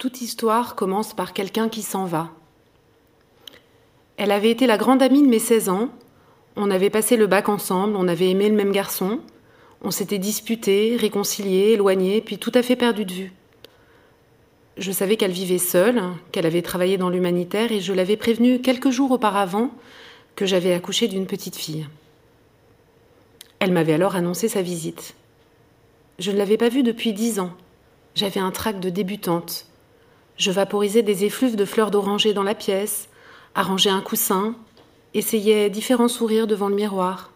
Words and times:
Toute 0.00 0.22
histoire 0.22 0.76
commence 0.76 1.12
par 1.12 1.34
quelqu'un 1.34 1.68
qui 1.68 1.82
s'en 1.82 2.06
va. 2.06 2.30
Elle 4.16 4.30
avait 4.30 4.50
été 4.50 4.66
la 4.66 4.78
grande 4.78 5.02
amie 5.02 5.22
de 5.22 5.28
mes 5.28 5.38
16 5.38 5.68
ans. 5.68 5.90
On 6.56 6.70
avait 6.70 6.88
passé 6.88 7.18
le 7.18 7.26
bac 7.26 7.50
ensemble, 7.50 7.96
on 7.96 8.08
avait 8.08 8.30
aimé 8.30 8.48
le 8.48 8.56
même 8.56 8.72
garçon. 8.72 9.20
On 9.82 9.90
s'était 9.90 10.16
disputé, 10.16 10.96
réconcilié, 10.96 11.72
éloigné, 11.72 12.22
puis 12.22 12.38
tout 12.38 12.50
à 12.54 12.62
fait 12.62 12.76
perdu 12.76 13.04
de 13.04 13.12
vue. 13.12 13.32
Je 14.78 14.90
savais 14.90 15.18
qu'elle 15.18 15.32
vivait 15.32 15.58
seule, 15.58 16.00
qu'elle 16.32 16.46
avait 16.46 16.62
travaillé 16.62 16.96
dans 16.96 17.10
l'humanitaire 17.10 17.70
et 17.70 17.80
je 17.80 17.92
l'avais 17.92 18.16
prévenue 18.16 18.62
quelques 18.62 18.88
jours 18.88 19.10
auparavant 19.10 19.70
que 20.34 20.46
j'avais 20.46 20.72
accouché 20.72 21.08
d'une 21.08 21.26
petite 21.26 21.56
fille. 21.56 21.86
Elle 23.58 23.72
m'avait 23.72 23.92
alors 23.92 24.16
annoncé 24.16 24.48
sa 24.48 24.62
visite. 24.62 25.14
Je 26.18 26.30
ne 26.30 26.38
l'avais 26.38 26.56
pas 26.56 26.70
vue 26.70 26.84
depuis 26.84 27.12
dix 27.12 27.38
ans. 27.38 27.52
J'avais 28.14 28.40
un 28.40 28.50
trac 28.50 28.80
de 28.80 28.88
débutante. 28.88 29.66
Je 30.40 30.50
vaporisais 30.50 31.02
des 31.02 31.26
effluves 31.26 31.54
de 31.54 31.66
fleurs 31.66 31.90
d'oranger 31.90 32.32
dans 32.32 32.42
la 32.42 32.54
pièce, 32.54 33.10
arrangeais 33.54 33.90
un 33.90 34.00
coussin, 34.00 34.56
essayais 35.12 35.68
différents 35.68 36.08
sourires 36.08 36.46
devant 36.46 36.70
le 36.70 36.76
miroir. 36.76 37.30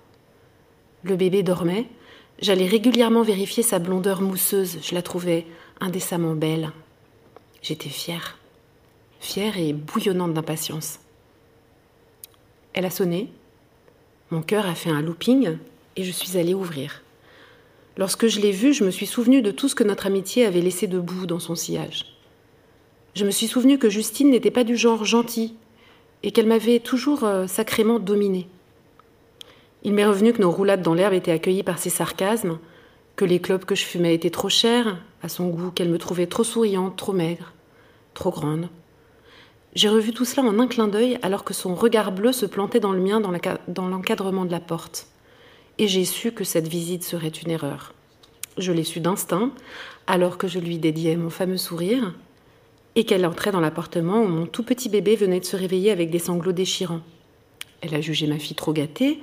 Le 1.02 1.14
bébé 1.14 1.42
dormait. 1.42 1.86
J'allais 2.38 2.66
régulièrement 2.66 3.20
vérifier 3.20 3.62
sa 3.62 3.78
blondeur 3.78 4.22
mousseuse. 4.22 4.78
Je 4.80 4.94
la 4.94 5.02
trouvais 5.02 5.44
indécemment 5.82 6.32
belle. 6.32 6.72
J'étais 7.60 7.90
fière. 7.90 8.38
Fière 9.20 9.58
et 9.58 9.74
bouillonnante 9.74 10.32
d'impatience. 10.32 10.98
Elle 12.72 12.86
a 12.86 12.90
sonné. 12.90 13.30
Mon 14.30 14.40
cœur 14.40 14.64
a 14.64 14.74
fait 14.74 14.88
un 14.88 15.02
looping 15.02 15.58
et 15.96 16.04
je 16.04 16.10
suis 16.10 16.38
allée 16.38 16.54
ouvrir. 16.54 17.02
Lorsque 17.98 18.28
je 18.28 18.40
l'ai 18.40 18.50
vue, 18.50 18.72
je 18.72 18.82
me 18.82 18.90
suis 18.90 19.06
souvenue 19.06 19.42
de 19.42 19.50
tout 19.50 19.68
ce 19.68 19.74
que 19.74 19.84
notre 19.84 20.06
amitié 20.06 20.46
avait 20.46 20.62
laissé 20.62 20.86
debout 20.86 21.26
dans 21.26 21.38
son 21.38 21.54
sillage. 21.54 22.13
Je 23.14 23.24
me 23.24 23.30
suis 23.30 23.46
souvenue 23.46 23.78
que 23.78 23.88
Justine 23.88 24.30
n'était 24.30 24.50
pas 24.50 24.64
du 24.64 24.76
genre 24.76 25.04
gentil 25.04 25.54
et 26.24 26.32
qu'elle 26.32 26.48
m'avait 26.48 26.80
toujours 26.80 27.22
euh, 27.22 27.46
sacrément 27.46 28.00
dominée. 28.00 28.48
Il 29.84 29.92
m'est 29.92 30.06
revenu 30.06 30.32
que 30.32 30.42
nos 30.42 30.50
roulades 30.50 30.82
dans 30.82 30.94
l'herbe 30.94 31.12
étaient 31.12 31.30
accueillies 31.30 31.62
par 31.62 31.78
ses 31.78 31.90
sarcasmes, 31.90 32.58
que 33.14 33.24
les 33.24 33.40
clopes 33.40 33.66
que 33.66 33.76
je 33.76 33.84
fumais 33.84 34.14
étaient 34.14 34.30
trop 34.30 34.48
chères, 34.48 34.98
à 35.22 35.28
son 35.28 35.48
goût, 35.48 35.70
qu'elle 35.70 35.90
me 35.90 35.98
trouvait 35.98 36.26
trop 36.26 36.42
souriante, 36.42 36.96
trop 36.96 37.12
maigre, 37.12 37.52
trop 38.14 38.32
grande. 38.32 38.68
J'ai 39.76 39.88
revu 39.88 40.12
tout 40.12 40.24
cela 40.24 40.48
en 40.48 40.58
un 40.58 40.66
clin 40.66 40.88
d'œil 40.88 41.18
alors 41.22 41.44
que 41.44 41.54
son 41.54 41.76
regard 41.76 42.10
bleu 42.10 42.32
se 42.32 42.46
plantait 42.46 42.80
dans 42.80 42.92
le 42.92 43.00
mien 43.00 43.20
dans 43.20 43.88
l'encadrement 43.88 44.44
de 44.44 44.50
la 44.50 44.60
porte. 44.60 45.06
Et 45.78 45.86
j'ai 45.86 46.04
su 46.04 46.32
que 46.32 46.44
cette 46.44 46.68
visite 46.68 47.04
serait 47.04 47.28
une 47.28 47.50
erreur. 47.50 47.92
Je 48.58 48.72
l'ai 48.72 48.84
su 48.84 48.98
d'instinct, 48.98 49.50
alors 50.08 50.36
que 50.38 50.48
je 50.48 50.58
lui 50.58 50.78
dédiais 50.78 51.16
mon 51.16 51.30
fameux 51.30 51.56
sourire, 51.56 52.14
et 52.96 53.04
qu'elle 53.04 53.26
entrait 53.26 53.52
dans 53.52 53.60
l'appartement 53.60 54.22
où 54.22 54.28
mon 54.28 54.46
tout 54.46 54.62
petit 54.62 54.88
bébé 54.88 55.16
venait 55.16 55.40
de 55.40 55.44
se 55.44 55.56
réveiller 55.56 55.90
avec 55.90 56.10
des 56.10 56.18
sanglots 56.18 56.52
déchirants. 56.52 57.02
Elle 57.80 57.94
a 57.94 58.00
jugé 58.00 58.26
ma 58.26 58.38
fille 58.38 58.56
trop 58.56 58.72
gâtée, 58.72 59.18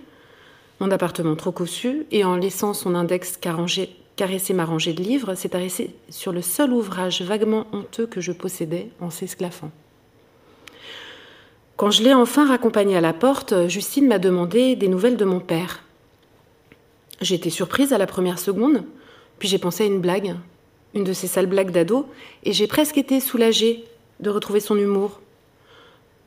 mon 0.79 0.91
appartement 0.91 1.35
trop 1.35 1.51
cossu, 1.51 2.05
et 2.11 2.23
en 2.23 2.35
laissant 2.35 2.73
son 2.73 2.95
index 2.95 3.37
caresser 3.37 4.53
ma 4.53 4.65
rangée 4.65 4.93
de 4.93 5.01
livres, 5.01 5.35
s'est 5.35 5.55
arrêtée 5.55 5.95
sur 6.09 6.31
le 6.31 6.41
seul 6.41 6.73
ouvrage 6.73 7.21
vaguement 7.21 7.67
honteux 7.71 8.07
que 8.07 8.21
je 8.21 8.31
possédais 8.31 8.89
en 8.99 9.09
s'esclaffant. 9.09 9.71
Quand 11.77 11.91
je 11.91 12.03
l'ai 12.03 12.13
enfin 12.13 12.47
raccompagnée 12.47 12.97
à 12.97 13.01
la 13.01 13.13
porte, 13.13 13.67
Justine 13.67 14.07
m'a 14.07 14.19
demandé 14.19 14.75
des 14.75 14.87
nouvelles 14.87 15.17
de 15.17 15.25
mon 15.25 15.39
père. 15.39 15.83
J'ai 17.21 17.35
été 17.35 17.49
surprise 17.49 17.93
à 17.93 17.97
la 17.97 18.05
première 18.05 18.37
seconde, 18.37 18.83
puis 19.39 19.47
j'ai 19.47 19.57
pensé 19.57 19.83
à 19.83 19.87
une 19.87 20.01
blague, 20.01 20.35
une 20.93 21.03
de 21.03 21.13
ces 21.13 21.27
sales 21.27 21.47
blagues 21.47 21.71
d'ado, 21.71 22.07
et 22.43 22.53
j'ai 22.53 22.67
presque 22.67 22.97
été 22.97 23.19
soulagée 23.19 23.85
de 24.19 24.29
retrouver 24.29 24.59
son 24.59 24.77
humour. 24.77 25.19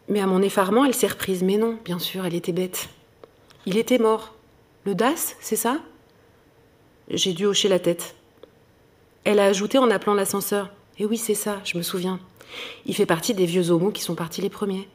Mais 0.08 0.20
à 0.20 0.26
mon 0.26 0.42
effarement, 0.42 0.84
elle 0.84 0.94
s'est 0.94 1.06
reprise. 1.06 1.42
Mais 1.42 1.56
non, 1.56 1.78
bien 1.84 1.98
sûr, 1.98 2.26
elle 2.26 2.34
était 2.34 2.52
bête. 2.52 2.88
Il 3.66 3.76
était 3.76 3.98
mort. 3.98 4.34
Le 4.84 4.94
DAS, 4.94 5.36
c'est 5.40 5.56
ça? 5.56 5.78
J'ai 7.08 7.32
dû 7.32 7.46
hocher 7.46 7.68
la 7.68 7.78
tête. 7.78 8.14
Elle 9.24 9.38
a 9.38 9.46
ajouté 9.46 9.78
en 9.78 9.90
appelant 9.90 10.14
l'ascenseur. 10.14 10.70
Eh 10.98 11.06
oui, 11.06 11.16
c'est 11.16 11.34
ça, 11.34 11.60
je 11.64 11.78
me 11.78 11.82
souviens. 11.82 12.20
Il 12.86 12.94
fait 12.94 13.06
partie 13.06 13.34
des 13.34 13.46
vieux 13.46 13.70
homos 13.70 13.90
qui 13.90 14.02
sont 14.02 14.14
partis 14.14 14.42
les 14.42 14.50
premiers. 14.50 14.88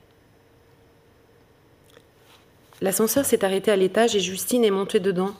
L'ascenseur 2.81 3.25
s'est 3.25 3.43
arrêté 3.43 3.71
à 3.71 3.75
l'étage 3.75 4.15
et 4.15 4.19
Justine 4.19 4.63
est 4.63 4.71
montée 4.71 4.99
dedans 4.99 5.33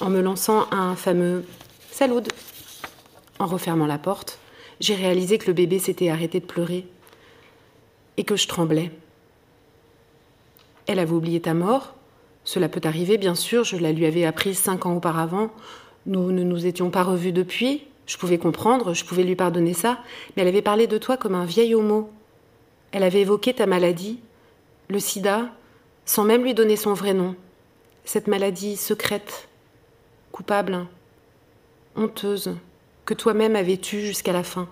en 0.00 0.10
me 0.10 0.20
lançant 0.20 0.66
un 0.70 0.94
fameux 0.94 1.44
Salut 1.90 2.14
en 3.38 3.46
refermant 3.46 3.86
la 3.86 3.98
porte, 3.98 4.38
j'ai 4.80 4.94
réalisé 4.94 5.38
que 5.38 5.46
le 5.46 5.52
bébé 5.52 5.78
s'était 5.78 6.10
arrêté 6.10 6.40
de 6.40 6.46
pleurer 6.46 6.86
et 8.16 8.24
que 8.24 8.36
je 8.36 8.48
tremblais. 8.48 8.90
Elle 10.86 10.98
avait 10.98 11.12
oublié 11.12 11.40
ta 11.40 11.54
mort. 11.54 11.94
Cela 12.44 12.68
peut 12.68 12.80
arriver, 12.84 13.18
bien 13.18 13.34
sûr, 13.34 13.64
je 13.64 13.76
la 13.76 13.92
lui 13.92 14.06
avais 14.06 14.24
apprise 14.24 14.58
cinq 14.58 14.86
ans 14.86 14.96
auparavant. 14.96 15.50
Nous 16.06 16.30
ne 16.30 16.44
nous 16.44 16.66
étions 16.66 16.90
pas 16.90 17.02
revus 17.02 17.32
depuis. 17.32 17.82
Je 18.06 18.16
pouvais 18.16 18.38
comprendre, 18.38 18.94
je 18.94 19.04
pouvais 19.04 19.24
lui 19.24 19.34
pardonner 19.34 19.74
ça, 19.74 19.98
mais 20.36 20.42
elle 20.42 20.48
avait 20.48 20.62
parlé 20.62 20.86
de 20.86 20.96
toi 20.96 21.16
comme 21.16 21.34
un 21.34 21.44
vieil 21.44 21.74
homo. 21.74 22.08
Elle 22.92 23.02
avait 23.02 23.22
évoqué 23.22 23.52
ta 23.52 23.66
maladie, 23.66 24.20
le 24.88 25.00
sida, 25.00 25.50
sans 26.04 26.22
même 26.22 26.44
lui 26.44 26.54
donner 26.54 26.76
son 26.76 26.94
vrai 26.94 27.14
nom. 27.14 27.34
Cette 28.04 28.28
maladie 28.28 28.76
secrète, 28.76 29.48
coupable, 30.30 30.86
honteuse, 31.96 32.54
que 33.06 33.14
toi-même 33.14 33.56
avais 33.56 33.78
tu 33.78 34.00
jusqu'à 34.00 34.32
la 34.32 34.42
fin. 34.42 34.68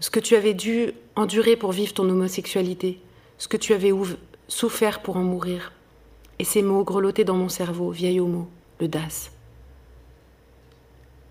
Ce 0.00 0.10
que 0.10 0.20
tu 0.20 0.34
avais 0.34 0.52
dû 0.52 0.92
endurer 1.14 1.56
pour 1.56 1.72
vivre 1.72 1.94
ton 1.94 2.08
homosexualité, 2.10 3.00
ce 3.38 3.48
que 3.48 3.56
tu 3.56 3.72
avais 3.72 3.92
souffert 4.48 5.00
pour 5.00 5.16
en 5.16 5.22
mourir. 5.22 5.72
Et 6.38 6.44
ces 6.44 6.62
mots 6.62 6.84
grelottés 6.84 7.24
dans 7.24 7.36
mon 7.36 7.48
cerveau, 7.48 7.90
vieil 7.90 8.20
homo, 8.20 8.48
le 8.80 8.88
DAS. 8.88 9.30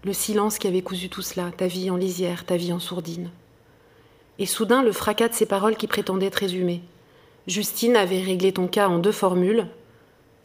Le 0.03 0.13
silence 0.13 0.57
qui 0.57 0.67
avait 0.67 0.81
cousu 0.81 1.09
tout 1.09 1.21
cela, 1.21 1.51
ta 1.51 1.67
vie 1.67 1.91
en 1.91 1.97
lisière, 1.97 2.45
ta 2.45 2.57
vie 2.57 2.73
en 2.73 2.79
sourdine. 2.79 3.29
Et 4.39 4.45
soudain, 4.45 4.81
le 4.81 4.91
fracas 4.91 5.29
de 5.29 5.33
ces 5.33 5.45
paroles 5.45 5.75
qui 5.75 5.87
prétendaient 5.87 6.31
te 6.31 6.39
résumer. 6.39 6.81
Justine 7.47 7.95
avait 7.95 8.21
réglé 8.21 8.51
ton 8.53 8.67
cas 8.67 8.87
en 8.87 8.97
deux 8.97 9.11
formules. 9.11 9.67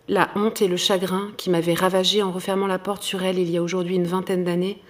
La 0.08 0.30
honte 0.34 0.60
et 0.60 0.68
le 0.68 0.76
chagrin 0.76 1.30
qui 1.36 1.50
m'avaient 1.50 1.74
ravagé 1.74 2.22
en 2.22 2.32
refermant 2.32 2.66
la 2.66 2.78
porte 2.78 3.02
sur 3.02 3.22
elle 3.22 3.38
il 3.38 3.50
y 3.50 3.56
a 3.56 3.62
aujourd'hui 3.62 3.94
une 3.94 4.06
vingtaine 4.06 4.44
d'années 4.44 4.82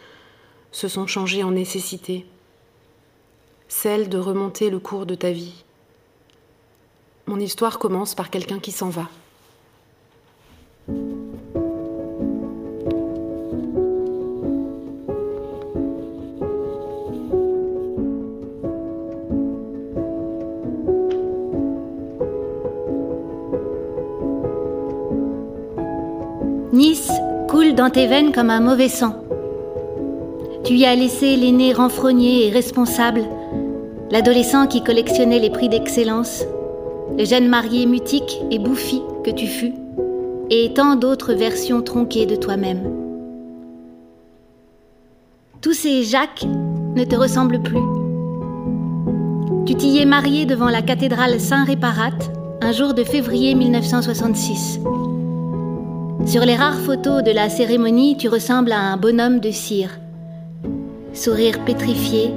se 0.73 0.89
sont 0.89 1.07
changés 1.07 1.43
en 1.43 1.51
nécessité, 1.51 2.27
celle 3.69 4.09
de 4.09 4.19
remonter 4.19 4.71
le 4.71 4.79
cours 4.79 5.07
de 5.07 5.15
ta 5.15 5.31
vie. 5.31 5.65
Mon 7.27 7.39
histoire 7.39 7.79
commence 7.79 8.15
par 8.15 8.31
quelqu'un 8.31 8.59
qui 8.59 8.73
s'en 8.73 8.89
va. 8.89 9.09
Nice 26.73 27.11
coule 27.49 27.75
dans 27.75 27.91
tes 27.91 28.07
veines 28.07 28.33
comme 28.33 28.51
un 28.51 28.61
mauvais 28.61 28.89
sang. 28.89 29.30
Tu 30.71 30.77
y 30.77 30.87
as 30.87 30.95
laissé 30.95 31.35
l'aîné 31.35 31.73
renfrogné 31.73 32.47
et 32.47 32.51
responsable, 32.53 33.25
l'adolescent 34.13 34.69
qui 34.69 34.85
collectionnait 34.85 35.41
les 35.41 35.51
prix 35.51 35.69
d'excellence, 35.69 36.45
le 37.19 37.25
jeune 37.25 37.49
marié 37.49 37.87
mutique 37.87 38.41
et 38.53 38.61
bouffi 38.61 39.03
que 39.25 39.33
tu 39.33 39.49
fus, 39.49 39.73
et 40.49 40.73
tant 40.73 40.95
d'autres 40.95 41.33
versions 41.33 41.83
tronquées 41.83 42.25
de 42.25 42.37
toi-même. 42.37 42.89
Tous 45.61 45.73
ces 45.73 46.05
Jacques 46.05 46.47
ne 46.95 47.03
te 47.03 47.17
ressemblent 47.17 47.63
plus. 47.63 47.83
Tu 49.67 49.75
t'y 49.75 49.99
es 49.99 50.05
marié 50.05 50.47
devant 50.47 50.71
la 50.71 50.83
cathédrale 50.83 51.41
Saint-Réparate 51.41 52.31
un 52.63 52.71
jour 52.71 52.95
de 52.95 53.03
février 53.03 53.57
1966. 53.57 54.79
Sur 56.27 56.45
les 56.45 56.55
rares 56.55 56.79
photos 56.79 57.25
de 57.25 57.33
la 57.33 57.49
cérémonie, 57.49 58.17
tu 58.17 58.29
ressembles 58.29 58.71
à 58.71 58.79
un 58.79 58.97
bonhomme 58.97 59.41
de 59.41 59.51
cire 59.51 60.00
sourire 61.13 61.65
pétrifié, 61.65 62.33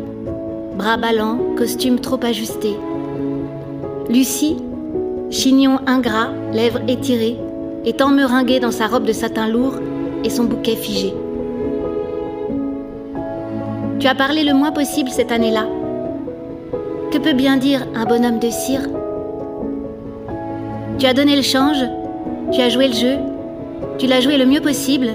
bras 0.76 0.98
ballants, 0.98 1.40
costume 1.58 2.00
trop 2.00 2.20
ajusté. 2.24 2.76
Lucie, 4.10 4.58
chignon 5.30 5.80
ingrat, 5.86 6.30
lèvres 6.52 6.82
étirées, 6.88 7.38
étant 7.86 8.10
meringuée 8.10 8.60
dans 8.60 8.72
sa 8.72 8.88
robe 8.88 9.06
de 9.06 9.14
satin 9.14 9.48
lourd 9.48 9.76
et 10.24 10.30
son 10.30 10.46
bouquet 10.46 10.76
figé. 10.76 11.14
Tu 14.00 14.08
as 14.08 14.16
parlé 14.16 14.44
le 14.44 14.54
moins 14.54 14.72
possible 14.72 15.10
cette 15.10 15.32
année-là. 15.32 15.68
Que 17.12 17.20
peut 17.20 17.34
bien 17.34 17.58
dire 17.58 17.86
un 17.96 18.06
bonhomme 18.06 18.40
de 18.40 18.50
cire? 18.50 18.90
Tu 20.98 21.06
as 21.06 21.14
donné 21.14 21.36
le 21.36 21.42
change, 21.42 21.84
tu 22.52 22.60
as 22.60 22.70
joué 22.70 22.88
le 22.88 22.94
jeu, 22.94 23.16
tu 23.98 24.08
l'as 24.08 24.20
joué 24.20 24.38
le 24.38 24.46
mieux 24.46 24.62
possible, 24.62 25.10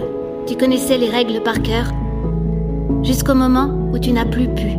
tu 0.46 0.56
connaissais 0.56 0.96
les 0.96 1.10
règles 1.10 1.42
par 1.42 1.60
cœur 1.60 1.92
jusqu'au 3.02 3.34
moment 3.34 3.70
où 3.92 3.98
tu 3.98 4.12
n'as 4.12 4.24
plus 4.24 4.48
pu. 4.48 4.78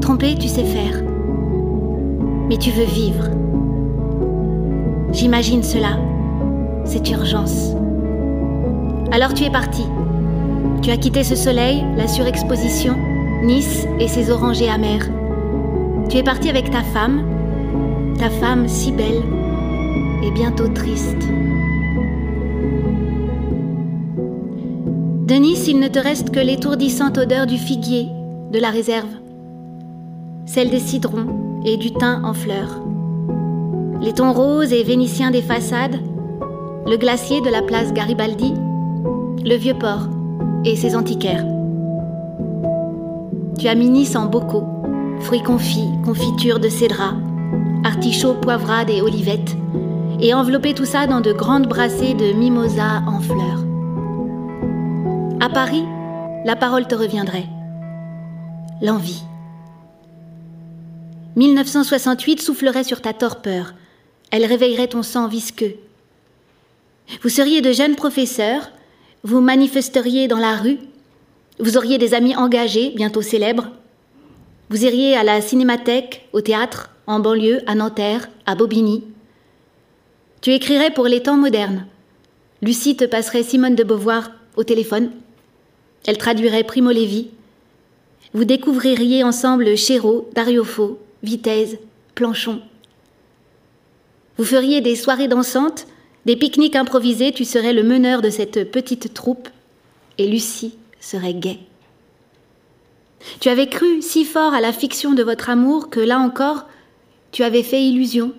tromper, 0.00 0.34
tu 0.34 0.48
sais 0.48 0.64
faire. 0.64 1.02
Mais 2.48 2.56
tu 2.56 2.70
veux 2.70 2.84
vivre. 2.84 3.24
J'imagine 5.12 5.62
cela. 5.62 5.98
C'est 6.84 7.10
urgence. 7.10 7.74
Alors 9.12 9.34
tu 9.34 9.44
es 9.44 9.50
parti. 9.50 9.84
Tu 10.82 10.90
as 10.90 10.96
quitté 10.96 11.24
ce 11.24 11.36
soleil, 11.36 11.84
la 11.96 12.08
surexposition, 12.08 12.96
Nice 13.42 13.86
et 13.98 14.06
ses 14.06 14.30
orangers 14.30 14.68
amers. 14.68 15.08
Tu 16.10 16.18
es 16.18 16.22
parti 16.22 16.50
avec 16.50 16.70
ta 16.70 16.82
femme, 16.82 17.22
ta 18.18 18.28
femme 18.28 18.68
si 18.68 18.92
belle 18.92 19.22
et 20.22 20.30
bientôt 20.32 20.68
triste. 20.68 21.26
De 25.30 25.36
il 25.36 25.78
ne 25.78 25.86
te 25.86 26.00
reste 26.00 26.30
que 26.30 26.40
l'étourdissante 26.40 27.16
odeur 27.16 27.46
du 27.46 27.56
figuier, 27.56 28.08
de 28.50 28.58
la 28.58 28.70
réserve, 28.70 29.10
celle 30.44 30.70
des 30.70 30.80
cidrons 30.80 31.62
et 31.64 31.76
du 31.76 31.92
thym 31.92 32.24
en 32.24 32.34
fleurs, 32.34 32.82
les 34.00 34.12
tons 34.12 34.32
roses 34.32 34.72
et 34.72 34.82
vénitiens 34.82 35.30
des 35.30 35.40
façades, 35.40 36.00
le 36.84 36.96
glacier 36.96 37.40
de 37.42 37.48
la 37.48 37.62
place 37.62 37.92
Garibaldi, 37.92 38.54
le 39.44 39.54
vieux 39.54 39.78
port 39.78 40.08
et 40.64 40.74
ses 40.74 40.96
antiquaires. 40.96 41.46
Tu 43.56 43.68
as 43.68 43.76
mis 43.76 43.88
Nice 43.88 44.16
en 44.16 44.26
bocaux, 44.26 44.66
fruits 45.20 45.44
confits, 45.44 45.90
confitures 46.04 46.58
de 46.58 46.68
cédra, 46.68 47.14
artichauts, 47.84 48.34
poivrades 48.34 48.90
et 48.90 49.00
olivettes, 49.00 49.56
et 50.18 50.34
enveloppé 50.34 50.74
tout 50.74 50.86
ça 50.86 51.06
dans 51.06 51.20
de 51.20 51.32
grandes 51.32 51.68
brassées 51.68 52.14
de 52.14 52.32
mimosa 52.32 53.04
en 53.06 53.20
fleurs. 53.20 53.69
À 55.42 55.48
Paris, 55.48 55.84
la 56.44 56.54
parole 56.54 56.86
te 56.86 56.94
reviendrait. 56.94 57.46
L'envie. 58.82 59.22
1968 61.36 62.42
soufflerait 62.42 62.84
sur 62.84 63.00
ta 63.00 63.14
torpeur. 63.14 63.72
Elle 64.30 64.44
réveillerait 64.44 64.88
ton 64.88 65.02
sang 65.02 65.28
visqueux. 65.28 65.76
Vous 67.22 67.30
seriez 67.30 67.62
de 67.62 67.72
jeunes 67.72 67.96
professeurs, 67.96 68.70
vous 69.22 69.40
manifesteriez 69.40 70.28
dans 70.28 70.38
la 70.38 70.56
rue, 70.56 70.76
vous 71.58 71.78
auriez 71.78 71.96
des 71.96 72.12
amis 72.12 72.36
engagés, 72.36 72.92
bientôt 72.94 73.22
célèbres. 73.22 73.70
Vous 74.68 74.84
iriez 74.84 75.16
à 75.16 75.24
la 75.24 75.40
cinémathèque, 75.40 76.28
au 76.34 76.42
théâtre, 76.42 76.90
en 77.06 77.18
banlieue, 77.18 77.62
à 77.66 77.74
Nanterre, 77.74 78.28
à 78.44 78.54
Bobigny. 78.54 79.04
Tu 80.42 80.52
écrirais 80.52 80.90
pour 80.90 81.06
les 81.06 81.22
temps 81.22 81.38
modernes. 81.38 81.86
Lucie 82.60 82.94
te 82.94 83.06
passerait 83.06 83.42
Simone 83.42 83.74
de 83.74 83.84
Beauvoir 83.84 84.32
au 84.56 84.64
téléphone. 84.64 85.10
Elle 86.06 86.18
traduirait 86.18 86.64
Primo 86.64 86.90
Levi. 86.90 87.30
Vous 88.32 88.44
découvririez 88.44 89.24
ensemble 89.24 89.76
Chéreau, 89.76 90.28
Dariofo, 90.34 90.98
Vitesse, 91.22 91.76
Planchon. 92.14 92.60
Vous 94.36 94.44
feriez 94.44 94.80
des 94.80 94.96
soirées 94.96 95.28
dansantes, 95.28 95.86
des 96.26 96.36
pique-niques 96.36 96.76
improvisés, 96.76 97.32
tu 97.32 97.44
serais 97.44 97.72
le 97.72 97.82
meneur 97.82 98.22
de 98.22 98.30
cette 98.30 98.70
petite 98.70 99.12
troupe, 99.12 99.48
et 100.18 100.26
Lucie 100.26 100.76
serait 101.00 101.34
gaie. 101.34 101.58
Tu 103.40 103.48
avais 103.48 103.68
cru 103.68 104.00
si 104.00 104.24
fort 104.24 104.54
à 104.54 104.60
la 104.60 104.72
fiction 104.72 105.12
de 105.12 105.22
votre 105.22 105.50
amour 105.50 105.90
que 105.90 106.00
là 106.00 106.18
encore, 106.18 106.66
tu 107.32 107.42
avais 107.42 107.62
fait 107.62 107.82
illusion. 107.82 108.32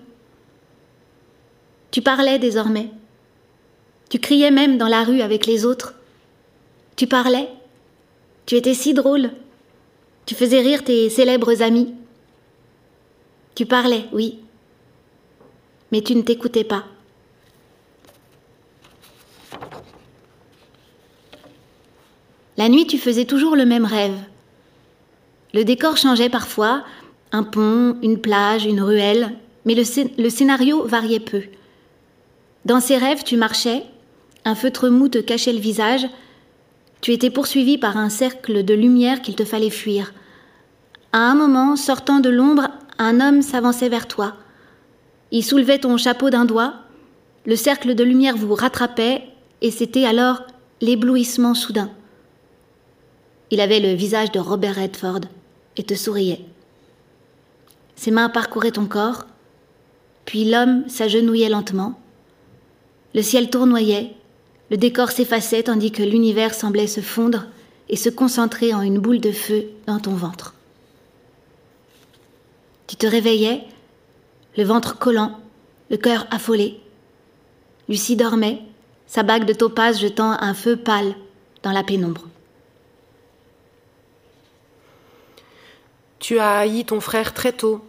Tu 1.90 2.02
parlais 2.02 2.38
désormais. 2.38 2.90
Tu 4.10 4.18
criais 4.18 4.50
même 4.50 4.78
dans 4.78 4.88
la 4.88 5.04
rue 5.04 5.20
avec 5.20 5.46
les 5.46 5.64
autres. 5.64 5.94
Tu 6.96 7.06
parlais. 7.06 7.48
Tu 8.46 8.56
étais 8.56 8.74
si 8.74 8.94
drôle. 8.94 9.30
Tu 10.26 10.34
faisais 10.34 10.60
rire 10.60 10.84
tes 10.84 11.10
célèbres 11.10 11.62
amis. 11.62 11.94
Tu 13.54 13.66
parlais, 13.66 14.04
oui. 14.12 14.38
Mais 15.90 16.00
tu 16.00 16.14
ne 16.14 16.22
t'écoutais 16.22 16.64
pas. 16.64 16.84
La 22.56 22.68
nuit, 22.68 22.86
tu 22.86 22.98
faisais 22.98 23.24
toujours 23.24 23.56
le 23.56 23.64
même 23.64 23.84
rêve. 23.84 24.16
Le 25.54 25.64
décor 25.64 25.96
changeait 25.96 26.28
parfois, 26.28 26.84
un 27.32 27.42
pont, 27.42 27.96
une 28.02 28.18
plage, 28.18 28.64
une 28.64 28.80
ruelle, 28.80 29.32
mais 29.64 29.74
le, 29.74 30.30
scénario 30.30 30.84
variait 30.84 31.20
peu. 31.20 31.42
Dans 32.64 32.80
ces 32.80 32.96
rêves, 32.96 33.22
tu 33.24 33.36
marchais, 33.36 33.84
un 34.44 34.54
feutre 34.54 34.88
mou 34.88 35.08
te 35.08 35.18
cachait 35.18 35.52
le 35.52 35.58
visage, 35.58 36.06
tu 37.02 37.12
étais 37.12 37.30
poursuivi 37.30 37.78
par 37.78 37.96
un 37.96 38.08
cercle 38.08 38.64
de 38.64 38.74
lumière 38.74 39.20
qu'il 39.22 39.34
te 39.34 39.44
fallait 39.44 39.70
fuir. 39.70 40.14
À 41.12 41.18
un 41.18 41.34
moment, 41.34 41.76
sortant 41.76 42.20
de 42.20 42.30
l'ombre, 42.30 42.68
un 42.98 43.20
homme 43.20 43.42
s'avançait 43.42 43.88
vers 43.88 44.06
toi. 44.06 44.36
Il 45.32 45.44
soulevait 45.44 45.80
ton 45.80 45.96
chapeau 45.96 46.30
d'un 46.30 46.44
doigt, 46.44 46.74
le 47.44 47.56
cercle 47.56 47.96
de 47.96 48.04
lumière 48.04 48.36
vous 48.36 48.54
rattrapait, 48.54 49.24
et 49.62 49.72
c'était 49.72 50.04
alors 50.04 50.46
l'éblouissement 50.80 51.54
soudain. 51.54 51.90
Il 53.50 53.60
avait 53.60 53.80
le 53.80 53.94
visage 53.94 54.30
de 54.30 54.38
Robert 54.38 54.76
Redford 54.76 55.22
et 55.76 55.82
te 55.82 55.94
souriait. 55.94 56.44
Ses 57.96 58.12
mains 58.12 58.28
parcouraient 58.28 58.70
ton 58.70 58.86
corps, 58.86 59.26
puis 60.24 60.48
l'homme 60.48 60.88
s'agenouillait 60.88 61.48
lentement. 61.48 61.98
Le 63.14 63.22
ciel 63.22 63.50
tournoyait, 63.50 64.14
le 64.72 64.78
décor 64.78 65.10
s'effaçait 65.10 65.64
tandis 65.64 65.92
que 65.92 66.02
l'univers 66.02 66.54
semblait 66.54 66.86
se 66.86 67.02
fondre 67.02 67.44
et 67.90 67.96
se 67.96 68.08
concentrer 68.08 68.72
en 68.72 68.80
une 68.80 68.98
boule 68.98 69.20
de 69.20 69.30
feu 69.30 69.66
dans 69.86 70.00
ton 70.00 70.14
ventre. 70.14 70.54
Tu 72.86 72.96
te 72.96 73.06
réveillais, 73.06 73.64
le 74.56 74.64
ventre 74.64 74.98
collant, 74.98 75.38
le 75.90 75.98
cœur 75.98 76.26
affolé. 76.30 76.80
Lucie 77.86 78.16
dormait, 78.16 78.62
sa 79.06 79.22
bague 79.22 79.44
de 79.44 79.52
topaz 79.52 80.00
jetant 80.00 80.38
un 80.40 80.54
feu 80.54 80.78
pâle 80.78 81.14
dans 81.62 81.72
la 81.72 81.84
pénombre. 81.84 82.26
Tu 86.18 86.38
as 86.38 86.60
haï 86.60 86.86
ton 86.86 87.00
frère 87.00 87.34
très 87.34 87.52
tôt, 87.52 87.84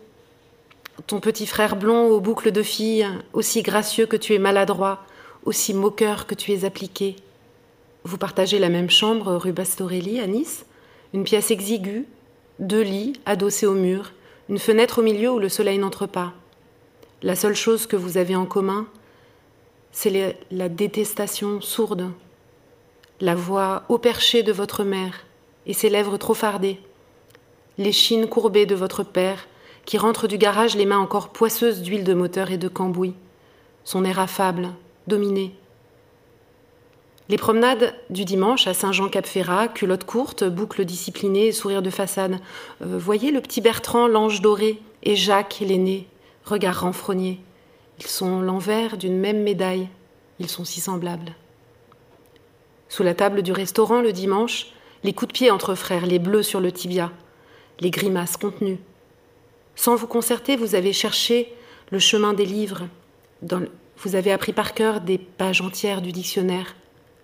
ton 1.07 1.21
petit 1.21 1.47
frère 1.47 1.77
blond 1.77 2.07
aux 2.07 2.19
boucles 2.19 2.51
de 2.51 2.61
fille, 2.61 3.07
aussi 3.31 3.61
gracieux 3.61 4.05
que 4.05 4.17
tu 4.17 4.33
es 4.33 4.39
maladroit, 4.39 5.05
aussi 5.45 5.73
moqueur 5.73 6.27
que 6.27 6.35
tu 6.35 6.51
es 6.51 6.65
appliqué. 6.65 7.15
Vous 8.03 8.17
partagez 8.17 8.59
la 8.59 8.69
même 8.69 8.89
chambre 8.89 9.35
rue 9.35 9.51
Bastorelli 9.51 10.19
à 10.19 10.27
Nice, 10.27 10.65
une 11.13 11.23
pièce 11.23 11.51
exiguë, 11.51 12.05
deux 12.59 12.81
lits 12.81 13.13
adossés 13.25 13.65
au 13.65 13.73
mur, 13.73 14.11
une 14.49 14.59
fenêtre 14.59 14.99
au 14.99 15.01
milieu 15.03 15.31
où 15.31 15.39
le 15.39 15.49
soleil 15.49 15.77
n'entre 15.77 16.05
pas. 16.05 16.33
La 17.21 17.35
seule 17.35 17.55
chose 17.55 17.87
que 17.87 17.95
vous 17.95 18.17
avez 18.17 18.35
en 18.35 18.45
commun, 18.45 18.87
c'est 19.91 20.37
la 20.51 20.69
détestation 20.69 21.61
sourde, 21.61 22.11
la 23.21 23.35
voix 23.35 23.83
haut 23.89 23.99
perchée 23.99 24.43
de 24.43 24.51
votre 24.51 24.83
mère 24.83 25.25
et 25.65 25.73
ses 25.73 25.89
lèvres 25.89 26.17
trop 26.17 26.33
fardées, 26.33 26.79
les 27.77 27.91
chines 27.91 28.27
courbées 28.27 28.65
de 28.65 28.75
votre 28.75 29.03
père 29.03 29.47
qui 29.85 29.97
rentre 29.97 30.27
du 30.27 30.37
garage 30.37 30.75
les 30.75 30.85
mains 30.85 30.99
encore 30.99 31.29
poisseuses 31.29 31.81
d'huile 31.81 32.03
de 32.03 32.13
moteur 32.13 32.51
et 32.51 32.57
de 32.57 32.67
cambouis, 32.67 33.15
son 33.83 34.03
air 34.05 34.19
affable, 34.19 34.69
dominé. 35.07 35.55
Les 37.29 37.37
promenades 37.37 37.95
du 38.09 38.25
dimanche 38.25 38.67
à 38.67 38.73
Saint-Jean-Cap-Ferrat, 38.73 39.69
culotte 39.69 40.03
courte, 40.03 40.43
boucle 40.43 40.83
disciplinée, 40.83 41.51
sourire 41.51 41.81
de 41.81 41.89
façade. 41.89 42.39
Euh, 42.81 42.97
voyez 42.97 43.31
le 43.31 43.39
petit 43.39 43.61
Bertrand, 43.61 44.07
l'ange 44.07 44.41
doré, 44.41 44.79
et 45.03 45.15
Jacques, 45.15 45.59
l'aîné, 45.61 46.07
regard 46.43 46.81
renfrogné. 46.81 47.39
Ils 47.99 48.07
sont 48.07 48.41
l'envers 48.41 48.97
d'une 48.97 49.17
même 49.17 49.41
médaille. 49.41 49.87
Ils 50.39 50.49
sont 50.49 50.65
si 50.65 50.81
semblables. 50.81 51.33
Sous 52.89 53.03
la 53.03 53.13
table 53.13 53.41
du 53.41 53.53
restaurant 53.53 54.01
le 54.01 54.11
dimanche, 54.11 54.67
les 55.03 55.13
coups 55.13 55.29
de 55.29 55.33
pied 55.33 55.51
entre 55.51 55.75
frères, 55.75 56.05
les 56.05 56.19
bleus 56.19 56.43
sur 56.43 56.59
le 56.59 56.71
tibia, 56.71 57.11
les 57.79 57.89
grimaces 57.89 58.37
contenues. 58.37 58.79
Sans 59.75 59.95
vous 59.95 60.07
concerter, 60.07 60.55
vous 60.57 60.75
avez 60.75 60.93
cherché 60.93 61.53
le 61.89 61.99
chemin 61.99 62.33
des 62.33 62.45
livres, 62.45 62.83
dans 63.41 63.59
le, 63.59 63.71
vous 64.03 64.15
avez 64.15 64.33
appris 64.33 64.51
par 64.51 64.73
cœur 64.73 64.99
des 64.99 65.17
pages 65.17 65.61
entières 65.61 66.01
du 66.01 66.11
dictionnaire, 66.11 66.75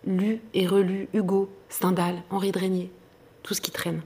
lu 0.06 0.42
et 0.54 0.66
relu 0.66 1.10
Hugo, 1.14 1.50
Stendhal, 1.68 2.24
Henri 2.30 2.54
Drégnier, 2.54 2.90
tout 3.44 3.54
ce 3.54 3.60
qui 3.60 3.72
traîne. 3.72 4.02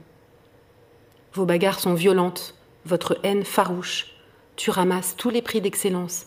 Vos 1.34 1.46
bagarres 1.46 1.78
sont 1.78 1.94
violentes, 1.94 2.56
votre 2.84 3.18
haine 3.22 3.44
farouche. 3.44 4.08
Tu 4.56 4.70
ramasses 4.70 5.14
tous 5.16 5.30
les 5.30 5.40
prix 5.40 5.60
d'excellence. 5.60 6.26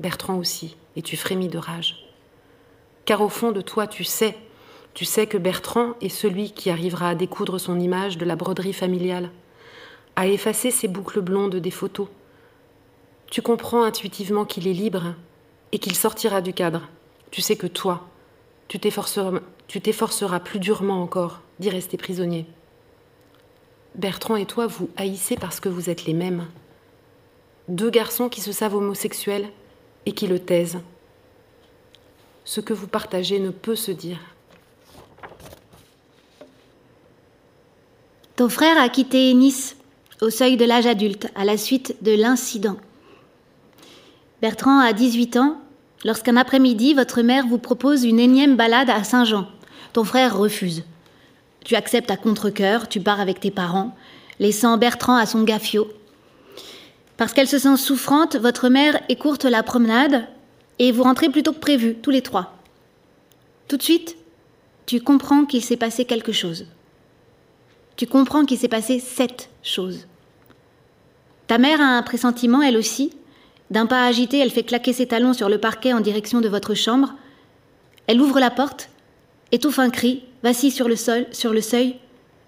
Bertrand 0.00 0.36
aussi, 0.36 0.76
et 0.96 1.02
tu 1.02 1.16
frémis 1.16 1.48
de 1.48 1.58
rage. 1.58 2.04
Car 3.04 3.20
au 3.20 3.28
fond 3.28 3.52
de 3.52 3.60
toi, 3.60 3.86
tu 3.86 4.02
sais, 4.02 4.36
tu 4.92 5.04
sais 5.04 5.28
que 5.28 5.38
Bertrand 5.38 5.94
est 6.00 6.08
celui 6.08 6.50
qui 6.50 6.68
arrivera 6.68 7.10
à 7.10 7.14
découdre 7.14 7.60
son 7.60 7.78
image 7.78 8.18
de 8.18 8.24
la 8.24 8.34
broderie 8.34 8.72
familiale, 8.72 9.30
à 10.16 10.26
effacer 10.26 10.72
ses 10.72 10.88
boucles 10.88 11.20
blondes 11.20 11.56
des 11.56 11.70
photos. 11.70 12.08
Tu 13.30 13.40
comprends 13.40 13.84
intuitivement 13.84 14.44
qu'il 14.44 14.66
est 14.66 14.72
libre, 14.72 15.14
et 15.72 15.78
qu'il 15.78 15.94
sortira 15.94 16.40
du 16.40 16.52
cadre. 16.52 16.88
Tu 17.30 17.40
sais 17.40 17.56
que 17.56 17.66
toi, 17.66 18.08
tu 18.68 18.78
t'efforceras, 18.78 20.40
plus 20.40 20.58
durement 20.58 21.02
encore 21.02 21.40
d'y 21.58 21.70
rester 21.70 21.96
prisonnier. 21.96 22.46
Bertrand 23.94 24.36
et 24.36 24.46
toi 24.46 24.66
vous 24.66 24.90
haïssez 24.96 25.36
parce 25.36 25.60
que 25.60 25.68
vous 25.68 25.88
êtes 25.88 26.04
les 26.04 26.14
mêmes. 26.14 26.46
Deux 27.68 27.90
garçons 27.90 28.28
qui 28.28 28.40
se 28.40 28.52
savent 28.52 28.74
homosexuels 28.74 29.48
et 30.04 30.12
qui 30.12 30.26
le 30.26 30.38
taisent. 30.38 30.78
Ce 32.44 32.60
que 32.60 32.72
vous 32.74 32.86
partagez 32.86 33.40
ne 33.40 33.50
peut 33.50 33.74
se 33.74 33.90
dire. 33.90 34.20
Ton 38.36 38.48
frère 38.48 38.78
a 38.78 38.88
quitté 38.88 39.32
Nice 39.32 39.76
au 40.20 40.30
seuil 40.30 40.56
de 40.56 40.64
l'âge 40.64 40.86
adulte 40.86 41.28
à 41.34 41.44
la 41.44 41.56
suite 41.56 41.96
de 42.02 42.12
l'incident. 42.12 42.76
Bertrand 44.42 44.80
a 44.80 44.92
18 44.92 45.36
ans 45.38 45.56
lorsqu'un 46.04 46.36
après-midi, 46.36 46.92
votre 46.92 47.22
mère 47.22 47.46
vous 47.46 47.58
propose 47.58 48.04
une 48.04 48.20
énième 48.20 48.56
balade 48.56 48.90
à 48.90 49.02
Saint-Jean. 49.02 49.48
Ton 49.94 50.04
frère 50.04 50.36
refuse. 50.36 50.84
Tu 51.64 51.74
acceptes 51.74 52.10
à 52.10 52.16
contre-coeur, 52.16 52.88
tu 52.88 53.00
pars 53.00 53.20
avec 53.20 53.40
tes 53.40 53.50
parents, 53.50 53.96
laissant 54.38 54.76
Bertrand 54.76 55.16
à 55.16 55.24
son 55.24 55.42
gaffio. 55.42 55.88
Parce 57.16 57.32
qu'elle 57.32 57.48
se 57.48 57.58
sent 57.58 57.78
souffrante, 57.78 58.36
votre 58.36 58.68
mère 58.68 59.00
écourte 59.08 59.44
la 59.44 59.62
promenade 59.62 60.26
et 60.78 60.92
vous 60.92 61.02
rentrez 61.02 61.30
plus 61.30 61.42
tôt 61.42 61.52
que 61.52 61.58
prévu, 61.58 61.94
tous 61.94 62.10
les 62.10 62.20
trois. 62.20 62.54
Tout 63.68 63.78
de 63.78 63.82
suite, 63.82 64.16
tu 64.84 65.00
comprends 65.00 65.46
qu'il 65.46 65.64
s'est 65.64 65.78
passé 65.78 66.04
quelque 66.04 66.32
chose. 66.32 66.66
Tu 67.96 68.06
comprends 68.06 68.44
qu'il 68.44 68.58
s'est 68.58 68.68
passé 68.68 69.00
sept 69.00 69.48
choses. 69.62 70.06
Ta 71.46 71.56
mère 71.56 71.80
a 71.80 71.96
un 71.96 72.02
pressentiment, 72.02 72.60
elle 72.60 72.76
aussi, 72.76 73.12
d'un 73.70 73.86
pas 73.86 74.06
agité, 74.06 74.38
elle 74.38 74.50
fait 74.50 74.62
claquer 74.62 74.92
ses 74.92 75.06
talons 75.06 75.32
sur 75.32 75.48
le 75.48 75.58
parquet 75.58 75.92
en 75.92 76.00
direction 76.00 76.40
de 76.40 76.48
votre 76.48 76.74
chambre. 76.74 77.14
Elle 78.06 78.20
ouvre 78.20 78.38
la 78.38 78.50
porte, 78.50 78.90
étouffe 79.50 79.78
un 79.78 79.90
cri, 79.90 80.22
vacille 80.42 80.70
sur 80.70 80.88
le 80.88 80.96
sol, 80.96 81.26
sur 81.32 81.52
le 81.52 81.60
seuil. 81.60 81.96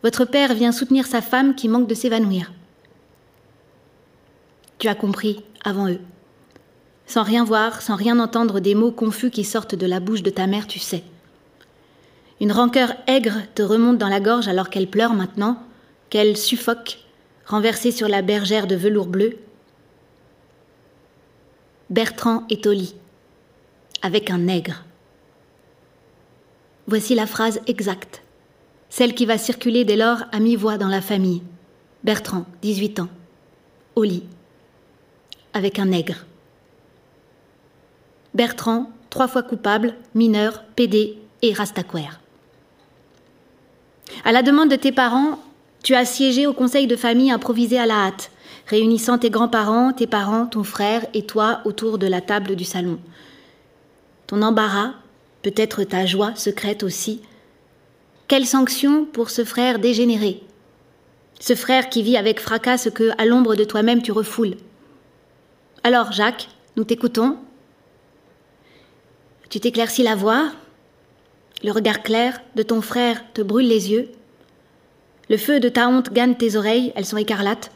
Votre 0.05 0.25
père 0.25 0.55
vient 0.55 0.71
soutenir 0.71 1.07
sa 1.07 1.21
femme 1.21 1.55
qui 1.57 1.69
manque 1.69 1.89
de 1.89 1.95
s'évanouir. 1.95 2.53
Tu 4.79 4.87
as 4.87 4.95
compris 4.95 5.43
avant 5.65 5.89
eux. 5.89 5.99
Sans 7.07 7.25
rien 7.25 7.43
voir, 7.43 7.83
sans 7.83 7.97
rien 7.97 8.21
entendre 8.21 8.61
des 8.61 8.77
mots 8.77 8.93
confus 8.93 9.31
qui 9.31 9.43
sortent 9.43 9.75
de 9.75 9.87
la 9.87 9.99
bouche 9.99 10.23
de 10.23 10.31
ta 10.31 10.47
mère, 10.47 10.69
tu 10.69 10.79
sais. 10.79 11.03
Une 12.41 12.53
rancœur 12.53 12.93
aigre 13.09 13.39
te 13.57 13.63
remonte 13.63 13.99
dans 13.99 14.09
la 14.09 14.21
gorge 14.21 14.47
alors 14.47 14.71
qu'elle 14.71 14.87
pleure 14.87 15.15
maintenant, 15.15 15.61
qu'elle 16.11 16.37
suffoque, 16.37 16.99
renversée 17.47 17.91
sur 17.91 18.07
la 18.07 18.23
bergère 18.23 18.69
de 18.69 18.77
velours 18.77 19.07
bleu, 19.07 19.39
Bertrand 21.91 22.45
est 22.51 22.67
au 22.67 22.73
lit, 22.73 22.95
avec 24.03 24.31
un 24.31 24.37
nègre. 24.37 24.85
Voici 26.87 27.15
la 27.15 27.27
phrase 27.27 27.63
exacte, 27.67 28.23
celle 28.91 29.15
qui 29.15 29.25
va 29.25 29.39
circuler 29.39 29.87
dès 29.87 29.97
lors 29.97 30.19
à 30.31 30.39
mi-voix 30.39 30.77
dans 30.77 30.89
la 30.89 31.01
famille. 31.01 31.43
Bertrand, 32.05 32.45
18 32.61 33.01
ans, 33.01 33.09
au 33.95 34.05
lit, 34.05 34.25
avec 35.55 35.79
un 35.79 35.87
nègre. 35.87 36.27
Bertrand, 38.35 38.91
trois 39.09 39.27
fois 39.27 39.43
coupable, 39.43 39.95
mineur, 40.15 40.65
pédé 40.77 41.17
et 41.41 41.55
rastaquaire. 41.55 42.21
À 44.27 44.33
la 44.33 44.43
demande 44.43 44.71
de 44.71 44.77
tes 44.77 44.93
parents, 44.93 45.39
tu 45.83 45.95
as 45.95 46.05
siégé 46.05 46.47
au 46.47 46.53
conseil 46.53 46.87
de 46.87 46.97
famille 46.97 47.31
improvisé 47.31 47.79
à 47.79 47.87
la 47.87 47.95
hâte 47.95 48.31
réunissant 48.69 49.17
tes 49.17 49.31
grands-parents, 49.31 49.93
tes 49.93 50.07
parents, 50.07 50.47
ton 50.47 50.63
frère 50.63 51.07
et 51.15 51.25
toi 51.25 51.63
autour 51.65 51.97
de 51.99 52.07
la 52.07 52.21
table 52.21 52.55
du 52.55 52.65
salon. 52.65 52.99
Ton 54.27 54.43
embarras, 54.43 54.93
peut-être 55.43 55.85
ta 55.85 56.05
joie 56.05 56.35
secrète 56.37 56.83
aussi. 56.83 57.23
Quelle 58.29 58.47
sanction 58.47 59.07
pour 59.07 59.31
ce 59.31 59.43
frère 59.43 59.79
dégénéré? 59.79 60.43
Ce 61.41 61.55
frère 61.55 61.89
qui 61.89 62.03
vit 62.03 62.19
avec 62.19 62.41
fracas 62.41 62.77
ce 62.77 62.91
que, 62.91 63.11
à 63.17 63.25
l'ombre 63.25 63.55
de 63.55 63.65
toi-même, 63.65 64.03
tu 64.03 64.13
refoules. 64.13 64.57
Alors, 65.83 66.13
Jacques, 66.13 66.49
nous 66.77 66.85
t'écoutons. 66.85 67.39
Tu 69.49 69.61
t'éclaircis 69.61 70.03
la 70.03 70.15
voix. 70.15 70.51
Le 71.65 71.73
regard 71.73 72.03
clair 72.03 72.43
de 72.55 72.63
ton 72.63 72.83
frère 72.83 73.25
te 73.33 73.41
brûle 73.41 73.69
les 73.69 73.91
yeux. 73.91 74.11
Le 75.31 75.39
feu 75.39 75.59
de 75.59 75.71
ta 75.71 75.89
honte 75.89 76.13
gagne 76.13 76.35
tes 76.35 76.57
oreilles, 76.57 76.93
elles 76.97 77.07
sont 77.07 77.17
écarlates. 77.17 77.71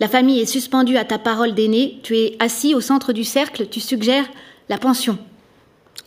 La 0.00 0.08
famille 0.08 0.40
est 0.40 0.46
suspendue 0.46 0.96
à 0.96 1.04
ta 1.04 1.18
parole 1.18 1.54
d'aîné, 1.54 2.00
tu 2.02 2.16
es 2.16 2.36
assis 2.40 2.74
au 2.74 2.80
centre 2.80 3.12
du 3.12 3.22
cercle, 3.22 3.68
tu 3.68 3.80
suggères 3.80 4.28
la 4.70 4.78
pension, 4.78 5.18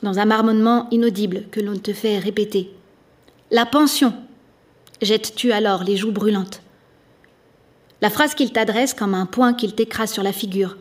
dans 0.02 0.18
un 0.18 0.26
marmonnement 0.26 0.88
inaudible 0.90 1.44
que 1.52 1.60
l'on 1.60 1.78
te 1.78 1.94
fait 1.94 2.18
répéter. 2.18 2.72
La 3.52 3.68
pension 3.68 4.14
jettes-tu 5.04 5.52
alors 5.52 5.84
les 5.84 5.96
joues 5.96 6.12
brûlantes? 6.12 6.62
La 8.02 8.10
phrase 8.10 8.34
qu'il 8.34 8.52
t'adresse 8.52 8.94
comme 8.94 9.14
un 9.14 9.26
poing 9.28 9.54
qu'il 9.54 9.76
t'écrase 9.76 10.12
sur 10.12 10.24
la 10.24 10.34
figure. 10.34 10.78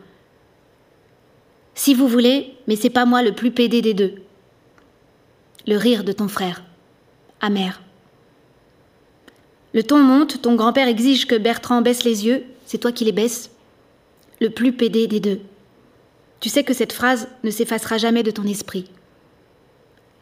Si 1.75 1.93
vous 1.93 2.07
voulez, 2.07 2.55
mais 2.67 2.75
c'est 2.75 2.89
pas 2.89 3.05
moi 3.05 3.21
le 3.21 3.33
plus 3.33 3.51
pédé 3.51 3.81
des 3.81 3.93
deux. 3.93 4.15
Le 5.67 5.77
rire 5.77 6.03
de 6.03 6.11
ton 6.11 6.27
frère, 6.27 6.63
amer. 7.41 7.81
Le 9.73 9.83
ton 9.83 9.99
monte, 9.99 10.41
ton 10.41 10.55
grand-père 10.55 10.87
exige 10.87 11.27
que 11.27 11.35
Bertrand 11.35 11.81
baisse 11.81 12.03
les 12.03 12.25
yeux, 12.25 12.43
c'est 12.73 12.79
toi 12.79 12.91
qui 12.91 13.05
les 13.05 13.11
baisses, 13.11 13.51
le 14.41 14.49
plus 14.49 14.73
pédé 14.73 15.05
des 15.05 15.19
deux. 15.19 15.41
Tu 16.39 16.49
sais 16.49 16.63
que 16.63 16.73
cette 16.73 16.91
phrase 16.91 17.27
ne 17.43 17.51
s'effacera 17.51 17.99
jamais 17.99 18.23
de 18.23 18.31
ton 18.31 18.45
esprit. 18.45 18.89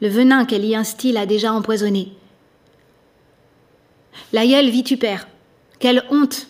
Le 0.01 0.09
venin 0.09 0.43
qu'elle 0.43 0.65
y 0.65 0.75
instille 0.75 1.17
a 1.17 1.25
déjà 1.25 1.53
empoisonné. 1.53 2.11
L'aïeul 4.33 4.69
vitupère. 4.69 5.29
Quelle 5.79 6.03
honte 6.11 6.47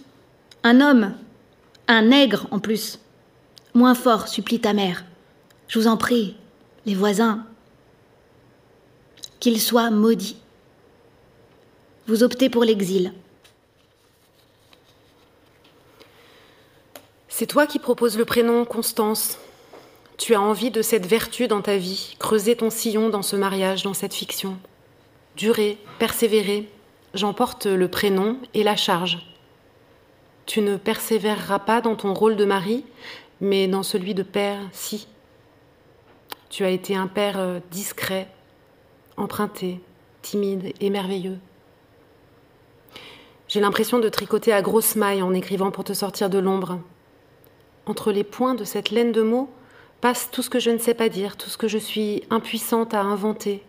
Un 0.64 0.82
homme 0.82 1.14
Un 1.88 2.02
nègre 2.02 2.48
en 2.50 2.58
plus 2.58 2.98
Moins 3.76 3.94
fort, 3.94 4.28
supplie 4.28 4.60
ta 4.60 4.74
mère. 4.74 5.06
Je 5.68 5.78
vous 5.78 5.88
en 5.88 5.98
prie, 5.98 6.36
les 6.88 6.96
voisins. 6.96 7.46
Qu'il 9.40 9.62
soit 9.62 9.92
maudit. 9.92 10.38
Vous 12.08 12.24
optez 12.24 12.50
pour 12.50 12.64
l'exil. 12.64 13.14
C'est 17.42 17.48
toi 17.48 17.66
qui 17.66 17.80
proposes 17.80 18.20
le 18.20 18.26
prénom 18.26 18.66
Constance. 18.66 19.40
Tu 20.20 20.36
as 20.36 20.42
envie 20.42 20.70
de 20.70 20.84
cette 20.84 21.08
vertu 21.08 21.48
dans 21.48 21.64
ta 21.64 21.76
vie, 21.76 22.16
creuser 22.20 22.56
ton 22.56 22.70
sillon 22.70 23.10
dans 23.10 23.24
ce 23.24 23.36
mariage, 23.36 23.82
dans 23.82 23.96
cette 23.96 24.14
fiction. 24.14 24.60
Durer, 25.38 25.80
persévérer, 25.98 26.70
j'emporte 27.16 27.66
le 27.66 27.88
prénom 27.88 28.38
et 28.54 28.62
la 28.62 28.76
charge. 28.76 29.26
Tu 30.46 30.62
ne 30.62 30.78
persévéreras 30.78 31.58
pas 31.58 31.82
dans 31.82 31.96
ton 31.96 32.14
rôle 32.14 32.36
de 32.36 32.46
mari, 32.46 32.86
mais 33.40 33.68
dans 33.68 33.82
celui 33.82 34.14
de 34.14 34.22
père, 34.22 34.60
si. 34.72 35.08
Tu 36.52 36.64
as 36.64 36.70
été 36.70 36.96
un 36.96 37.08
père 37.08 37.40
euh, 37.40 37.60
discret, 37.72 38.28
emprunté, 39.18 39.80
timide 40.22 40.74
et 40.80 40.92
merveilleux. 40.92 41.40
J'ai 43.48 43.62
l'impression 43.62 43.98
de 43.98 44.10
tricoter 44.10 44.54
à 44.54 44.62
grosses 44.62 44.96
mailles 44.96 45.24
en 45.24 45.34
écrivant 45.34 45.72
pour 45.72 45.84
te 45.84 45.94
sortir 45.94 46.30
de 46.30 46.38
l'ombre, 46.38 46.78
entre 47.92 48.14
les 48.14 48.24
points 48.24 48.56
de 48.56 48.64
cette 48.64 48.90
laine 48.90 49.12
de 49.12 49.22
mots 49.22 49.50
passe 50.00 50.30
tout 50.32 50.42
ce 50.42 50.50
que 50.50 50.60
je 50.60 50.72
ne 50.72 50.78
sais 50.78 50.94
pas 50.94 51.10
dire, 51.10 51.36
tout 51.36 51.50
ce 51.50 51.58
que 51.58 51.68
je 51.68 51.78
suis 51.78 52.24
impuissante 52.30 52.94
à 52.94 53.02
inventer. 53.02 53.62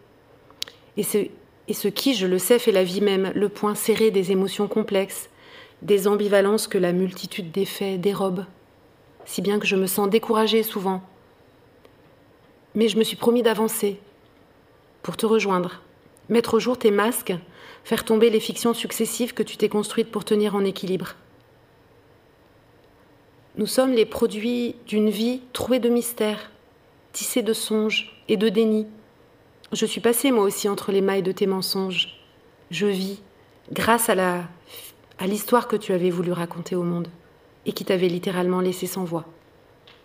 Et 0.96 1.02
ce, 1.02 1.88
qui, 1.88 2.14
je 2.14 2.28
le 2.28 2.38
sais, 2.38 2.60
fait 2.60 2.70
la 2.70 2.84
vie 2.84 3.00
même, 3.00 3.32
le 3.34 3.48
point 3.48 3.74
serré 3.74 4.12
des 4.12 4.30
émotions 4.30 4.68
complexes, 4.68 5.28
des 5.82 6.06
ambivalences 6.06 6.68
que 6.68 6.78
la 6.78 6.92
multitude 6.92 7.50
des 7.50 7.64
faits 7.64 8.00
dérobe, 8.00 8.44
si 9.24 9.42
bien 9.42 9.58
que 9.58 9.66
je 9.66 9.74
me 9.74 9.88
sens 9.88 10.08
découragée 10.08 10.62
souvent. 10.62 11.02
Mais 12.76 12.86
je 12.86 12.98
me 12.98 13.02
suis 13.02 13.16
promis 13.16 13.42
d'avancer, 13.42 13.98
pour 15.02 15.16
te 15.16 15.26
rejoindre, 15.26 15.82
mettre 16.28 16.54
au 16.54 16.60
jour 16.60 16.78
tes 16.78 16.92
masques, 16.92 17.34
faire 17.82 18.04
tomber 18.04 18.30
les 18.30 18.38
fictions 18.38 18.72
successives 18.72 19.34
que 19.34 19.42
tu 19.42 19.56
t'es 19.56 19.68
construites 19.68 20.12
pour 20.12 20.24
tenir 20.24 20.54
en 20.54 20.64
équilibre. 20.64 21.16
Nous 23.56 23.66
sommes 23.66 23.92
les 23.92 24.06
produits 24.06 24.76
d'une 24.86 25.10
vie 25.10 25.42
trouée 25.52 25.78
de 25.78 25.90
mystères, 25.90 26.50
tissée 27.12 27.42
de 27.42 27.52
songes 27.52 28.22
et 28.28 28.38
de 28.38 28.48
déni. 28.48 28.86
Je 29.72 29.84
suis 29.84 30.00
passée 30.00 30.30
moi 30.30 30.44
aussi 30.44 30.70
entre 30.70 30.90
les 30.90 31.02
mailles 31.02 31.22
de 31.22 31.32
tes 31.32 31.46
mensonges. 31.46 32.18
Je 32.70 32.86
vis 32.86 33.20
grâce 33.70 34.08
à 34.08 34.14
la 34.14 34.44
à 35.18 35.26
l'histoire 35.26 35.68
que 35.68 35.76
tu 35.76 35.92
avais 35.92 36.10
voulu 36.10 36.32
raconter 36.32 36.74
au 36.74 36.82
monde 36.82 37.08
et 37.66 37.72
qui 37.72 37.84
t'avait 37.84 38.08
littéralement 38.08 38.60
laissé 38.60 38.86
sans 38.86 39.04
voix. 39.04 39.26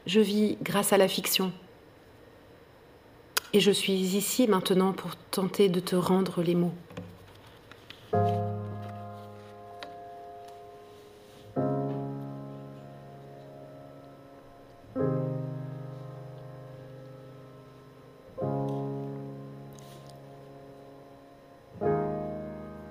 Je 0.06 0.20
vis 0.20 0.58
grâce 0.62 0.92
à 0.92 0.98
la 0.98 1.08
fiction. 1.08 1.51
Et 3.54 3.62
je 3.62 3.72
suis 3.72 3.94
ici 3.94 4.48
maintenant 4.48 4.92
pour 4.92 5.16
tenter 5.32 5.70
de 5.70 5.80
te 5.80 5.96
rendre 5.96 6.44
les 6.44 6.54
mots. 6.54 6.74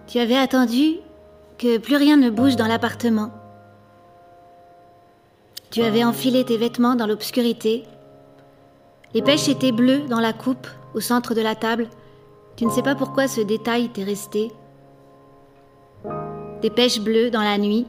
Tu 0.06 0.20
avais 0.20 0.36
attendu 0.36 0.98
que 1.58 1.78
plus 1.78 1.96
rien 1.96 2.16
ne 2.16 2.30
bouge 2.30 2.54
dans 2.54 2.68
l'appartement. 2.68 3.30
Tu 5.70 5.82
avais 5.82 6.04
enfilé 6.04 6.44
tes 6.44 6.56
vêtements 6.56 6.94
dans 6.94 7.08
l'obscurité. 7.08 7.84
Les 9.14 9.22
pêches 9.22 9.48
étaient 9.48 9.72
bleues 9.72 10.06
dans 10.08 10.20
la 10.20 10.32
coupe, 10.32 10.68
au 10.94 11.00
centre 11.00 11.34
de 11.34 11.40
la 11.40 11.56
table. 11.56 11.88
Tu 12.54 12.64
ne 12.66 12.70
sais 12.70 12.82
pas 12.82 12.94
pourquoi 12.94 13.26
ce 13.26 13.40
détail 13.40 13.88
t'est 13.88 14.04
resté. 14.04 14.52
Des 16.62 16.70
pêches 16.70 17.00
bleues 17.00 17.30
dans 17.30 17.42
la 17.42 17.58
nuit, 17.58 17.86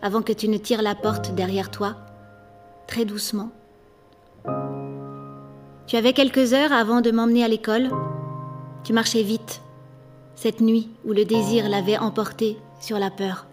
avant 0.00 0.22
que 0.22 0.32
tu 0.32 0.48
ne 0.48 0.58
tires 0.58 0.82
la 0.82 0.94
porte 0.94 1.34
derrière 1.34 1.70
toi, 1.70 1.96
très 2.86 3.04
doucement. 3.04 3.50
Tu 5.88 5.96
avais 5.96 6.12
quelques 6.12 6.52
heures 6.54 6.72
avant 6.72 7.00
de 7.00 7.10
m'emmener 7.10 7.42
à 7.42 7.48
l'école. 7.48 7.90
Tu 8.84 8.92
marchais 8.92 9.22
vite, 9.22 9.60
cette 10.40 10.60
nuit 10.60 10.88
où 11.04 11.12
le 11.12 11.24
désir 11.24 11.68
l'avait 11.68 11.98
emporté 11.98 12.58
sur 12.80 13.00
la 13.00 13.10
peur. 13.10 13.48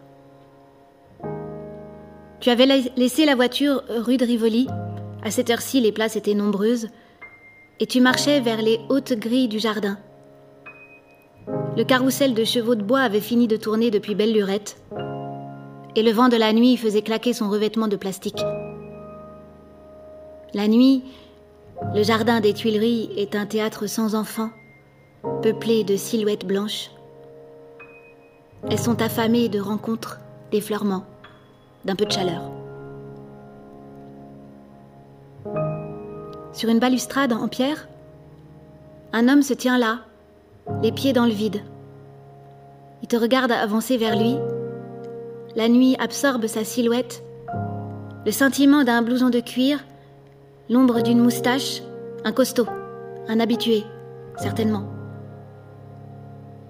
Tu 2.39 2.51
avais 2.51 2.67
laissé 2.95 3.25
la 3.25 3.33
voiture 3.33 3.81
rue 3.89 4.17
de 4.17 4.25
Rivoli. 4.25 4.67
À 5.23 5.31
cette 5.31 5.49
heure-ci, 5.49 5.81
les 5.81 5.91
places 5.91 6.15
étaient 6.15 6.35
nombreuses. 6.35 6.89
Et 7.79 7.87
tu 7.87 8.01
marchais 8.01 8.39
vers 8.39 8.61
les 8.61 8.79
hautes 8.89 9.13
grilles 9.13 9.47
du 9.47 9.57
jardin. 9.57 9.97
Le 11.75 11.83
carrousel 11.83 12.35
de 12.35 12.43
chevaux 12.43 12.75
de 12.75 12.83
bois 12.83 13.01
avait 13.01 13.19
fini 13.19 13.47
de 13.47 13.57
tourner 13.57 13.89
depuis 13.89 14.13
belle 14.13 14.33
lurette. 14.33 14.79
Et 15.95 16.03
le 16.03 16.11
vent 16.11 16.29
de 16.29 16.37
la 16.37 16.53
nuit 16.53 16.77
faisait 16.77 17.01
claquer 17.01 17.33
son 17.33 17.49
revêtement 17.49 17.87
de 17.87 17.95
plastique. 17.95 18.43
La 20.53 20.67
nuit, 20.67 21.03
le 21.95 22.03
jardin 22.03 22.41
des 22.41 22.53
Tuileries 22.53 23.09
est 23.17 23.35
un 23.35 23.47
théâtre 23.47 23.87
sans 23.87 24.13
enfants, 24.13 24.51
peuplé 25.41 25.83
de 25.83 25.95
silhouettes 25.95 26.45
blanches. 26.45 26.91
Elles 28.69 28.79
sont 28.79 29.01
affamées 29.01 29.49
de 29.49 29.59
rencontres, 29.59 30.19
d'effleurements, 30.51 31.05
d'un 31.83 31.95
peu 31.95 32.05
de 32.05 32.11
chaleur. 32.11 32.41
Sur 36.51 36.69
une 36.69 36.79
balustrade 36.79 37.33
en 37.33 37.47
pierre, 37.47 37.87
un 39.13 39.27
homme 39.27 39.41
se 39.41 39.53
tient 39.53 39.77
là, 39.77 39.99
les 40.81 40.91
pieds 40.91 41.13
dans 41.13 41.25
le 41.25 41.31
vide. 41.31 41.61
Il 43.01 43.07
te 43.07 43.17
regarde 43.17 43.51
avancer 43.51 43.97
vers 43.97 44.17
lui. 44.17 44.37
La 45.55 45.69
nuit 45.69 45.95
absorbe 45.99 46.47
sa 46.47 46.63
silhouette. 46.63 47.23
Le 48.25 48.31
sentiment 48.31 48.83
d'un 48.83 49.01
blouson 49.01 49.29
de 49.29 49.41
cuir, 49.41 49.79
l'ombre 50.69 51.01
d'une 51.01 51.19
moustache, 51.19 51.81
un 52.23 52.31
costaud, 52.31 52.67
un 53.27 53.39
habitué, 53.39 53.83
certainement. 54.37 54.94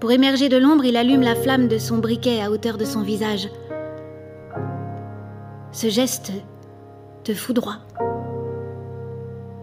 Pour 0.05 0.11
émerger 0.11 0.49
de 0.49 0.57
l'ombre, 0.57 0.85
il 0.85 0.97
allume 0.97 1.23
la 1.23 1.33
flamme 1.33 1.67
de 1.67 1.79
son 1.79 1.97
briquet 1.97 2.39
à 2.39 2.51
hauteur 2.51 2.77
de 2.77 2.85
son 2.85 3.01
visage. 3.01 3.49
Ce 5.71 5.89
geste 5.89 6.31
te 7.23 7.33
foudroie. 7.33 7.77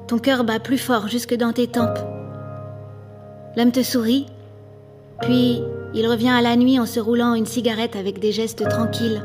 Ton 0.09 0.19
cœur 0.19 0.43
bat 0.43 0.59
plus 0.59 0.79
fort 0.79 1.07
jusque 1.07 1.37
dans 1.37 1.53
tes 1.53 1.69
tempes. 1.69 2.01
L'homme 3.57 3.71
te 3.71 3.85
sourit, 3.85 4.27
puis 5.21 5.63
il 5.95 6.09
revient 6.09 6.31
à 6.31 6.43
la 6.43 6.57
nuit 6.57 6.81
en 6.81 6.87
se 6.87 6.99
roulant 6.99 7.37
une 7.37 7.47
cigarette 7.47 7.95
avec 7.95 8.19
des 8.19 8.33
gestes 8.33 8.69
tranquilles. 8.69 9.23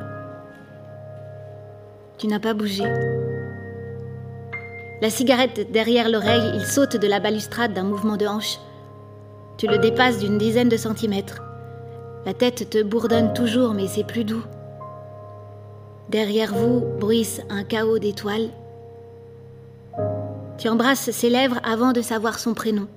Tu 2.20 2.28
n'as 2.28 2.40
pas 2.40 2.54
bougé. 2.54 2.84
La 5.02 5.10
cigarette 5.10 5.72
derrière 5.72 6.10
l'oreille, 6.10 6.52
il 6.54 6.64
saute 6.68 6.96
de 6.96 7.08
la 7.08 7.20
balustrade 7.20 7.74
d'un 7.74 7.86
mouvement 7.86 8.18
de 8.18 8.28
hanche. 8.28 8.60
Tu 9.58 9.66
le 9.66 9.80
dépasses 9.80 10.20
d'une 10.20 10.38
dizaine 10.38 10.70
de 10.70 10.78
centimètres. 10.78 11.42
La 12.28 12.36
tête 12.36 12.70
te 12.70 12.84
bourdonne 12.84 13.34
toujours, 13.34 13.74
mais 13.74 13.88
c'est 13.88 14.04
plus 14.04 14.24
doux. 14.24 14.44
Derrière 16.10 16.54
vous 16.54 16.82
bruisse 17.00 17.42
un 17.50 17.64
chaos 17.64 17.98
d'étoiles. 17.98 18.52
Tu 20.60 20.70
embrasses 20.70 21.10
ses 21.10 21.32
lèvres 21.32 21.60
avant 21.64 21.92
de 21.92 22.02
savoir 22.02 22.38
son 22.38 22.54
prénom. 22.54 22.88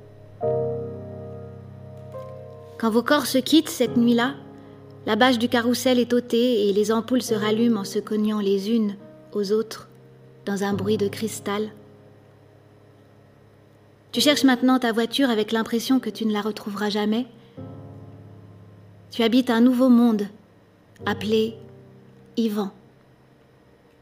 Quand 2.78 2.90
vos 2.90 3.02
corps 3.02 3.26
se 3.26 3.38
quittent 3.38 3.70
cette 3.70 3.96
nuit-là, 3.96 4.34
la 5.06 5.16
bâche 5.16 5.38
du 5.38 5.48
carrousel 5.48 5.98
est 5.98 6.12
ôtée 6.12 6.68
et 6.68 6.72
les 6.74 6.92
ampoules 6.92 7.22
se 7.22 7.34
rallument 7.34 7.80
en 7.80 7.84
se 7.84 7.98
cognant 7.98 8.40
les 8.40 8.70
unes 8.70 8.96
aux 9.32 9.52
autres 9.52 9.88
dans 10.44 10.62
un 10.62 10.74
bruit 10.74 10.98
de 10.98 11.08
cristal. 11.08 11.70
Tu 14.12 14.20
cherches 14.20 14.42
maintenant 14.42 14.80
ta 14.80 14.90
voiture 14.90 15.30
avec 15.30 15.52
l'impression 15.52 16.00
que 16.00 16.10
tu 16.10 16.26
ne 16.26 16.32
la 16.32 16.40
retrouveras 16.40 16.90
jamais? 16.90 17.26
Tu 19.12 19.22
habites 19.22 19.50
un 19.50 19.60
nouveau 19.60 19.88
monde, 19.88 20.26
appelé 21.06 21.54
Yvan. 22.36 22.72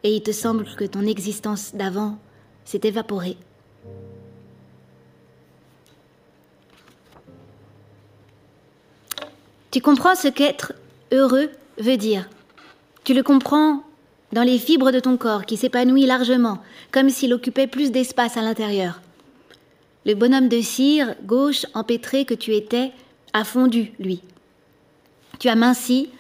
Et 0.05 0.17
il 0.17 0.23
te 0.23 0.33
semble 0.33 0.65
que 0.77 0.85
ton 0.85 1.03
existence 1.07 1.75
d'avant 1.75 2.19
s'est 2.65 2.81
évaporée. 2.85 3.37
Tu 9.71 9.83
comprends 9.83 10.15
ce 10.15 10.29
qu'être 10.29 10.73
heureux 11.13 11.51
veut 11.79 11.99
dire? 11.99 12.31
Tu 13.05 13.13
le 13.13 13.23
comprends 13.23 13.83
dans 14.33 14.43
les 14.43 14.59
fibres 14.59 14.91
de 14.91 15.01
ton 15.01 15.19
corps 15.19 15.45
qui 15.45 15.59
s'épanouit 15.59 16.07
largement, 16.07 16.59
comme 16.93 17.11
s'il 17.11 17.35
occupait 17.35 17.67
plus 17.67 17.91
d'espace 17.93 18.39
à 18.39 18.43
l'intérieur. 18.43 19.03
Le 20.07 20.15
bonhomme 20.15 20.49
de 20.49 20.61
cire, 20.61 21.15
gauche, 21.25 21.67
empêtré 21.75 22.25
que 22.25 22.35
tu 22.35 22.55
étais, 22.55 22.93
a 23.33 23.45
fondu, 23.45 23.93
lui. 23.99 24.23
Tu 25.39 25.49
as 25.49 25.55
minci, 25.55 26.11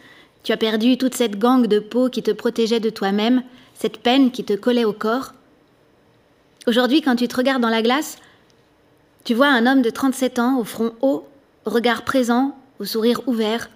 tu 0.43 0.53
as 0.53 0.57
perdu 0.57 0.99
toute 0.99 1.15
cette 1.15 1.39
gangue 1.39 1.67
de 1.67 1.79
peau 1.79 2.09
qui 2.09 2.23
te 2.23 2.31
protégeait 2.31 2.81
de 2.81 2.91
toi-même, 2.91 3.43
cette 3.75 3.99
peine 3.99 4.31
qui 4.31 4.45
te 4.45 4.55
collait 4.55 4.85
au 4.85 4.93
corps. 4.93 5.33
Aujourd'hui, 6.67 7.03
quand 7.03 7.17
tu 7.17 7.29
te 7.29 7.37
regardes 7.37 7.63
dans 7.63 7.69
la 7.69 7.83
glace, 7.83 8.19
tu 9.25 9.35
vois 9.35 9.49
un 9.49 9.67
homme 9.67 9.83
de 9.83 9.91
37 9.91 10.39
ans, 10.39 10.59
au 10.59 10.65
front 10.65 10.93
haut, 11.03 11.27
au 11.65 11.71
regard 11.71 12.05
présent, 12.05 12.57
au 12.81 12.85
sourire 12.85 13.21
ouvert. 13.27 13.69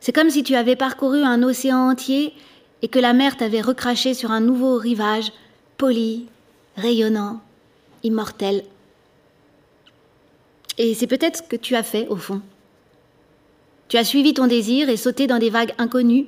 C'est 0.00 0.12
comme 0.12 0.30
si 0.30 0.42
tu 0.42 0.54
avais 0.54 0.76
parcouru 0.76 1.22
un 1.22 1.42
océan 1.42 1.90
entier 1.90 2.34
et 2.82 2.88
que 2.88 2.98
la 2.98 3.12
mer 3.12 3.36
t'avait 3.36 3.60
recraché 3.60 4.14
sur 4.14 4.32
un 4.32 4.40
nouveau 4.40 4.76
rivage, 4.76 5.32
poli, 5.78 6.26
rayonnant, 6.76 7.40
immortel. 8.02 8.64
Et 10.78 10.94
c'est 10.94 11.06
peut-être 11.06 11.38
ce 11.38 11.42
que 11.42 11.56
tu 11.56 11.76
as 11.76 11.82
fait, 11.82 12.08
au 12.08 12.16
fond. 12.16 12.40
Tu 13.88 13.96
as 13.96 14.04
suivi 14.04 14.32
ton 14.32 14.46
désir 14.46 14.88
et 14.88 14.96
sauté 14.96 15.26
dans 15.26 15.38
des 15.38 15.50
vagues 15.50 15.74
inconnues, 15.78 16.26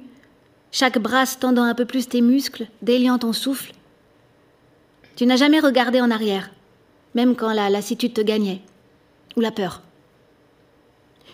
chaque 0.71 0.99
brasse 0.99 1.39
tendant 1.39 1.63
un 1.63 1.75
peu 1.75 1.85
plus 1.87 2.09
tes 2.09 2.21
muscles, 2.21 2.67
déliant 2.83 3.19
ton 3.19 3.33
souffle. 3.33 3.73
Tu 5.17 5.25
n'as 5.25 5.37
jamais 5.37 5.61
regardé 5.61 6.01
en 6.01 6.11
arrière, 6.11 6.51
même 7.15 7.37
quand 7.37 7.53
la 7.53 7.71
lassitude 7.71 8.13
te 8.13 8.21
gagnait, 8.21 8.61
ou 9.37 9.41
la 9.41 9.53
peur. 9.53 9.83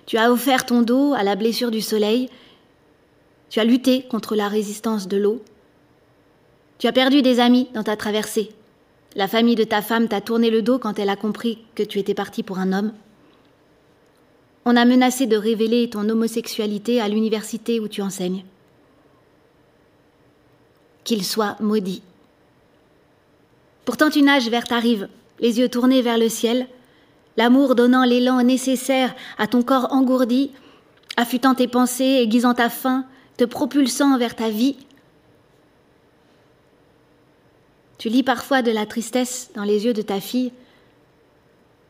Tu 0.06 0.18
as 0.18 0.30
offert 0.30 0.66
ton 0.66 0.82
dos 0.82 1.14
à 1.14 1.22
la 1.22 1.36
blessure 1.36 1.70
du 1.70 1.80
soleil, 1.80 2.28
tu 3.48 3.58
as 3.58 3.64
lutté 3.64 4.02
contre 4.02 4.36
la 4.36 4.48
résistance 4.48 5.08
de 5.08 5.16
l'eau. 5.16 5.42
Tu 6.78 6.86
as 6.86 6.92
perdu 6.92 7.22
des 7.22 7.40
amis 7.40 7.68
dans 7.74 7.82
ta 7.82 7.96
traversée, 7.96 8.50
la 9.16 9.28
famille 9.28 9.56
de 9.56 9.64
ta 9.64 9.82
femme 9.82 10.08
t'a 10.08 10.20
tourné 10.20 10.50
le 10.50 10.62
dos 10.62 10.78
quand 10.78 10.98
elle 10.98 11.08
a 11.08 11.16
compris 11.16 11.58
que 11.74 11.82
tu 11.82 11.98
étais 11.98 12.14
parti 12.14 12.42
pour 12.42 12.58
un 12.58 12.72
homme. 12.72 12.92
On 14.64 14.76
a 14.76 14.84
menacé 14.84 15.26
de 15.26 15.36
révéler 15.36 15.90
ton 15.90 16.08
homosexualité 16.08 17.00
à 17.00 17.08
l'université 17.08 17.80
où 17.80 17.88
tu 17.88 18.02
enseignes. 18.02 18.44
Qu'il 21.02 21.24
soit 21.24 21.56
maudit. 21.60 22.02
Pourtant 23.84 24.10
tu 24.10 24.22
nages 24.22 24.48
vers 24.48 24.68
ta 24.68 24.78
rive, 24.78 25.08
les 25.40 25.58
yeux 25.58 25.68
tournés 25.68 26.02
vers 26.02 26.18
le 26.18 26.28
ciel, 26.28 26.68
l'amour 27.36 27.74
donnant 27.74 28.04
l'élan 28.04 28.42
nécessaire 28.42 29.14
à 29.38 29.46
ton 29.46 29.62
corps 29.62 29.92
engourdi, 29.92 30.52
affûtant 31.16 31.54
tes 31.54 31.68
pensées, 31.68 32.20
aiguisant 32.22 32.54
ta 32.54 32.68
faim, 32.68 33.06
te 33.38 33.44
propulsant 33.44 34.18
vers 34.18 34.36
ta 34.36 34.50
vie 34.50 34.76
Tu 38.00 38.08
lis 38.08 38.22
parfois 38.22 38.62
de 38.62 38.70
la 38.70 38.86
tristesse 38.86 39.50
dans 39.54 39.62
les 39.62 39.84
yeux 39.84 39.92
de 39.92 40.00
ta 40.00 40.20
fille. 40.20 40.52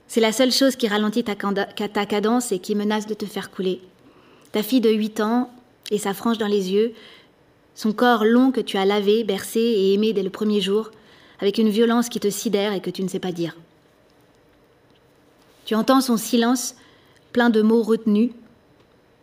C'est 0.09 0.21
la 0.21 0.33
seule 0.33 0.51
chose 0.51 0.75
qui 0.75 0.89
ralentit 0.89 1.23
ta, 1.23 1.37
cadence 1.37 2.51
et 2.51 2.59
qui 2.59 2.75
menace 2.75 3.07
de 3.07 3.15
te 3.15 3.27
faire 3.27 3.53
couler. 3.53 3.81
Ta 4.51 4.65
fille 4.65 4.81
de 4.81 4.91
8 4.91 5.21
ans 5.21 5.53
et 5.93 5.99
sa 5.99 6.13
frange 6.13 6.37
dans 6.37 6.49
les 6.49 6.73
yeux, 6.73 6.95
son 7.77 7.93
corps 7.93 8.25
long 8.25 8.51
que 8.51 8.61
tu 8.61 8.77
as 8.77 8.85
lavé, 8.85 9.23
bercé 9.23 9.61
et 9.61 9.95
aimé 9.95 10.13
dès 10.13 10.25
le 10.25 10.31
premier 10.31 10.61
jour, 10.61 10.91
avec 11.39 11.59
une 11.59 11.69
violence 11.69 12.09
qui 12.09 12.19
te 12.19 12.29
sidère 12.29 12.73
et 12.73 12.81
que 12.81 12.91
tu 12.91 13.05
ne 13.05 13.09
sais 13.09 13.21
pas 13.21 13.31
dire. 13.31 13.57
Tu 15.65 15.77
entends 15.77 16.01
son 16.01 16.17
silence, 16.17 16.75
plein 17.33 17.51
de 17.51 17.63
mots 17.63 17.85
retenus. 17.85 18.33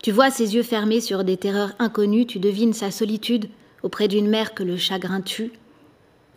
Tu 0.02 0.10
vois 0.10 0.30
ses 0.30 0.54
yeux 0.54 0.62
fermés 0.62 1.02
sur 1.02 1.22
des 1.22 1.36
terreurs 1.36 1.72
inconnues, 1.80 2.24
tu 2.24 2.38
devines 2.38 2.72
sa 2.72 2.90
solitude 2.90 3.50
auprès 3.82 4.08
d'une 4.08 4.30
mère 4.30 4.54
que 4.54 4.62
le 4.62 4.78
chagrin 4.78 5.20
tue 5.20 5.52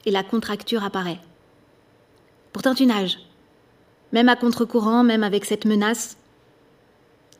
et 0.05 0.11
la 0.11 0.23
contracture 0.23 0.83
apparaît. 0.83 1.19
Pourtant 2.53 2.75
tu 2.75 2.85
nages, 2.85 3.19
même 4.11 4.29
à 4.29 4.35
contre-courant, 4.35 5.03
même 5.03 5.23
avec 5.23 5.45
cette 5.45 5.65
menace, 5.65 6.17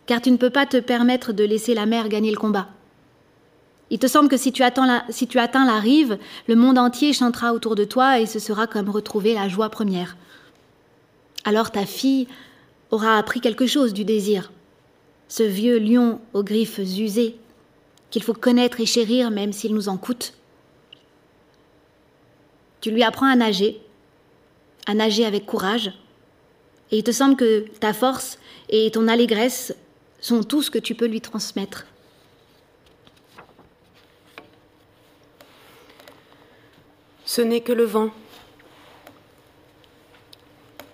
car 0.05 0.21
tu 0.21 0.31
ne 0.31 0.37
peux 0.37 0.49
pas 0.49 0.65
te 0.65 0.77
permettre 0.77 1.33
de 1.33 1.43
laisser 1.43 1.73
la 1.73 1.85
mer 1.85 2.09
gagner 2.09 2.31
le 2.31 2.37
combat. 2.37 2.69
Il 3.89 3.99
te 3.99 4.07
semble 4.07 4.29
que 4.29 4.37
si 4.37 4.53
tu, 4.53 4.63
atteins 4.63 4.85
la, 4.85 5.79
rive, 5.79 6.17
le 6.47 6.55
monde 6.55 6.77
entier 6.77 7.11
chantera 7.11 7.53
autour 7.53 7.75
de 7.75 7.83
toi 7.83 8.19
et 8.19 8.25
ce 8.25 8.39
sera 8.39 8.65
comme 8.65 8.89
retrouver 8.89 9.33
la 9.33 9.49
joie 9.49 9.69
première. 9.69 10.15
Alors 11.43 11.71
ta 11.71 11.85
fille 11.85 12.27
aura 12.89 13.17
appris 13.17 13.41
quelque 13.41 13.67
chose 13.67 13.93
du 13.93 14.05
désir, 14.05 14.51
ce 15.27 15.43
vieux 15.43 15.77
lion 15.77 16.21
aux 16.33 16.43
griffes 16.43 16.77
usées, 16.77 17.35
qu'il 18.11 18.23
faut 18.23 18.33
connaître 18.33 18.79
et 18.79 18.85
chérir 18.85 19.29
même 19.29 19.51
s'il 19.51 19.73
nous 19.73 19.89
en 19.89 19.97
coûte. 19.97 20.33
Tu 22.81 22.91
lui 22.91 23.03
apprends 23.03 23.27
à 23.27 23.35
nager, 23.35 23.79
à 24.87 24.93
nager 24.93 25.25
avec 25.25 25.45
courage, 25.45 25.91
et 26.91 26.97
il 26.97 27.03
te 27.03 27.11
semble 27.11 27.35
que 27.35 27.65
ta 27.79 27.93
force 27.93 28.39
et 28.69 28.91
ton 28.91 29.07
allégresse 29.07 29.73
sont 30.19 30.43
tout 30.43 30.61
ce 30.61 30.71
que 30.71 30.79
tu 30.79 30.95
peux 30.95 31.05
lui 31.05 31.21
transmettre. 31.21 31.85
Ce 37.25 37.41
n'est 37.41 37.61
que 37.61 37.71
le 37.71 37.85
vent. 37.85 38.09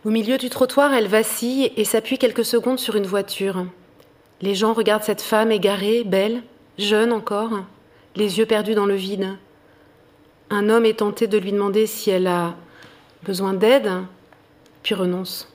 Au 0.05 0.09
milieu 0.09 0.37
du 0.37 0.49
trottoir, 0.49 0.93
elle 0.93 1.07
vacille 1.07 1.71
et 1.75 1.83
s'appuie 1.83 2.19
quelques 2.19 2.45
secondes 2.45 2.79
sur 2.79 2.95
une 2.95 3.07
voiture. 3.07 3.65
Les 4.41 4.53
gens 4.53 4.73
regardent 4.73 5.03
cette 5.03 5.21
femme 5.21 5.51
égarée, 5.51 6.03
belle, 6.03 6.43
jeune 6.77 7.11
encore, 7.11 7.65
les 8.15 8.37
yeux 8.37 8.45
perdus 8.45 8.75
dans 8.75 8.85
le 8.85 8.95
vide. 8.95 9.35
Un 10.49 10.69
homme 10.69 10.85
est 10.85 10.99
tenté 10.99 11.27
de 11.27 11.37
lui 11.37 11.51
demander 11.51 11.87
si 11.87 12.09
elle 12.09 12.27
a 12.27 12.55
besoin 13.23 13.53
d'aide, 13.53 13.91
puis 14.83 14.95
renonce. 14.95 15.51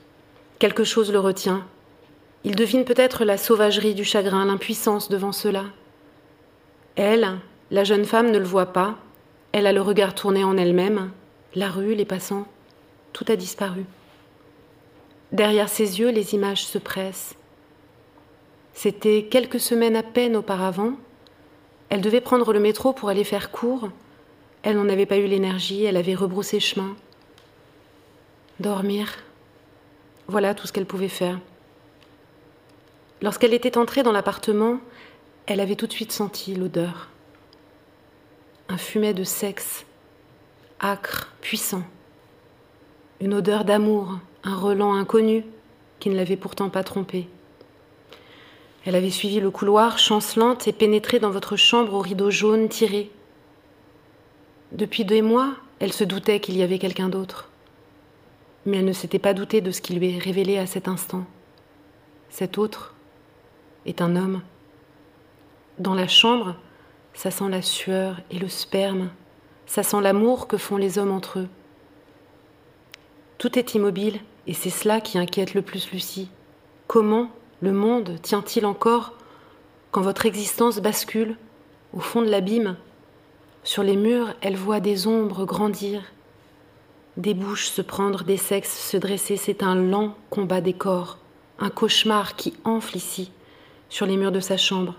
Quelque 0.59 0.83
chose 0.83 1.11
le 1.11 1.19
retient. 1.19 1.65
Il 2.43 2.55
devine 2.55 2.85
peut-être 2.85 3.25
la 3.25 3.37
sauvagerie 3.37 3.95
du 3.95 4.03
chagrin, 4.03 4.45
l'impuissance 4.45 5.09
devant 5.09 5.31
cela. 5.31 5.63
Elle, 6.95 7.39
la 7.71 7.83
jeune 7.83 8.05
femme, 8.05 8.31
ne 8.31 8.37
le 8.37 8.45
voit 8.45 8.67
pas, 8.73 8.97
elle 9.51 9.65
a 9.65 9.73
le 9.73 9.81
regard 9.81 10.13
tourné 10.13 10.43
en 10.43 10.57
elle-même, 10.57 11.11
la 11.55 11.69
rue, 11.69 11.95
les 11.95 12.05
passants, 12.05 12.47
tout 13.13 13.25
a 13.29 13.35
disparu. 13.35 13.85
Derrière 15.31 15.69
ses 15.69 15.99
yeux, 15.99 16.09
les 16.09 16.35
images 16.35 16.65
se 16.65 16.77
pressent. 16.77 17.35
C'était 18.73 19.27
quelques 19.29 19.59
semaines 19.59 19.95
à 19.95 20.03
peine 20.03 20.35
auparavant. 20.35 20.93
Elle 21.89 22.01
devait 22.01 22.21
prendre 22.21 22.53
le 22.53 22.59
métro 22.59 22.93
pour 22.93 23.09
aller 23.09 23.23
faire 23.23 23.51
cours. 23.51 23.89
Elle 24.63 24.77
n'en 24.77 24.89
avait 24.89 25.05
pas 25.05 25.17
eu 25.17 25.27
l'énergie, 25.27 25.83
elle 25.83 25.97
avait 25.97 26.15
rebroussé 26.15 26.59
chemin. 26.59 26.95
Dormir. 28.59 29.17
Voilà 30.27 30.55
tout 30.55 30.67
ce 30.67 30.73
qu'elle 30.73 30.85
pouvait 30.85 31.09
faire. 31.09 31.39
Lorsqu'elle 33.21 33.53
était 33.53 33.77
entrée 33.77 34.03
dans 34.03 34.11
l'appartement, 34.11 34.79
elle 35.45 35.59
avait 35.59 35.75
tout 35.75 35.87
de 35.87 35.93
suite 35.93 36.11
senti 36.11 36.55
l'odeur 36.55 37.09
un 38.69 38.77
fumet 38.77 39.13
de 39.13 39.23
sexe, 39.23 39.85
âcre, 40.81 41.31
puissant, 41.41 41.83
une 43.19 43.33
odeur 43.33 43.65
d'amour, 43.65 44.19
un 44.43 44.55
relent 44.55 44.93
inconnu 44.93 45.45
qui 45.99 46.09
ne 46.09 46.15
l'avait 46.15 46.37
pourtant 46.37 46.69
pas 46.69 46.83
trompée. 46.83 47.27
Elle 48.85 48.95
avait 48.95 49.09
suivi 49.09 49.39
le 49.39 49.51
couloir, 49.51 49.99
chancelante, 49.99 50.67
et 50.67 50.73
pénétré 50.73 51.19
dans 51.19 51.29
votre 51.29 51.55
chambre 51.55 51.93
au 51.93 51.99
rideau 51.99 52.31
jaune 52.31 52.67
tiré. 52.67 53.11
Depuis 54.73 55.05
des 55.05 55.21
mois, 55.21 55.55
elle 55.79 55.93
se 55.93 56.03
doutait 56.03 56.39
qu'il 56.39 56.57
y 56.57 56.63
avait 56.63 56.79
quelqu'un 56.79 57.07
d'autre. 57.07 57.49
Mais 58.65 58.77
elle 58.77 58.85
ne 58.85 58.93
s'était 58.93 59.19
pas 59.19 59.35
doutée 59.35 59.61
de 59.61 59.69
ce 59.69 59.81
qui 59.81 59.93
lui 59.93 60.15
est 60.15 60.19
révélé 60.19 60.57
à 60.57 60.65
cet 60.65 60.87
instant. 60.87 61.25
Cet 62.29 62.57
autre 62.57 62.95
est 63.85 64.01
un 64.01 64.15
homme. 64.15 64.41
Dans 65.77 65.93
la 65.93 66.07
chambre, 66.07 66.55
ça 67.13 67.29
sent 67.29 67.49
la 67.49 67.61
sueur 67.61 68.19
et 68.31 68.39
le 68.39 68.47
sperme, 68.47 69.11
ça 69.67 69.83
sent 69.83 70.01
l'amour 70.01 70.47
que 70.47 70.57
font 70.57 70.77
les 70.77 70.97
hommes 70.97 71.11
entre 71.11 71.39
eux. 71.39 71.49
Tout 73.37 73.59
est 73.59 73.75
immobile, 73.75 74.19
et 74.47 74.53
c'est 74.53 74.71
cela 74.71 75.01
qui 75.01 75.19
inquiète 75.19 75.53
le 75.53 75.61
plus 75.61 75.91
Lucie. 75.91 76.29
Comment 76.87 77.29
le 77.61 77.73
monde 77.73 78.19
tient-il 78.23 78.65
encore 78.65 79.13
quand 79.91 80.01
votre 80.01 80.25
existence 80.25 80.79
bascule 80.79 81.37
au 81.93 81.99
fond 81.99 82.23
de 82.23 82.29
l'abîme 82.29 82.75
Sur 83.63 83.83
les 83.83 83.95
murs, 83.95 84.33
elle 84.41 84.57
voit 84.57 84.81
des 84.81 85.07
ombres 85.07 85.45
grandir, 85.45 86.01
des 87.15 87.33
bouches 87.33 87.67
se 87.67 87.81
prendre, 87.81 88.23
des 88.23 88.37
sexes 88.37 88.89
se 88.89 88.97
dresser. 88.97 89.37
C'est 89.37 89.63
un 89.63 89.75
lent 89.75 90.17
combat 90.29 90.61
des 90.61 90.73
corps, 90.73 91.17
un 91.59 91.69
cauchemar 91.69 92.35
qui 92.35 92.53
enfle 92.65 92.97
ici, 92.97 93.31
sur 93.89 94.05
les 94.05 94.17
murs 94.17 94.31
de 94.31 94.41
sa 94.41 94.57
chambre. 94.57 94.95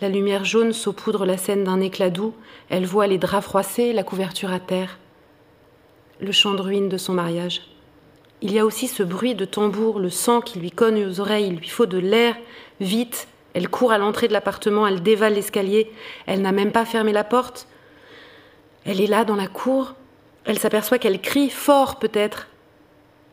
La 0.00 0.08
lumière 0.08 0.44
jaune 0.44 0.72
saupoudre 0.72 1.24
la 1.24 1.36
scène 1.36 1.64
d'un 1.64 1.80
éclat 1.80 2.10
doux. 2.10 2.34
Elle 2.68 2.84
voit 2.84 3.06
les 3.06 3.18
draps 3.18 3.44
froissés, 3.44 3.92
la 3.92 4.02
couverture 4.04 4.52
à 4.52 4.60
terre. 4.60 4.98
Le 6.20 6.32
chant 6.32 6.54
de 6.54 6.60
ruine 6.60 6.88
de 6.88 6.98
son 6.98 7.14
mariage. 7.14 7.62
Il 8.42 8.52
y 8.52 8.58
a 8.58 8.66
aussi 8.66 8.86
ce 8.86 9.02
bruit 9.02 9.34
de 9.34 9.44
tambour, 9.44 9.98
le 9.98 10.10
sang 10.10 10.40
qui 10.40 10.58
lui 10.58 10.70
cogne 10.70 11.06
aux 11.06 11.20
oreilles. 11.20 11.46
Il 11.46 11.56
lui 11.56 11.68
faut 11.68 11.86
de 11.86 11.98
l'air. 11.98 12.36
Vite, 12.80 13.28
elle 13.54 13.68
court 13.68 13.92
à 13.92 13.98
l'entrée 13.98 14.28
de 14.28 14.32
l'appartement, 14.32 14.86
elle 14.86 15.02
dévale 15.02 15.34
l'escalier. 15.34 15.90
Elle 16.26 16.42
n'a 16.42 16.52
même 16.52 16.72
pas 16.72 16.84
fermé 16.84 17.12
la 17.12 17.24
porte. 17.24 17.68
Elle 18.84 19.00
est 19.00 19.06
là 19.06 19.24
dans 19.24 19.36
la 19.36 19.46
cour. 19.46 19.94
Elle 20.44 20.58
s'aperçoit 20.58 20.98
qu'elle 20.98 21.20
crie 21.20 21.50
fort 21.50 21.98
peut-être. 22.00 22.48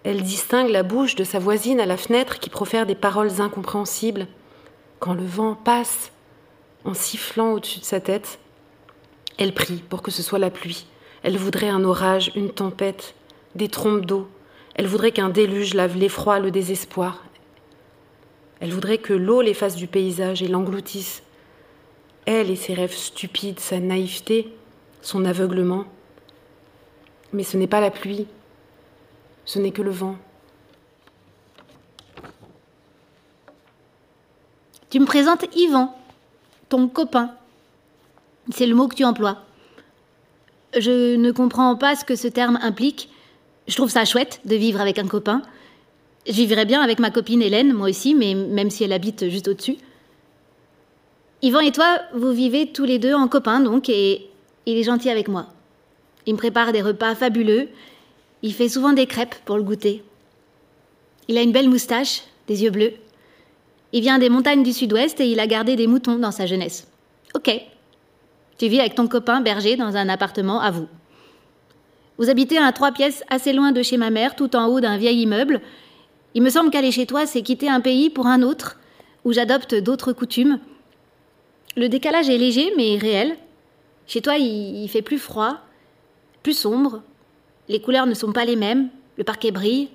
Elle 0.04 0.22
distingue 0.22 0.70
la 0.70 0.84
bouche 0.84 1.16
de 1.16 1.24
sa 1.24 1.40
voisine 1.40 1.80
à 1.80 1.86
la 1.86 1.98
fenêtre 1.98 2.40
qui 2.40 2.50
profère 2.50 2.86
des 2.86 2.96
paroles 2.96 3.42
incompréhensibles. 3.42 4.28
Quand 5.00 5.14
le 5.14 5.26
vent 5.26 5.56
passe, 5.56 6.12
en 6.86 6.94
sifflant 6.94 7.54
au-dessus 7.54 7.80
de 7.80 7.86
sa 7.86 8.00
tête. 8.00 8.40
Elle 9.38 9.54
prie 9.54 9.84
pour 9.90 10.02
que 10.02 10.12
ce 10.12 10.24
soit 10.24 10.40
la 10.40 10.50
pluie. 10.50 10.86
Elle 11.24 11.38
voudrait 11.38 11.70
un 11.70 11.84
orage, 11.84 12.32
une 12.36 12.52
tempête, 12.52 13.16
des 13.56 13.68
trompes 13.68 14.06
d'eau. 14.06 14.28
Elle 14.76 14.88
voudrait 14.88 15.12
qu'un 15.12 15.30
déluge 15.30 15.74
lave 15.74 15.98
l'effroi, 15.98 16.40
le 16.40 16.52
désespoir. 16.52 17.24
Elle 18.62 18.72
voudrait 18.72 19.00
que 19.00 19.14
l'eau 19.14 19.42
l'efface 19.42 19.76
du 19.76 19.88
paysage 19.88 20.44
et 20.44 20.48
l'engloutisse. 20.48 21.24
Elle 22.26 22.52
et 22.52 22.56
ses 22.56 22.76
rêves 22.76 22.96
stupides, 22.96 23.60
sa 23.60 23.80
naïveté, 23.80 24.54
son 25.02 25.26
aveuglement. 25.26 25.86
Mais 27.34 27.44
ce 27.44 27.58
n'est 27.58 27.68
pas 27.68 27.82
la 27.82 27.90
pluie, 27.90 28.28
ce 29.46 29.58
n'est 29.58 29.72
que 29.72 29.82
le 29.82 29.90
vent. 29.90 30.16
Tu 34.92 35.00
me 35.00 35.06
présentes 35.06 35.46
Yvan, 35.56 35.96
ton 36.70 36.88
copain. 36.88 37.32
C'est 38.54 38.68
le 38.68 38.76
mot 38.76 38.88
que 38.88 38.96
tu 38.96 39.06
emploies. 39.06 39.38
Je 40.78 41.16
ne 41.16 41.32
comprends 41.32 41.76
pas 41.76 41.96
ce 41.96 42.06
que 42.06 42.16
ce 42.16 42.28
terme 42.28 42.60
implique. 42.62 43.10
Je 43.68 43.76
trouve 43.76 43.90
ça 43.90 44.06
chouette 44.06 44.42
de 44.46 44.56
vivre 44.56 44.82
avec 44.82 45.00
un 45.00 45.08
copain. 45.08 45.42
Je 46.28 46.34
vivrais 46.34 46.66
bien 46.66 46.82
avec 46.82 47.00
ma 47.00 47.10
copine 47.10 47.42
Hélène, 47.42 47.74
moi 47.74 47.90
aussi, 47.90 48.14
mais 48.14 48.36
même 48.36 48.70
si 48.70 48.84
elle 48.84 48.94
habite 48.94 49.30
juste 49.30 49.48
au-dessus. 49.48 49.78
Yvan 51.42 51.62
et 51.62 51.72
toi, 51.72 52.00
vous 52.14 52.32
vivez 52.32 52.72
tous 52.72 52.84
les 52.84 53.00
deux 53.00 53.14
en 53.14 53.28
copain, 53.28 53.60
donc, 53.60 53.90
et 53.90 54.30
il 54.68 54.78
est 54.78 54.84
gentil 54.84 55.10
avec 55.10 55.28
moi. 55.28 55.48
Il 56.28 56.34
me 56.34 56.38
prépare 56.38 56.72
des 56.72 56.82
repas 56.82 57.16
fabuleux. 57.16 57.70
Il 58.44 58.54
fait 58.54 58.70
souvent 58.70 58.94
des 58.94 59.08
crêpes 59.08 59.36
pour 59.46 59.58
le 59.58 59.64
goûter. 59.64 60.04
Il 61.28 61.38
a 61.38 61.42
une 61.42 61.52
belle 61.52 61.70
moustache, 61.70 62.24
des 62.48 62.64
yeux 62.64 62.70
bleus. 62.70 62.94
Il 63.94 64.02
vient 64.02 64.20
des 64.20 64.30
montagnes 64.30 64.64
du 64.64 64.74
sud-ouest 64.74 65.20
et 65.20 65.28
il 65.28 65.40
a 65.40 65.48
gardé 65.48 65.76
des 65.76 65.88
moutons 65.88 66.18
dans 66.18 66.32
sa 66.32 66.46
jeunesse. 66.46 66.88
Ok. 67.36 67.52
Tu 68.58 68.68
vis 68.68 68.80
avec 68.80 68.96
ton 68.96 69.08
copain 69.08 69.42
berger 69.42 69.76
dans 69.76 69.96
un 69.98 70.10
appartement 70.10 70.62
à 70.62 70.72
vous. 70.72 70.88
Vous 72.18 72.30
habitez 72.30 72.58
à 72.60 72.72
trois 72.72 72.92
pièces 72.92 73.24
assez 73.30 73.54
loin 73.54 73.72
de 73.72 73.82
chez 73.82 73.98
ma 73.98 74.12
mère, 74.12 74.36
tout 74.36 74.56
en 74.56 74.68
haut 74.68 74.80
d'un 74.80 74.98
vieil 74.98 75.22
immeuble. 75.22 75.62
Il 76.34 76.42
me 76.42 76.50
semble 76.50 76.70
qu'aller 76.70 76.92
chez 76.92 77.06
toi, 77.06 77.26
c'est 77.26 77.42
quitter 77.42 77.70
un 77.70 77.82
pays 77.82 78.10
pour 78.10 78.28
un 78.28 78.42
autre, 78.42 78.78
où 79.26 79.34
j'adopte 79.34 79.76
d'autres 79.76 80.14
coutumes. 80.14 80.60
Le 81.76 81.90
décalage 81.90 82.30
est 82.30 82.38
léger, 82.38 82.72
mais 82.78 82.98
réel. 82.98 83.36
Chez 84.08 84.22
toi, 84.22 84.38
il, 84.38 84.88
fait 84.90 85.02
plus 85.02 85.20
froid, 85.20 85.58
plus 86.44 86.58
sombre. 86.58 87.02
Les 87.70 87.82
couleurs 87.82 88.08
ne 88.08 88.14
sont 88.14 88.32
pas 88.32 88.46
les 88.46 88.56
mêmes, 88.56 88.90
le 89.18 89.24
parquet 89.24 89.52
brille. 89.52 89.90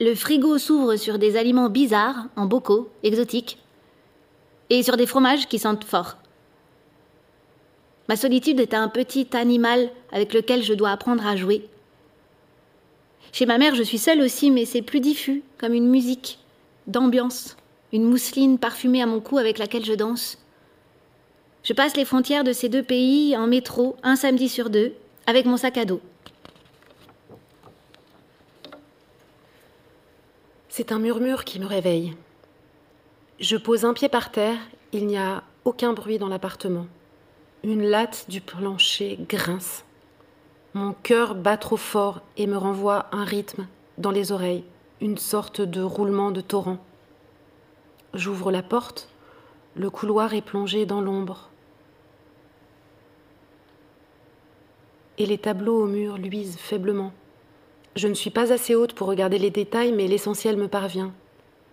Le 0.00 0.14
frigo 0.14 0.58
s'ouvre 0.58 0.96
sur 0.96 1.18
des 1.18 1.36
aliments 1.36 1.70
bizarres, 1.70 2.26
en 2.36 2.46
bocaux, 2.46 2.90
exotiques, 3.02 3.58
et 4.70 4.82
sur 4.82 4.96
des 4.96 5.06
fromages 5.06 5.48
qui 5.48 5.58
sentent 5.58 5.84
fort. 5.84 6.16
Ma 8.08 8.16
solitude 8.16 8.60
est 8.60 8.74
un 8.74 8.88
petit 8.88 9.28
animal 9.32 9.90
avec 10.12 10.32
lequel 10.32 10.62
je 10.62 10.72
dois 10.72 10.90
apprendre 10.90 11.26
à 11.26 11.36
jouer. 11.36 11.68
Chez 13.32 13.46
ma 13.46 13.58
mère, 13.58 13.74
je 13.74 13.82
suis 13.82 13.98
seule 13.98 14.20
aussi, 14.20 14.50
mais 14.50 14.64
c'est 14.64 14.82
plus 14.82 15.00
diffus, 15.00 15.42
comme 15.58 15.74
une 15.74 15.88
musique, 15.88 16.38
d'ambiance, 16.86 17.56
une 17.92 18.04
mousseline 18.04 18.58
parfumée 18.58 19.02
à 19.02 19.06
mon 19.06 19.20
cou 19.20 19.38
avec 19.38 19.58
laquelle 19.58 19.84
je 19.84 19.94
danse. 19.94 20.38
Je 21.62 21.72
passe 21.72 21.96
les 21.96 22.04
frontières 22.04 22.44
de 22.44 22.52
ces 22.52 22.68
deux 22.68 22.82
pays 22.82 23.36
en 23.36 23.46
métro, 23.46 23.96
un 24.02 24.16
samedi 24.16 24.48
sur 24.48 24.70
deux, 24.70 24.94
avec 25.26 25.44
mon 25.44 25.56
sac 25.56 25.76
à 25.76 25.84
dos. 25.84 26.00
C'est 30.68 30.92
un 30.92 30.98
murmure 30.98 31.44
qui 31.44 31.58
me 31.58 31.66
réveille. 31.66 32.14
Je 33.40 33.56
pose 33.56 33.84
un 33.84 33.94
pied 33.94 34.08
par 34.08 34.30
terre, 34.30 34.58
il 34.92 35.06
n'y 35.06 35.18
a 35.18 35.42
aucun 35.64 35.92
bruit 35.92 36.18
dans 36.18 36.28
l'appartement. 36.28 36.86
Une 37.64 37.84
latte 37.84 38.26
du 38.28 38.40
plancher 38.40 39.18
grince. 39.28 39.84
Mon 40.78 40.92
cœur 40.92 41.34
bat 41.34 41.56
trop 41.56 41.76
fort 41.76 42.20
et 42.36 42.46
me 42.46 42.56
renvoie 42.56 43.06
un 43.10 43.24
rythme 43.24 43.66
dans 43.98 44.12
les 44.12 44.30
oreilles, 44.30 44.62
une 45.00 45.18
sorte 45.18 45.60
de 45.60 45.82
roulement 45.82 46.30
de 46.30 46.40
torrent. 46.40 46.78
J'ouvre 48.14 48.52
la 48.52 48.62
porte, 48.62 49.08
le 49.74 49.90
couloir 49.90 50.34
est 50.34 50.40
plongé 50.40 50.86
dans 50.86 51.00
l'ombre. 51.00 51.50
Et 55.18 55.26
les 55.26 55.38
tableaux 55.38 55.82
au 55.82 55.86
mur 55.86 56.16
luisent 56.16 56.58
faiblement. 56.58 57.12
Je 57.96 58.06
ne 58.06 58.14
suis 58.14 58.30
pas 58.30 58.52
assez 58.52 58.76
haute 58.76 58.92
pour 58.92 59.08
regarder 59.08 59.40
les 59.40 59.50
détails, 59.50 59.90
mais 59.90 60.06
l'essentiel 60.06 60.56
me 60.56 60.68
parvient. 60.68 61.12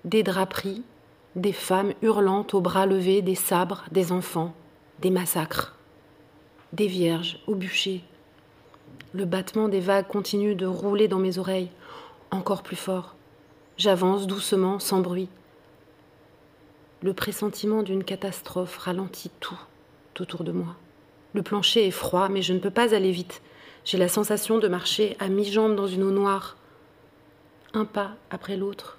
Des 0.03 0.23
draperies, 0.23 0.81
des 1.35 1.53
femmes 1.53 1.93
hurlantes 2.01 2.55
aux 2.55 2.61
bras 2.61 2.87
levés, 2.87 3.21
des 3.21 3.35
sabres, 3.35 3.85
des 3.91 4.11
enfants, 4.11 4.55
des 4.99 5.11
massacres, 5.11 5.75
des 6.73 6.87
vierges 6.87 7.37
au 7.45 7.53
bûcher. 7.53 8.03
Le 9.13 9.25
battement 9.25 9.69
des 9.69 9.79
vagues 9.79 10.07
continue 10.07 10.55
de 10.55 10.65
rouler 10.65 11.07
dans 11.07 11.19
mes 11.19 11.37
oreilles, 11.37 11.69
encore 12.31 12.63
plus 12.63 12.75
fort. 12.75 13.15
J'avance 13.77 14.27
doucement, 14.27 14.79
sans 14.79 14.99
bruit. 14.99 15.29
Le 17.01 17.13
pressentiment 17.13 17.83
d'une 17.83 18.03
catastrophe 18.03 18.77
ralentit 18.77 19.31
tout 19.39 19.59
autour 20.19 20.43
de 20.43 20.51
moi. 20.51 20.75
Le 21.33 21.43
plancher 21.43 21.85
est 21.85 21.91
froid, 21.91 22.29
mais 22.29 22.41
je 22.41 22.53
ne 22.53 22.59
peux 22.59 22.71
pas 22.71 22.95
aller 22.95 23.11
vite. 23.11 23.41
J'ai 23.83 23.97
la 23.97 24.07
sensation 24.07 24.57
de 24.57 24.67
marcher 24.67 25.15
à 25.19 25.27
mi-jambe 25.27 25.75
dans 25.75 25.87
une 25.87 26.03
eau 26.03 26.11
noire. 26.11 26.55
Un 27.73 27.85
pas 27.85 28.11
après 28.31 28.55
l'autre. 28.55 28.97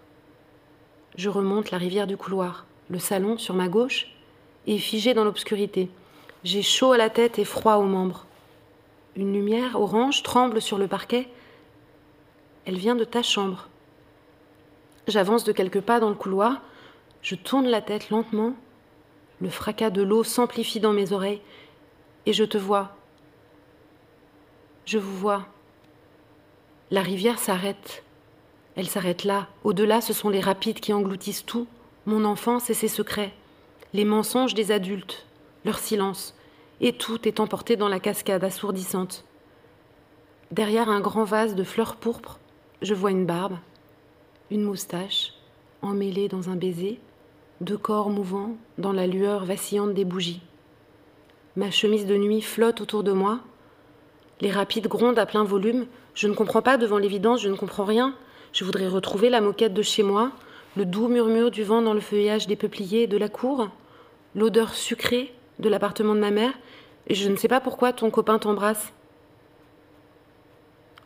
Je 1.17 1.31
remonte 1.31 1.71
la 1.71 1.79
rivière 1.79 2.07
du 2.07 2.17
couloir. 2.17 2.67
Le 2.91 2.99
salon, 2.99 3.39
sur 3.39 3.55
ma 3.55 3.69
gauche, 3.69 4.09
est 4.67 4.79
figé 4.79 5.15
dans 5.15 5.25
l'obscurité. 5.25 5.89
J'ai 6.45 6.63
chaud 6.63 6.93
à 6.93 6.99
la 6.99 7.11
tête 7.11 7.39
et 7.39 7.45
froid 7.45 7.77
aux 7.77 7.87
membres. 7.87 8.27
Une 9.17 9.33
lumière 9.33 9.81
orange 9.81 10.23
tremble 10.23 10.61
sur 10.61 10.79
le 10.79 10.89
parquet. 10.89 11.29
Elle 12.67 12.77
vient 12.77 12.95
de 12.95 13.05
ta 13.05 13.23
chambre. 13.23 13.69
J'avance 15.09 15.45
de 15.45 15.53
quelques 15.53 15.81
pas 15.81 16.01
dans 16.01 16.11
le 16.11 16.15
couloir. 16.15 16.61
Je 17.23 17.35
tourne 17.35 17.67
la 17.67 17.81
tête 17.81 18.11
lentement. 18.11 18.55
Le 19.41 19.51
fracas 19.51 19.91
de 19.91 20.03
l'eau 20.03 20.23
s'amplifie 20.23 20.81
dans 20.81 20.93
mes 20.93 21.13
oreilles. 21.13 21.41
Et 22.27 22.33
je 22.33 22.45
te 22.45 22.59
vois, 22.59 22.97
je 24.87 24.99
vous 24.99 25.17
vois. 25.17 25.45
La 26.93 27.03
rivière 27.03 27.41
s'arrête. 27.41 28.05
Elle 28.77 28.87
s'arrête 28.87 29.25
là. 29.25 29.49
Au-delà, 29.65 30.01
ce 30.01 30.13
sont 30.13 30.29
les 30.29 30.41
rapides 30.41 30.79
qui 30.79 30.93
engloutissent 30.93 31.45
tout. 31.45 31.67
Mon 32.07 32.25
enfance 32.25 32.71
et 32.71 32.75
ses 32.75 32.87
secrets. 32.87 33.33
Les 33.93 34.05
mensonges 34.05 34.55
des 34.55 34.71
adultes. 34.71 35.27
Leur 35.65 35.81
silence. 35.81 36.37
Et 36.81 36.93
tout 36.93 37.27
est 37.27 37.41
emporté 37.41 37.77
dans 37.77 37.89
la 37.89 38.01
cascade 38.01 38.45
assourdissante. 38.45 39.25
Derrière 40.51 40.89
un 40.89 41.01
grand 41.01 41.25
vase 41.25 41.55
de 41.55 41.65
fleurs 41.65 41.97
pourpres, 41.97 42.39
je 42.83 42.95
vois 42.95 43.11
une 43.11 43.27
barbe, 43.27 43.57
une 44.51 44.63
moustache, 44.63 45.33
emmêlée 45.83 46.29
dans 46.29 46.51
un 46.51 46.57
baiser, 46.57 47.01
deux 47.61 47.79
corps 47.79 48.11
mouvants 48.11 48.57
dans 48.79 48.93
la 48.93 49.07
lueur 49.07 49.45
vacillante 49.45 49.95
des 49.95 50.05
bougies. 50.05 50.43
Ma 51.57 51.71
chemise 51.71 52.07
de 52.07 52.17
nuit 52.17 52.43
flotte 52.43 52.83
autour 52.83 53.03
de 53.03 53.13
moi, 53.13 53.41
les 54.41 54.51
rapides 54.51 54.89
grondent 54.89 55.19
à 55.19 55.25
plein 55.25 55.45
volume. 55.45 55.87
Je 56.15 56.29
ne 56.29 56.35
comprends 56.35 56.61
pas 56.61 56.77
devant 56.77 56.99
l'évidence, 56.99 57.41
je 57.41 57.49
ne 57.49 57.57
comprends 57.57 57.85
rien. 57.85 58.15
Je 58.53 58.65
voudrais 58.65 58.89
retrouver 58.89 59.31
la 59.31 59.41
moquette 59.41 59.75
de 59.75 59.83
chez 59.83 60.03
moi, 60.03 60.33
le 60.77 60.85
doux 60.85 61.09
murmure 61.09 61.51
du 61.51 61.63
vent 61.65 61.81
dans 61.81 61.95
le 61.95 62.01
feuillage 62.01 62.47
des 62.47 62.57
peupliers 62.57 63.03
et 63.03 63.07
de 63.07 63.17
la 63.17 63.31
cour, 63.31 63.69
l'odeur 64.35 64.75
sucrée 64.75 65.33
de 65.59 65.69
l'appartement 65.69 66.15
de 66.15 66.21
ma 66.21 66.31
mère, 66.31 66.53
je 67.09 67.29
ne 67.29 67.37
sais 67.37 67.49
pas 67.49 67.61
pourquoi 67.61 67.93
ton 67.93 68.11
copain 68.11 68.39
t'embrasse. 68.39 68.93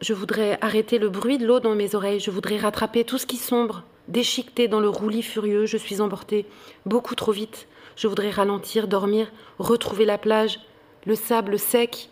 Je 0.00 0.14
voudrais 0.14 0.58
arrêter 0.62 0.98
le 0.98 1.10
bruit 1.10 1.38
de 1.38 1.46
l'eau 1.46 1.60
dans 1.60 1.74
mes 1.74 1.94
oreilles, 1.94 2.20
je 2.20 2.30
voudrais 2.30 2.56
rattraper 2.56 3.04
tout 3.04 3.18
ce 3.18 3.26
qui 3.26 3.36
sombre, 3.36 3.84
déchiqueté 4.08 4.66
dans 4.66 4.80
le 4.80 4.88
roulis 4.88 5.22
furieux, 5.22 5.66
je 5.66 5.76
suis 5.76 6.00
emportée 6.00 6.46
beaucoup 6.86 7.14
trop 7.14 7.32
vite. 7.32 7.68
Je 7.96 8.08
voudrais 8.08 8.30
ralentir, 8.30 8.88
dormir, 8.88 9.30
retrouver 9.58 10.06
la 10.06 10.16
plage, 10.16 10.60
le 11.04 11.14
sable 11.14 11.58
sec, 11.58 12.08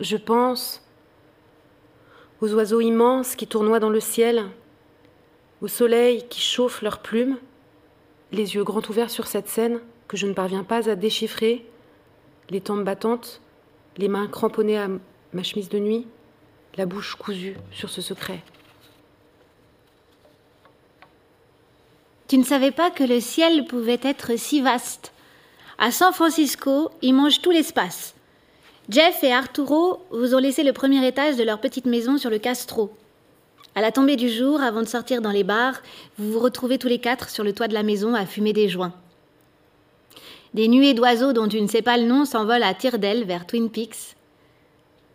je 0.00 0.16
pense 0.16 0.82
aux 2.40 2.54
oiseaux 2.54 2.80
immenses 2.80 3.36
qui 3.36 3.46
tournoient 3.46 3.80
dans 3.80 3.90
le 3.90 4.00
ciel, 4.00 4.46
au 5.60 5.68
soleil 5.68 6.26
qui 6.28 6.40
chauffe 6.40 6.82
leurs 6.82 7.00
plumes, 7.00 7.36
les 8.32 8.54
yeux 8.54 8.64
grands 8.64 8.82
ouverts 8.88 9.10
sur 9.10 9.26
cette 9.26 9.48
scène 9.48 9.80
que 10.08 10.16
je 10.16 10.26
ne 10.26 10.32
parviens 10.32 10.64
pas 10.64 10.90
à 10.90 10.96
déchiffrer, 10.96 11.64
les 12.50 12.60
tempes 12.60 12.84
battantes, 12.84 13.40
les 13.98 14.08
mains 14.08 14.26
cramponnées 14.26 14.78
à 14.78 14.88
ma 15.32 15.42
chemise 15.42 15.68
de 15.68 15.78
nuit, 15.78 16.06
la 16.76 16.86
bouche 16.86 17.14
cousue 17.14 17.56
sur 17.70 17.90
ce 17.90 18.00
secret. 18.00 18.40
Tu 22.26 22.38
ne 22.38 22.44
savais 22.44 22.72
pas 22.72 22.90
que 22.90 23.04
le 23.04 23.20
ciel 23.20 23.66
pouvait 23.66 24.00
être 24.02 24.38
si 24.38 24.60
vaste. 24.60 25.12
À 25.78 25.90
San 25.90 26.12
Francisco, 26.12 26.90
il 27.02 27.14
mange 27.14 27.40
tout 27.40 27.50
l'espace. 27.50 28.14
Jeff 28.88 29.22
et 29.22 29.32
Arturo 29.32 30.02
vous 30.10 30.34
ont 30.34 30.38
laissé 30.38 30.62
le 30.62 30.72
premier 30.72 31.06
étage 31.06 31.36
de 31.36 31.42
leur 31.42 31.60
petite 31.60 31.86
maison 31.86 32.16
sur 32.16 32.30
le 32.30 32.38
Castro. 32.38 32.90
À 33.74 33.80
la 33.80 33.92
tombée 33.92 34.16
du 34.16 34.28
jour, 34.28 34.60
avant 34.60 34.80
de 34.80 34.88
sortir 34.88 35.20
dans 35.20 35.30
les 35.30 35.44
bars, 35.44 35.80
vous 36.18 36.32
vous 36.32 36.38
retrouvez 36.38 36.78
tous 36.78 36.88
les 36.88 36.98
quatre 36.98 37.28
sur 37.28 37.44
le 37.44 37.52
toit 37.52 37.68
de 37.68 37.74
la 37.74 37.82
maison 37.82 38.14
à 38.14 38.26
fumer 38.26 38.52
des 38.52 38.68
joints. 38.68 38.94
Des 40.54 40.68
nuées 40.68 40.94
d'oiseaux 40.94 41.32
dont 41.32 41.48
tu 41.48 41.60
ne 41.60 41.66
sais 41.66 41.82
pas 41.82 41.98
le 41.98 42.06
nom 42.06 42.24
s'envolent 42.24 42.62
à 42.62 42.74
tire 42.74 42.98
d'aile 42.98 43.24
vers 43.24 43.46
Twin 43.46 43.70
Peaks. 43.70 44.16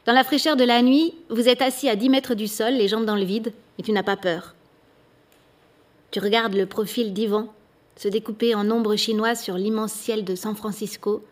Dans 0.05 0.13
la 0.13 0.23
fraîcheur 0.23 0.55
de 0.55 0.63
la 0.63 0.81
nuit, 0.81 1.15
vous 1.29 1.47
êtes 1.47 1.61
assis 1.61 1.89
à 1.89 1.95
10 1.95 2.09
mètres 2.09 2.35
du 2.35 2.47
sol, 2.47 2.73
les 2.73 2.87
jambes 2.87 3.05
dans 3.05 3.15
le 3.15 3.23
vide, 3.23 3.53
et 3.79 3.83
tu 3.83 3.91
n'as 3.91 4.03
pas 4.03 4.17
peur. 4.17 4.53
Tu 6.11 6.19
regardes 6.19 6.53
le 6.53 6.65
profil 6.65 7.13
d'Ivan 7.13 7.47
se 7.95 8.07
découper 8.07 8.55
en 8.55 8.69
ombre 8.71 8.95
chinoise 8.95 9.41
sur 9.41 9.55
l'immense 9.55 9.93
ciel 9.93 10.23
de 10.23 10.35
San 10.35 10.55
Francisco. 10.55 11.23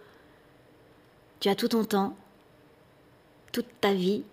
Tu 1.40 1.50
as 1.50 1.56
tout 1.56 1.70
ton 1.70 1.84
temps, 1.84 2.16
toute 3.52 3.66
ta 3.82 3.94
vie. 3.94 4.24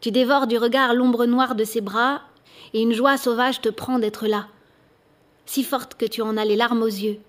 Tu 0.00 0.10
dévores 0.10 0.46
du 0.46 0.56
regard 0.56 0.94
l'ombre 0.94 1.26
noire 1.26 1.54
de 1.54 1.64
ses 1.64 1.80
bras, 1.80 2.22
et 2.72 2.82
une 2.82 2.94
joie 2.94 3.18
sauvage 3.18 3.60
te 3.60 3.68
prend 3.68 3.98
d'être 3.98 4.26
là, 4.26 4.48
si 5.46 5.62
forte 5.62 5.94
que 5.94 6.06
tu 6.06 6.22
en 6.22 6.36
as 6.36 6.44
les 6.44 6.56
larmes 6.56 6.82
aux 6.82 6.86
yeux. 6.86 7.20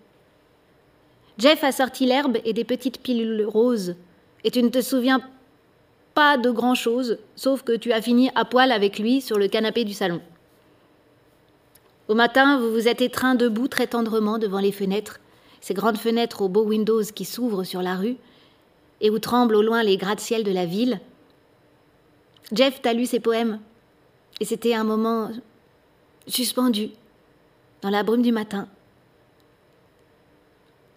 Jeff 1.41 1.63
a 1.63 1.71
sorti 1.71 2.05
l'herbe 2.05 2.37
et 2.45 2.53
des 2.53 2.63
petites 2.63 3.01
pilules 3.01 3.47
roses, 3.47 3.95
et 4.43 4.51
tu 4.51 4.61
ne 4.61 4.69
te 4.69 4.79
souviens 4.79 5.21
pas 6.13 6.37
de 6.37 6.51
grand-chose, 6.51 7.17
sauf 7.35 7.63
que 7.63 7.75
tu 7.75 7.91
as 7.93 8.01
fini 8.03 8.29
à 8.35 8.45
poil 8.45 8.71
avec 8.71 8.99
lui 8.99 9.21
sur 9.21 9.39
le 9.39 9.47
canapé 9.47 9.83
du 9.83 9.93
salon. 9.93 10.21
Au 12.07 12.13
matin, 12.13 12.59
vous 12.59 12.71
vous 12.71 12.87
êtes 12.87 13.01
étreint 13.01 13.33
debout 13.33 13.67
très 13.67 13.87
tendrement 13.87 14.37
devant 14.37 14.59
les 14.59 14.71
fenêtres, 14.71 15.19
ces 15.61 15.73
grandes 15.73 15.97
fenêtres 15.97 16.43
aux 16.43 16.47
beaux 16.47 16.65
windows 16.65 17.01
qui 17.01 17.25
s'ouvrent 17.25 17.63
sur 17.63 17.81
la 17.81 17.95
rue, 17.95 18.17
et 18.99 19.09
où 19.09 19.17
tremblent 19.17 19.55
au 19.55 19.63
loin 19.63 19.81
les 19.81 19.97
gratte-ciel 19.97 20.43
de 20.43 20.51
la 20.51 20.67
ville. 20.67 20.99
Jeff 22.51 22.83
t'a 22.83 22.93
lu 22.93 23.07
ses 23.07 23.19
poèmes, 23.19 23.59
et 24.39 24.45
c'était 24.45 24.75
un 24.75 24.83
moment 24.83 25.31
suspendu 26.27 26.91
dans 27.81 27.89
la 27.89 28.03
brume 28.03 28.21
du 28.21 28.31
matin. 28.31 28.67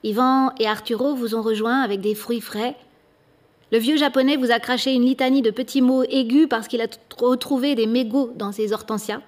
Ivan 0.04 0.52
et 0.60 0.68
Arturo 0.68 1.14
vous 1.14 1.34
ont 1.34 1.40
rejoints 1.40 1.80
avec 1.80 2.02
des 2.02 2.14
fruits 2.14 2.42
frais. 2.42 2.76
Le 3.72 3.78
vieux 3.78 3.96
japonais 3.96 4.36
vous 4.36 4.50
a 4.50 4.60
craché 4.60 4.92
une 4.92 5.06
litanie 5.06 5.40
de 5.40 5.50
petits 5.50 5.80
mots 5.80 6.02
aigus 6.04 6.46
parce 6.48 6.68
qu'il 6.68 6.82
a 6.82 6.86
retrouvé 7.18 7.74
des 7.74 7.86
mégots 7.86 8.30
dans 8.36 8.52
ses 8.52 8.74
hortensias. 8.74 9.22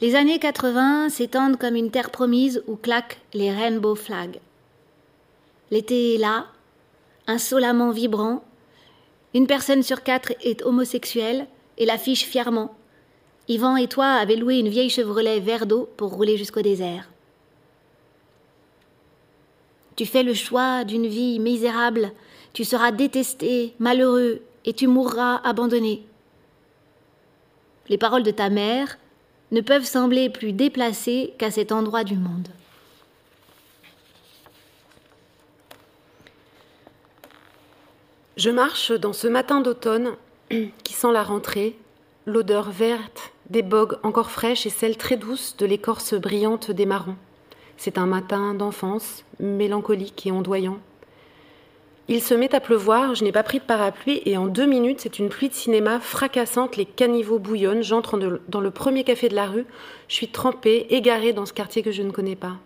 Les 0.00 0.16
années 0.16 0.38
80 0.38 1.10
s'étendent 1.10 1.58
comme 1.58 1.76
une 1.76 1.90
terre 1.90 2.10
promise 2.10 2.62
où 2.66 2.76
claquent 2.76 3.20
les 3.34 3.52
rainbow 3.52 3.94
flags. 3.94 4.40
L'été 5.70 6.14
est 6.14 6.18
là, 6.18 6.46
insolemment 7.26 7.90
vibrant. 7.90 8.44
Une 9.34 9.46
personne 9.46 9.82
sur 9.82 10.02
quatre 10.02 10.32
est 10.42 10.62
homosexuelle 10.62 11.46
et 11.76 11.84
l'affiche 11.84 12.24
fièrement. 12.24 12.74
Yvan 13.48 13.76
et 13.76 13.88
toi 13.88 14.06
avez 14.06 14.36
loué 14.36 14.58
une 14.58 14.68
vieille 14.68 14.90
Chevrolet 14.90 15.40
vert 15.40 15.66
d'eau 15.66 15.88
pour 15.98 16.14
rouler 16.14 16.38
jusqu'au 16.38 16.62
désert. 16.62 17.10
Tu 19.96 20.06
fais 20.06 20.22
le 20.22 20.34
choix 20.34 20.84
d'une 20.84 21.06
vie 21.06 21.38
misérable, 21.38 22.12
tu 22.52 22.64
seras 22.64 22.92
détesté, 22.92 23.74
malheureux, 23.78 24.42
et 24.64 24.72
tu 24.72 24.86
mourras 24.86 25.36
abandonné. 25.44 26.04
Les 27.88 27.98
paroles 27.98 28.22
de 28.22 28.30
ta 28.30 28.48
mère 28.48 28.98
ne 29.52 29.60
peuvent 29.60 29.84
sembler 29.84 30.30
plus 30.30 30.52
déplacées 30.52 31.34
qu'à 31.38 31.50
cet 31.50 31.70
endroit 31.70 32.02
du 32.02 32.16
monde. 32.16 32.48
Je 38.36 38.50
marche 38.50 38.90
dans 38.90 39.12
ce 39.12 39.28
matin 39.28 39.60
d'automne 39.60 40.16
qui 40.82 40.92
sent 40.92 41.12
la 41.12 41.22
rentrée, 41.22 41.76
l'odeur 42.26 42.70
verte 42.70 43.32
des 43.50 43.62
bogues 43.62 43.98
encore 44.02 44.30
fraîches 44.30 44.66
et 44.66 44.70
celle 44.70 44.96
très 44.96 45.16
douce 45.16 45.56
de 45.56 45.66
l'écorce 45.66 46.14
brillante 46.14 46.70
des 46.70 46.86
marrons. 46.86 47.16
C'est 47.76 47.98
un 47.98 48.06
matin 48.06 48.54
d'enfance, 48.54 49.24
mélancolique 49.40 50.26
et 50.26 50.32
ondoyant. 50.32 50.78
Il 52.06 52.20
se 52.20 52.34
met 52.34 52.54
à 52.54 52.60
pleuvoir, 52.60 53.14
je 53.14 53.24
n'ai 53.24 53.32
pas 53.32 53.42
pris 53.42 53.60
de 53.60 53.64
parapluie 53.64 54.20
et 54.26 54.36
en 54.36 54.46
deux 54.46 54.66
minutes, 54.66 55.00
c'est 55.00 55.18
une 55.18 55.30
pluie 55.30 55.48
de 55.48 55.54
cinéma 55.54 56.00
fracassante, 56.00 56.76
les 56.76 56.84
caniveaux 56.84 57.38
bouillonnent, 57.38 57.82
j'entre 57.82 58.18
dans 58.46 58.60
le 58.60 58.70
premier 58.70 59.04
café 59.04 59.30
de 59.30 59.34
la 59.34 59.46
rue, 59.46 59.64
je 60.08 60.14
suis 60.14 60.28
trempée, 60.28 60.86
égarée 60.90 61.32
dans 61.32 61.46
ce 61.46 61.54
quartier 61.54 61.82
que 61.82 61.92
je 61.92 62.02
ne 62.02 62.10
connais 62.10 62.36
pas. 62.36 62.56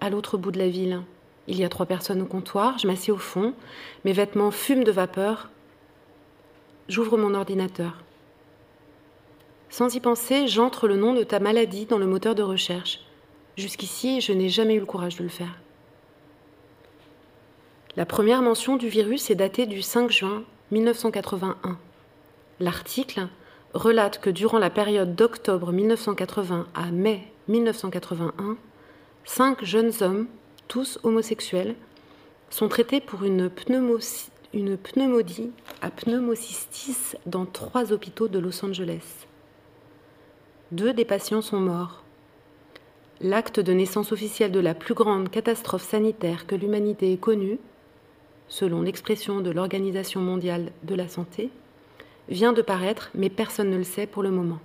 À 0.00 0.08
l'autre 0.08 0.38
bout 0.38 0.50
de 0.50 0.58
la 0.58 0.68
ville, 0.68 1.02
il 1.46 1.58
y 1.58 1.64
a 1.64 1.68
trois 1.68 1.84
personnes 1.84 2.22
au 2.22 2.26
comptoir, 2.26 2.78
je 2.78 2.86
m'assieds 2.86 3.12
au 3.12 3.18
fond, 3.18 3.52
mes 4.06 4.12
vêtements 4.12 4.50
fument 4.50 4.84
de 4.84 4.92
vapeur. 4.92 5.50
J'ouvre 6.88 7.18
mon 7.18 7.34
ordinateur. 7.34 8.02
Sans 9.68 9.94
y 9.94 10.00
penser, 10.00 10.48
j'entre 10.48 10.88
le 10.88 10.96
nom 10.96 11.12
de 11.12 11.22
ta 11.22 11.38
maladie 11.38 11.84
dans 11.84 11.98
le 11.98 12.06
moteur 12.06 12.34
de 12.34 12.42
recherche. 12.42 13.00
Jusqu'ici, 13.58 14.20
je 14.20 14.32
n'ai 14.32 14.48
jamais 14.48 14.74
eu 14.74 14.78
le 14.78 14.86
courage 14.86 15.16
de 15.16 15.24
le 15.24 15.28
faire. 15.28 15.58
La 17.96 18.06
première 18.06 18.40
mention 18.40 18.76
du 18.76 18.88
virus 18.88 19.30
est 19.30 19.34
datée 19.34 19.66
du 19.66 19.82
5 19.82 20.12
juin 20.12 20.44
1981. 20.70 21.76
L'article 22.60 23.26
relate 23.74 24.20
que 24.20 24.30
durant 24.30 24.60
la 24.60 24.70
période 24.70 25.16
d'octobre 25.16 25.72
1980 25.72 26.68
à 26.72 26.92
mai 26.92 27.26
1981, 27.48 28.56
cinq 29.24 29.64
jeunes 29.64 29.92
hommes, 30.02 30.28
tous 30.68 31.00
homosexuels, 31.02 31.74
sont 32.50 32.68
traités 32.68 33.00
pour 33.00 33.24
une, 33.24 33.50
une 34.54 34.76
pneumodie 34.76 35.50
à 35.82 35.90
pneumocystis 35.90 37.16
dans 37.26 37.44
trois 37.44 37.92
hôpitaux 37.92 38.28
de 38.28 38.38
Los 38.38 38.64
Angeles. 38.64 39.26
Deux 40.70 40.92
des 40.92 41.04
patients 41.04 41.42
sont 41.42 41.58
morts. 41.58 42.04
L'acte 43.20 43.60
de 43.60 43.72
naissance 43.72 44.12
officiel 44.12 44.52
de 44.52 44.60
la 44.60 44.74
plus 44.74 44.94
grande 44.94 45.30
catastrophe 45.30 45.82
sanitaire 45.82 46.46
que 46.46 46.54
l'humanité 46.54 47.12
ait 47.12 47.16
connue 47.16 47.58
selon 48.48 48.82
l'expression 48.82 49.40
de 49.40 49.50
l'Organisation 49.50 50.20
mondiale 50.20 50.72
de 50.82 50.94
la 50.94 51.08
santé, 51.08 51.50
vient 52.28 52.52
de 52.52 52.62
paraître, 52.62 53.10
mais 53.14 53.28
personne 53.28 53.70
ne 53.70 53.76
le 53.76 53.84
sait 53.84 54.06
pour 54.06 54.22
le 54.22 54.30
moment. 54.30 54.58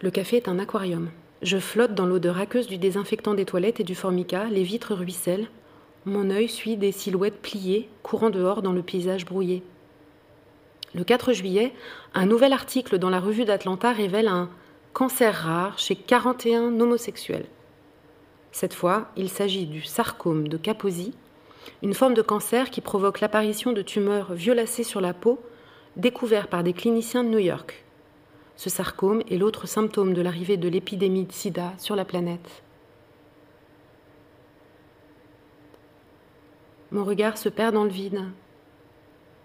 Le 0.00 0.10
café 0.10 0.36
est 0.36 0.48
un 0.48 0.58
aquarium. 0.58 1.10
Je 1.42 1.58
flotte 1.58 1.94
dans 1.94 2.06
l'odeur 2.06 2.38
aqueuse 2.38 2.66
du 2.66 2.78
désinfectant 2.78 3.34
des 3.34 3.44
toilettes 3.44 3.80
et 3.80 3.84
du 3.84 3.94
formica, 3.94 4.44
les 4.46 4.62
vitres 4.62 4.94
ruissellent. 4.94 5.48
Mon 6.04 6.30
œil 6.30 6.48
suit 6.48 6.76
des 6.76 6.92
silhouettes 6.92 7.40
pliées, 7.40 7.88
courant 8.02 8.30
dehors 8.30 8.60
dans 8.60 8.72
le 8.72 8.82
paysage 8.82 9.24
brouillé. 9.24 9.62
Le 10.94 11.04
4 11.04 11.32
juillet, 11.32 11.72
un 12.12 12.26
nouvel 12.26 12.52
article 12.52 12.98
dans 12.98 13.10
la 13.10 13.20
revue 13.20 13.44
d'Atlanta 13.44 13.92
révèle 13.92 14.28
un 14.28 14.48
cancer 14.94 15.34
rare 15.34 15.76
chez 15.76 15.96
41 15.96 16.80
homosexuels. 16.80 17.48
Cette 18.52 18.74
fois, 18.74 19.08
il 19.16 19.28
s'agit 19.28 19.66
du 19.66 19.82
sarcome 19.82 20.46
de 20.46 20.56
Kaposi, 20.56 21.12
une 21.82 21.94
forme 21.94 22.14
de 22.14 22.22
cancer 22.22 22.70
qui 22.70 22.80
provoque 22.80 23.18
l'apparition 23.18 23.72
de 23.72 23.82
tumeurs 23.82 24.34
violacées 24.34 24.84
sur 24.84 25.00
la 25.00 25.12
peau, 25.12 25.40
découvert 25.96 26.46
par 26.46 26.62
des 26.62 26.72
cliniciens 26.72 27.24
de 27.24 27.28
New 27.28 27.40
York. 27.40 27.84
Ce 28.54 28.70
sarcome 28.70 29.24
est 29.28 29.36
l'autre 29.36 29.66
symptôme 29.66 30.14
de 30.14 30.22
l'arrivée 30.22 30.56
de 30.56 30.68
l'épidémie 30.68 31.24
de 31.24 31.32
sida 31.32 31.72
sur 31.76 31.96
la 31.96 32.04
planète. 32.04 32.62
Mon 36.92 37.02
regard 37.04 37.36
se 37.36 37.48
perd 37.48 37.74
dans 37.74 37.82
le 37.82 37.90
vide. 37.90 38.22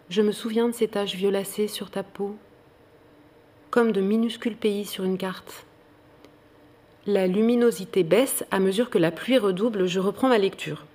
Je 0.10 0.22
me 0.22 0.32
souviens 0.32 0.68
de 0.68 0.76
ces 0.76 0.88
taches 0.88 1.16
violacées 1.16 1.68
sur 1.68 1.90
ta 1.90 2.04
peau, 2.04 2.36
comme 3.72 3.92
de 3.92 4.02
minuscules 4.02 4.56
pays 4.56 4.86
sur 4.86 5.04
une 5.04 5.18
carte. 5.18 5.66
La 7.06 7.28
luminosité 7.28 8.04
baisse 8.04 8.44
à 8.52 8.60
mesure 8.60 8.90
que 8.90 8.98
la 8.98 9.12
pluie 9.12 9.38
redouble, 9.38 9.88
je 9.88 10.00
reprends 10.00 10.28
ma 10.28 10.38
lecture. 10.38 10.86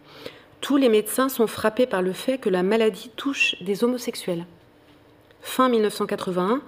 Tous 0.61 0.77
les 0.77 0.89
médecins 0.89 1.29
sont 1.29 1.47
frappés 1.47 1.87
par 1.87 2.03
le 2.03 2.13
fait 2.13 2.39
que 2.39 2.49
la 2.49 2.63
maladie 2.63 3.11
touche 3.17 3.57
des 3.63 3.85
homosexuels. 3.85 4.47
Fin 5.41 5.69
1981, 5.69 6.63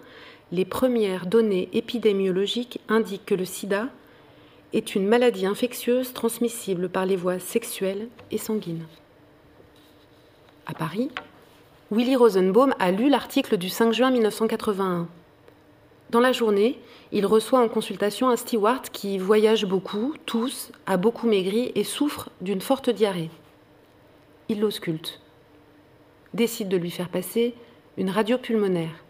les 0.53 0.65
premières 0.65 1.27
données 1.27 1.69
épidémiologiques 1.73 2.81
indiquent 2.89 3.27
que 3.27 3.35
le 3.35 3.45
sida 3.45 3.89
est 4.73 4.95
une 4.95 5.07
maladie 5.07 5.47
infectieuse 5.47 6.13
transmissible 6.13 6.89
par 6.89 7.07
les 7.07 7.17
voies 7.17 7.39
sexuelles 7.39 8.09
et 8.31 8.39
sanguines. 8.39 8.85
À 10.67 10.75
Paris, 10.75 11.11
Willy 11.91 12.17
Rosenbaum 12.17 12.75
a 12.79 12.91
lu 12.91 13.09
l'article 13.09 13.57
du 13.57 13.69
5 13.69 13.93
juin 13.93 14.11
1981. 14.11 15.09
Dans 16.11 16.21
la 16.21 16.33
journée, 16.33 16.79
il 17.11 17.27
reçoit 17.27 17.61
en 17.61 17.69
consultation 17.69 18.29
un 18.29 18.37
steward 18.37 18.91
qui 18.91 19.19
voyage 19.19 19.67
beaucoup, 19.67 20.15
tousse, 20.25 20.71
a 20.87 20.97
beaucoup 20.97 21.27
maigri 21.27 21.73
et 21.75 21.83
souffre 21.83 22.31
d'une 22.41 22.61
forte 22.61 22.91
diarrhée. 22.91 23.31
Il 24.49 24.61
l'ausculte. 24.61 25.21
Décide 26.33 26.69
de 26.69 26.77
lui 26.77 26.91
faire 26.91 27.09
passer 27.09 27.55
une 27.97 28.11
radio 28.11 28.39
pulmonaire. 28.39 29.05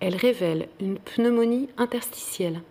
Elle 0.00 0.16
révèle 0.16 0.68
une 0.80 0.98
pneumonie 0.98 1.68
interstitielle. 1.76 2.62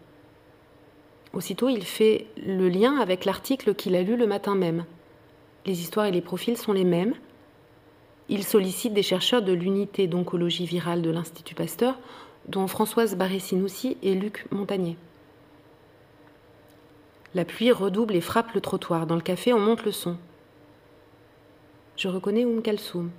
Aussitôt, 1.33 1.69
il 1.69 1.83
fait 1.83 2.27
le 2.37 2.69
lien 2.69 2.97
avec 2.97 3.25
l'article 3.25 3.75
qu'il 3.75 3.95
a 3.95 4.01
lu 4.01 4.17
le 4.17 4.27
matin 4.27 4.55
même. 4.55 4.85
Les 5.65 5.81
histoires 5.81 6.05
et 6.05 6.11
les 6.11 6.21
profils 6.21 6.57
sont 6.57 6.73
les 6.73 6.83
mêmes. 6.83 7.13
Il 8.27 8.43
sollicite 8.43 8.93
des 8.93 9.03
chercheurs 9.03 9.41
de 9.41 9.53
l'unité 9.53 10.07
d'oncologie 10.07 10.65
virale 10.65 11.01
de 11.01 11.09
l'Institut 11.09 11.55
Pasteur 11.55 11.97
dont 12.47 12.67
Françoise 12.67 13.15
Barré-Sinoussi 13.15 13.97
et 14.01 14.13
Luc 14.13 14.45
Montagnier. 14.51 14.97
La 17.33 17.45
pluie 17.45 17.71
redouble 17.71 18.15
et 18.15 18.21
frappe 18.21 18.53
le 18.53 18.61
trottoir. 18.61 19.07
Dans 19.07 19.15
le 19.15 19.21
café, 19.21 19.51
on 19.51 19.59
monte 19.59 19.83
le 19.83 19.91
son. 19.91 20.17
Je 21.97 22.07
reconnais 22.07 22.45
Oum 22.45 22.61
Kalsoum. 22.61 23.11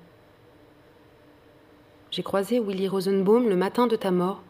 J'ai 2.11 2.23
croisé 2.23 2.61
Willy 2.61 2.89
Rosenbaum 2.89 3.49
le 3.49 3.57
matin 3.57 3.87
de 3.87 3.97
ta 3.97 4.11
mort. 4.11 4.43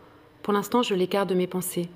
Pour 0.43 0.53
l'instant, 0.53 0.83
je 0.83 0.95
l'écarte 0.95 1.29
de 1.29 1.35
mes 1.35 1.49
pensées. 1.49 1.89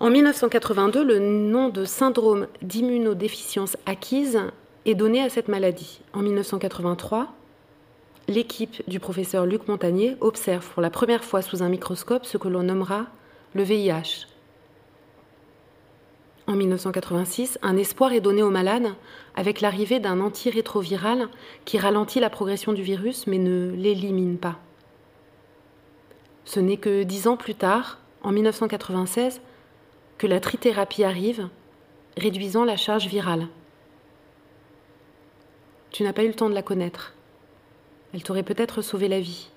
En 0.00 0.10
1982, 0.10 1.04
le 1.04 1.18
nom 1.20 1.70
de 1.70 1.84
syndrome 1.84 2.48
d'immunodéficience 2.60 3.76
acquise 3.86 4.40
est 4.84 4.94
donné 4.94 5.22
à 5.22 5.30
cette 5.30 5.48
maladie. 5.48 6.00
En 6.12 6.20
1983, 6.20 7.32
l'équipe 8.28 8.82
du 8.88 9.00
professeur 9.00 9.46
Luc 9.46 9.68
Montagnier 9.68 10.16
observe 10.20 10.68
pour 10.70 10.82
la 10.82 10.90
première 10.90 11.24
fois 11.24 11.42
sous 11.42 11.62
un 11.62 11.68
microscope 11.68 12.24
ce 12.24 12.38
que 12.38 12.48
l'on 12.48 12.62
nommera 12.62 13.06
le 13.54 13.62
VIH. 13.62 14.26
En 16.46 16.56
1986, 16.56 17.58
un 17.62 17.76
espoir 17.76 18.12
est 18.12 18.20
donné 18.20 18.42
aux 18.42 18.50
malades 18.50 18.94
avec 19.34 19.60
l'arrivée 19.60 19.98
d'un 19.98 20.20
antirétroviral 20.20 21.28
qui 21.64 21.78
ralentit 21.78 22.20
la 22.20 22.28
progression 22.28 22.72
du 22.72 22.82
virus 22.82 23.26
mais 23.26 23.38
ne 23.38 23.70
l'élimine 23.70 24.38
pas. 24.38 24.58
Ce 26.44 26.60
n'est 26.60 26.76
que 26.76 27.02
dix 27.02 27.26
ans 27.26 27.38
plus 27.38 27.54
tard, 27.54 27.98
en 28.22 28.30
1996, 28.32 29.40
que 30.18 30.26
la 30.26 30.40
trithérapie 30.40 31.04
arrive, 31.04 31.48
réduisant 32.18 32.64
la 32.64 32.76
charge 32.76 33.06
virale. 33.06 33.48
Tu 35.90 36.02
n'as 36.02 36.12
pas 36.12 36.24
eu 36.24 36.28
le 36.28 36.34
temps 36.34 36.50
de 36.50 36.54
la 36.54 36.62
connaître. 36.62 37.13
Elle 38.14 38.22
t'aurait 38.22 38.44
peut-être 38.44 38.80
sauvé 38.80 39.08
la 39.08 39.18
vie. 39.18 39.48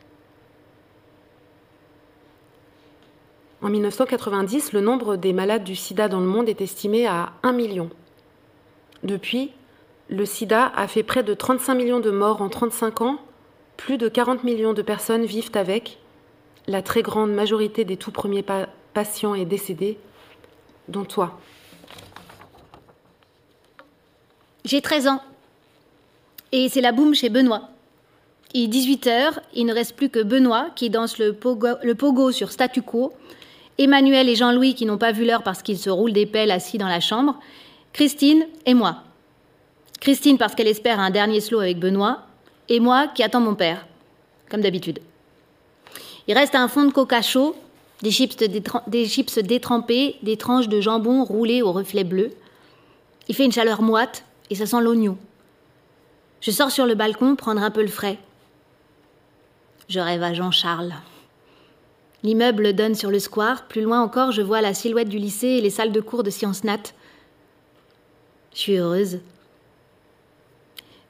En 3.61 3.69
1990, 3.69 4.73
le 4.73 4.81
nombre 4.81 5.15
des 5.15 5.31
malades 5.31 5.63
du 5.63 5.75
sida 5.75 6.07
dans 6.07 6.19
le 6.19 6.25
monde 6.25 6.49
est 6.49 6.61
estimé 6.61 7.05
à 7.05 7.33
1 7.43 7.53
million. 7.53 7.91
Depuis, 9.03 9.51
le 10.09 10.25
sida 10.25 10.71
a 10.75 10.87
fait 10.87 11.03
près 11.03 11.21
de 11.21 11.35
35 11.35 11.75
millions 11.75 11.99
de 11.99 12.09
morts 12.09 12.41
en 12.41 12.49
35 12.49 13.01
ans, 13.01 13.19
plus 13.77 13.99
de 13.99 14.09
40 14.09 14.43
millions 14.43 14.73
de 14.73 14.81
personnes 14.81 15.25
vivent 15.25 15.51
avec, 15.53 15.99
la 16.65 16.81
très 16.81 17.03
grande 17.03 17.31
majorité 17.31 17.85
des 17.85 17.97
tout 17.97 18.11
premiers 18.11 18.43
patients 18.93 19.35
est 19.35 19.45
décédée, 19.45 19.99
dont 20.87 21.05
toi. 21.05 21.39
J'ai 24.65 24.81
13 24.81 25.07
ans. 25.07 25.21
Et 26.51 26.69
c'est 26.69 26.81
la 26.81 26.91
boum 26.91 27.13
chez 27.13 27.29
Benoît. 27.29 27.69
Il 28.53 28.63
est 28.63 28.79
18h, 28.79 29.39
il 29.53 29.65
ne 29.65 29.73
reste 29.73 29.95
plus 29.95 30.09
que 30.09 30.23
Benoît 30.23 30.67
qui 30.75 30.89
danse 30.89 31.17
le 31.17 31.33
pogo, 31.33 32.31
sur 32.31 32.51
statu 32.51 32.81
quo, 32.81 33.13
Emmanuel 33.77 34.29
et 34.29 34.35
Jean-Louis 34.35 34.73
qui 34.73 34.85
n'ont 34.85 34.97
pas 34.97 35.11
vu 35.11 35.25
l'heure 35.25 35.43
parce 35.43 35.61
qu'ils 35.61 35.77
se 35.77 35.89
roulent 35.89 36.13
des 36.13 36.25
pelles 36.25 36.51
assis 36.51 36.77
dans 36.77 36.87
la 36.87 36.99
chambre, 36.99 37.39
Christine 37.93 38.47
et 38.65 38.73
moi. 38.73 39.03
Christine 39.99 40.37
parce 40.37 40.55
qu'elle 40.55 40.67
espère 40.67 40.99
un 40.99 41.09
dernier 41.09 41.41
slow 41.41 41.59
avec 41.59 41.79
Benoît, 41.79 42.23
et 42.69 42.79
moi 42.79 43.07
qui 43.07 43.23
attends 43.23 43.41
mon 43.41 43.55
père, 43.55 43.85
comme 44.49 44.61
d'habitude. 44.61 44.99
Il 46.27 46.33
reste 46.33 46.55
un 46.55 46.67
fond 46.67 46.85
de 46.85 46.91
coca 46.91 47.21
chaud, 47.21 47.55
des 48.01 48.11
chips, 48.11 48.37
des 48.37 49.05
chips 49.07 49.39
détrempés, 49.39 50.15
des 50.21 50.37
tranches 50.37 50.67
de 50.67 50.81
jambon 50.81 51.23
roulées 51.23 51.61
au 51.61 51.71
reflet 51.71 52.03
bleu. 52.03 52.31
Il 53.27 53.35
fait 53.35 53.45
une 53.45 53.51
chaleur 53.51 53.81
moite 53.81 54.23
et 54.49 54.55
ça 54.55 54.65
sent 54.65 54.81
l'oignon. 54.81 55.17
Je 56.41 56.51
sors 56.51 56.71
sur 56.71 56.85
le 56.85 56.95
balcon 56.95 57.35
prendre 57.35 57.61
un 57.61 57.71
peu 57.71 57.81
le 57.81 57.87
frais. 57.87 58.19
Je 59.89 59.99
rêve 59.99 60.23
à 60.23 60.33
Jean-Charles. 60.33 60.93
L'immeuble 62.23 62.73
donne 62.73 62.95
sur 62.95 63.09
le 63.09 63.19
square. 63.19 63.67
Plus 63.67 63.81
loin 63.81 64.01
encore, 64.01 64.31
je 64.31 64.41
vois 64.41 64.61
la 64.61 64.73
silhouette 64.73 65.07
du 65.07 65.17
lycée 65.17 65.47
et 65.47 65.61
les 65.61 65.69
salles 65.69 65.93
de 65.93 66.01
cours 66.01 66.23
de 66.23 66.29
sciences 66.29 66.63
nat. 66.63 66.93
Je 68.53 68.59
suis 68.59 68.77
heureuse. 68.77 69.19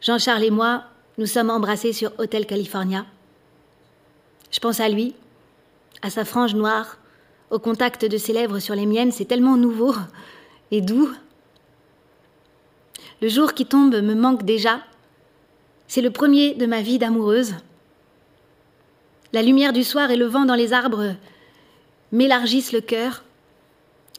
Jean-Charles 0.01 0.43
et 0.43 0.51
moi, 0.51 0.83
nous 1.17 1.25
sommes 1.25 1.49
embrassés 1.49 1.93
sur 1.93 2.11
Hotel 2.19 2.45
California. 2.45 3.05
Je 4.51 4.59
pense 4.59 4.79
à 4.79 4.89
lui, 4.89 5.15
à 6.03 6.09
sa 6.09 6.23
frange 6.23 6.53
noire, 6.53 6.97
au 7.49 7.59
contact 7.59 8.05
de 8.05 8.17
ses 8.17 8.33
lèvres 8.33 8.59
sur 8.59 8.75
les 8.75 8.85
miennes, 8.85 9.11
c'est 9.11 9.25
tellement 9.25 9.57
nouveau 9.57 9.95
et 10.69 10.81
doux. 10.81 11.09
Le 13.21 13.29
jour 13.29 13.53
qui 13.53 13.65
tombe 13.65 13.95
me 13.95 14.13
manque 14.13 14.43
déjà. 14.43 14.81
C'est 15.87 16.01
le 16.01 16.11
premier 16.11 16.53
de 16.53 16.65
ma 16.65 16.81
vie 16.81 16.99
d'amoureuse. 16.99 17.55
La 19.37 19.43
lumière 19.43 19.71
du 19.71 19.83
soir 19.83 20.09
et 20.09 20.15
le 20.15 20.25
vent 20.25 20.45
dans 20.45 20.55
les 20.55 20.73
arbres 20.73 21.13
m'élargissent 22.11 22.71
le 22.71 22.81
cœur. 22.81 23.23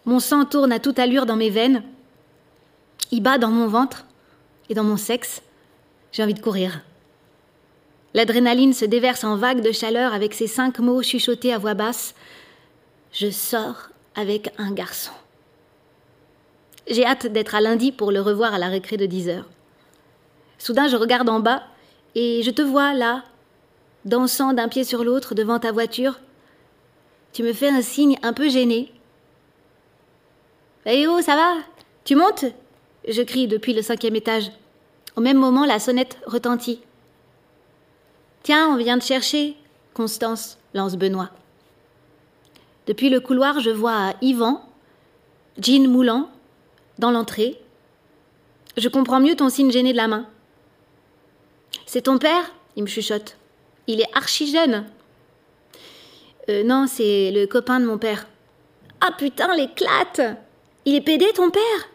Mon 0.05 0.21
sang 0.21 0.45
tourne 0.45 0.71
à 0.71 0.79
toute 0.79 1.01
allure 1.01 1.27
dans 1.27 1.35
mes 1.35 1.51
veines. 1.51 1.83
Il 3.11 3.21
bat 3.21 3.37
dans 3.37 3.51
mon 3.51 3.67
ventre 3.67 4.05
et 4.71 4.75
dans 4.75 4.85
mon 4.85 4.97
sexe. 4.97 5.43
J'ai 6.13 6.23
envie 6.23 6.35
de 6.35 6.41
courir. 6.41 6.83
L'adrénaline 8.15 8.73
se 8.73 8.85
déverse 8.85 9.25
en 9.25 9.35
vagues 9.35 9.61
de 9.61 9.73
chaleur 9.73 10.15
avec 10.15 10.35
ces 10.35 10.47
cinq 10.47 10.79
mots 10.79 11.03
chuchotés 11.03 11.53
à 11.53 11.59
voix 11.59 11.75
basse. 11.75 12.15
Je 13.11 13.29
sors 13.29 13.89
avec 14.15 14.53
un 14.57 14.71
garçon. 14.71 15.11
J'ai 16.89 17.05
hâte 17.05 17.27
d'être 17.27 17.57
à 17.57 17.61
lundi 17.61 17.91
pour 17.91 18.13
le 18.13 18.21
revoir 18.21 18.55
à 18.55 18.59
la 18.61 18.69
récré 18.69 18.97
de 18.97 19.07
10 19.07 19.31
heures. 19.31 19.49
Soudain, 20.59 20.87
je 20.87 20.95
regarde 20.95 21.29
en 21.29 21.41
bas 21.41 21.65
et 22.15 22.45
je 22.45 22.53
te 22.53 22.63
vois 22.63 22.95
là, 22.95 23.25
dansant 24.05 24.53
d'un 24.53 24.69
pied 24.69 24.85
sur 24.85 25.05
l'autre 25.05 25.35
devant 25.35 25.59
ta 25.59 25.73
voiture. 25.73 26.21
Tu 27.33 27.43
me 27.43 27.53
fais 27.53 27.69
un 27.69 27.83
signe 27.83 28.19
un 28.23 28.33
peu 28.33 28.49
gêné. 28.49 28.93
Eh 30.87 31.07
oh, 31.07 31.21
ça 31.21 31.37
va? 31.37 31.55
Tu 32.05 32.17
montes? 32.17 32.47
Je 33.07 33.23
crie 33.23 33.49
depuis 33.49 33.75
le 33.75 33.83
cinquième 33.83 34.17
étage. 34.17 34.51
Au 35.17 35.21
même 35.21 35.39
moment, 35.39 35.65
la 35.65 35.79
sonnette 35.79 36.19
retentit. 36.27 36.81
Tiens, 38.43 38.69
on 38.69 38.77
vient 38.77 38.97
de 38.97 39.03
chercher, 39.03 39.57
Constance, 39.95 40.59
lance 40.75 40.97
Benoît. 40.97 41.31
Depuis 42.87 43.11
le 43.11 43.21
couloir, 43.21 43.61
je 43.61 43.71
vois 43.71 44.15
Yvan, 44.23 44.63
Jean 45.59 45.89
moulant, 45.89 46.31
dans 46.99 47.11
l'entrée. 47.11 47.61
Je 48.77 48.89
comprends 48.89 49.21
mieux 49.21 49.35
ton 49.35 49.49
signe 49.49 49.73
gêné 49.73 49.93
de 49.93 49.97
la 49.97 50.07
main. 50.09 50.27
C'est 51.85 52.03
ton 52.03 52.19
père? 52.19 52.53
Il 52.77 52.85
me 52.85 52.89
chuchote. 52.89 53.38
Il 53.89 54.03
est 54.03 54.09
archi 54.15 54.53
jeune. 54.53 54.85
Euh, 56.51 56.63
non, 56.63 56.87
c'est 56.87 57.31
le 57.33 57.47
copain 57.47 57.81
de 57.81 57.87
mon 57.87 57.97
père. 57.97 58.27
Ah 59.01 59.13
putain, 59.17 59.55
l'éclate 59.57 60.21
Il 60.85 60.95
est 60.95 61.01
pédé, 61.01 61.25
ton 61.35 61.51
père? 61.51 61.89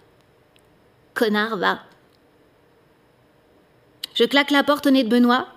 Connard, 1.13 1.57
va. 1.57 1.79
Je 4.15 4.23
claque 4.23 4.49
la 4.49 4.63
porte 4.63 4.87
au 4.87 4.89
nez 4.89 5.03
de 5.03 5.09
Benoît. 5.09 5.47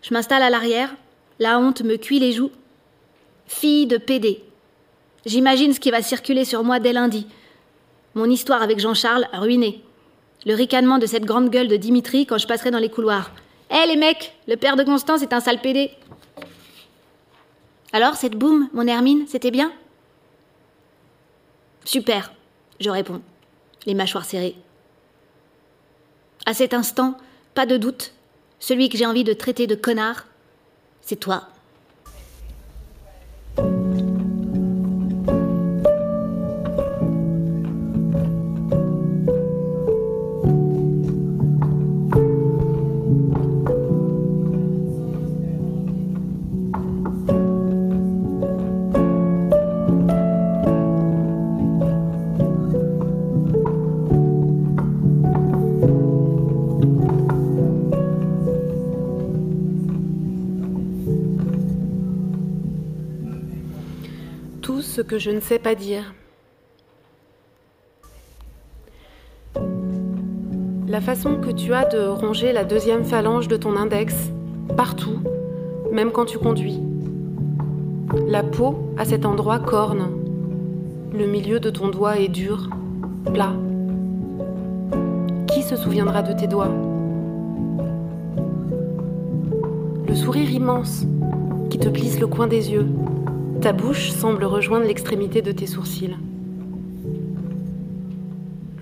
Je 0.00 0.14
m'installe 0.14 0.42
à 0.42 0.48
l'arrière. 0.48 0.94
La 1.38 1.58
honte 1.58 1.82
me 1.82 1.96
cuit 1.96 2.18
les 2.18 2.32
joues. 2.32 2.50
Fille 3.46 3.86
de 3.86 3.98
pédé. 3.98 4.42
J'imagine 5.26 5.74
ce 5.74 5.80
qui 5.80 5.90
va 5.90 6.00
circuler 6.00 6.46
sur 6.46 6.64
moi 6.64 6.80
dès 6.80 6.94
lundi. 6.94 7.26
Mon 8.14 8.30
histoire 8.30 8.62
avec 8.62 8.78
Jean-Charles 8.78 9.28
ruinée. 9.34 9.82
Le 10.46 10.54
ricanement 10.54 10.98
de 10.98 11.06
cette 11.06 11.24
grande 11.24 11.50
gueule 11.50 11.68
de 11.68 11.76
Dimitri 11.76 12.24
quand 12.24 12.38
je 12.38 12.46
passerai 12.46 12.70
dans 12.70 12.78
les 12.78 12.90
couloirs. 12.90 13.30
Hé 13.70 13.86
les 13.86 13.96
mecs, 13.96 14.34
le 14.46 14.56
père 14.56 14.76
de 14.76 14.84
Constance 14.84 15.22
est 15.22 15.32
un 15.32 15.40
sale 15.40 15.60
pédé. 15.60 15.90
Alors, 17.92 18.14
cette 18.14 18.36
boum, 18.36 18.68
mon 18.72 18.86
Hermine, 18.86 19.26
c'était 19.26 19.50
bien? 19.50 19.72
Super, 21.84 22.32
je 22.80 22.90
réponds, 22.90 23.22
les 23.86 23.94
mâchoires 23.94 24.24
serrées. 24.24 24.56
À 26.46 26.54
cet 26.54 26.74
instant, 26.74 27.16
pas 27.54 27.66
de 27.66 27.76
doute, 27.76 28.12
celui 28.58 28.88
que 28.88 28.98
j'ai 28.98 29.06
envie 29.06 29.24
de 29.24 29.32
traiter 29.32 29.66
de 29.66 29.74
connard, 29.74 30.26
c'est 31.00 31.20
toi. 31.20 31.48
Ce 64.94 65.00
que 65.00 65.18
je 65.18 65.32
ne 65.32 65.40
sais 65.40 65.58
pas 65.58 65.74
dire. 65.74 66.14
La 70.86 71.00
façon 71.00 71.40
que 71.40 71.50
tu 71.50 71.74
as 71.74 71.84
de 71.84 72.06
ronger 72.06 72.52
la 72.52 72.62
deuxième 72.62 73.04
phalange 73.04 73.48
de 73.48 73.56
ton 73.56 73.76
index, 73.76 74.14
partout, 74.76 75.18
même 75.90 76.12
quand 76.12 76.26
tu 76.26 76.38
conduis. 76.38 76.80
La 78.28 78.44
peau, 78.44 78.94
à 78.96 79.04
cet 79.04 79.26
endroit, 79.26 79.58
corne. 79.58 80.12
Le 81.12 81.26
milieu 81.26 81.58
de 81.58 81.70
ton 81.70 81.88
doigt 81.88 82.20
est 82.20 82.28
dur, 82.28 82.70
plat. 83.32 83.54
Qui 85.48 85.64
se 85.64 85.74
souviendra 85.74 86.22
de 86.22 86.38
tes 86.38 86.46
doigts? 86.46 86.70
Le 90.06 90.14
sourire 90.14 90.52
immense 90.52 91.04
qui 91.68 91.80
te 91.80 91.88
plisse 91.88 92.20
le 92.20 92.28
coin 92.28 92.46
des 92.46 92.70
yeux, 92.70 92.86
ta 93.64 93.72
bouche 93.72 94.10
semble 94.10 94.44
rejoindre 94.44 94.84
l'extrémité 94.84 95.40
de 95.40 95.50
tes 95.50 95.66
sourcils. 95.66 96.14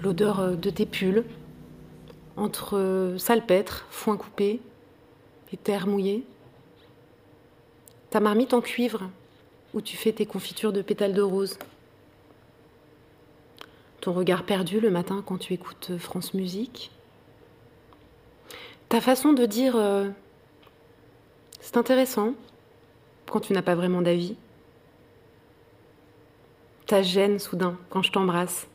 L'odeur 0.03 0.41
euh, 0.41 0.57
de 0.57 0.71
tes 0.71 0.87
pulls, 0.87 1.25
entre 2.37 2.77
euh, 2.77 3.17
salpêtre, 3.17 3.87
foin 3.91 4.17
coupé 4.17 4.61
et 5.53 5.57
terre 5.57 5.87
mouillée. 5.87 6.25
Ta 8.11 8.19
marmite 8.19 8.55
en 8.55 8.61
cuivre, 8.61 9.09
où 9.73 9.81
tu 9.81 9.97
fais 9.97 10.11
tes 10.11 10.27
confitures 10.27 10.73
de 10.73 10.83
pétales 10.83 11.15
de 11.15 11.23
rose. 11.23 11.61
Ton 14.01 14.15
regard 14.15 14.43
perdu 14.43 14.81
le 14.81 14.91
matin 14.91 15.23
quand 15.25 15.39
tu 15.39 15.53
écoutes 15.53 15.91
euh, 15.93 15.99
France 15.99 16.35
Musique. 16.35 16.91
Ta 18.89 19.01
façon 19.01 19.33
de 19.33 19.47
dire 19.47 19.77
c'est 21.61 21.77
intéressant 21.77 22.35
quand 23.31 23.39
tu 23.39 23.53
n'as 23.53 23.63
pas 23.63 23.77
vraiment 23.77 24.03
d'avis 24.03 24.35
ta 26.93 27.01
gêne 27.01 27.39
soudain 27.39 27.79
quand 27.89 28.03
je 28.03 28.13
t'embrasse, 28.13 28.67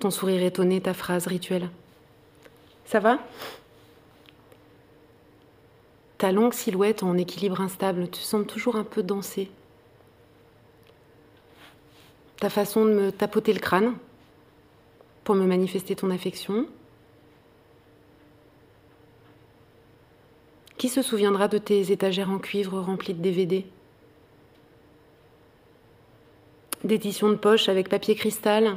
ton 0.00 0.10
sourire 0.10 0.42
étonné, 0.42 0.80
ta 0.80 0.94
phrase 0.94 1.26
rituelle. 1.26 1.68
Ça 2.86 3.00
va? 3.00 3.18
Ta 6.16 6.32
longue 6.32 6.54
silhouette 6.54 7.02
en 7.02 7.18
équilibre 7.18 7.60
instable, 7.60 8.08
tu 8.08 8.22
sembles 8.22 8.46
toujours 8.46 8.76
un 8.76 8.84
peu 8.84 9.02
danser. 9.02 9.50
Ta 12.40 12.48
façon 12.48 12.86
de 12.86 12.92
me 12.92 13.12
tapoter 13.12 13.52
le 13.52 13.60
crâne 13.60 13.92
pour 15.22 15.34
me 15.34 15.44
manifester 15.44 15.94
ton 15.94 16.10
affection. 16.10 16.66
Qui 20.78 20.88
se 20.88 21.02
souviendra 21.02 21.48
de 21.48 21.58
tes 21.58 21.92
étagères 21.92 22.30
en 22.30 22.38
cuivre 22.38 22.80
remplies 22.80 23.12
de 23.12 23.20
DVD 23.20 23.66
d'édition 26.84 27.28
de 27.28 27.36
poche 27.36 27.68
avec 27.68 27.88
papier 27.88 28.14
cristal, 28.14 28.76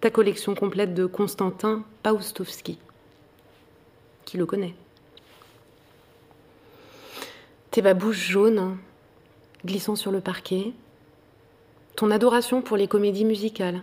ta 0.00 0.10
collection 0.10 0.54
complète 0.54 0.94
de 0.94 1.06
Constantin 1.06 1.84
Paustowski. 2.02 2.78
Qui 4.24 4.36
le 4.36 4.46
connaît 4.46 4.74
Tes 7.70 7.82
babouches 7.82 8.28
jaunes 8.28 8.78
glissant 9.64 9.96
sur 9.96 10.12
le 10.12 10.20
parquet, 10.20 10.72
ton 11.96 12.10
adoration 12.10 12.60
pour 12.60 12.76
les 12.76 12.88
comédies 12.88 13.24
musicales, 13.24 13.80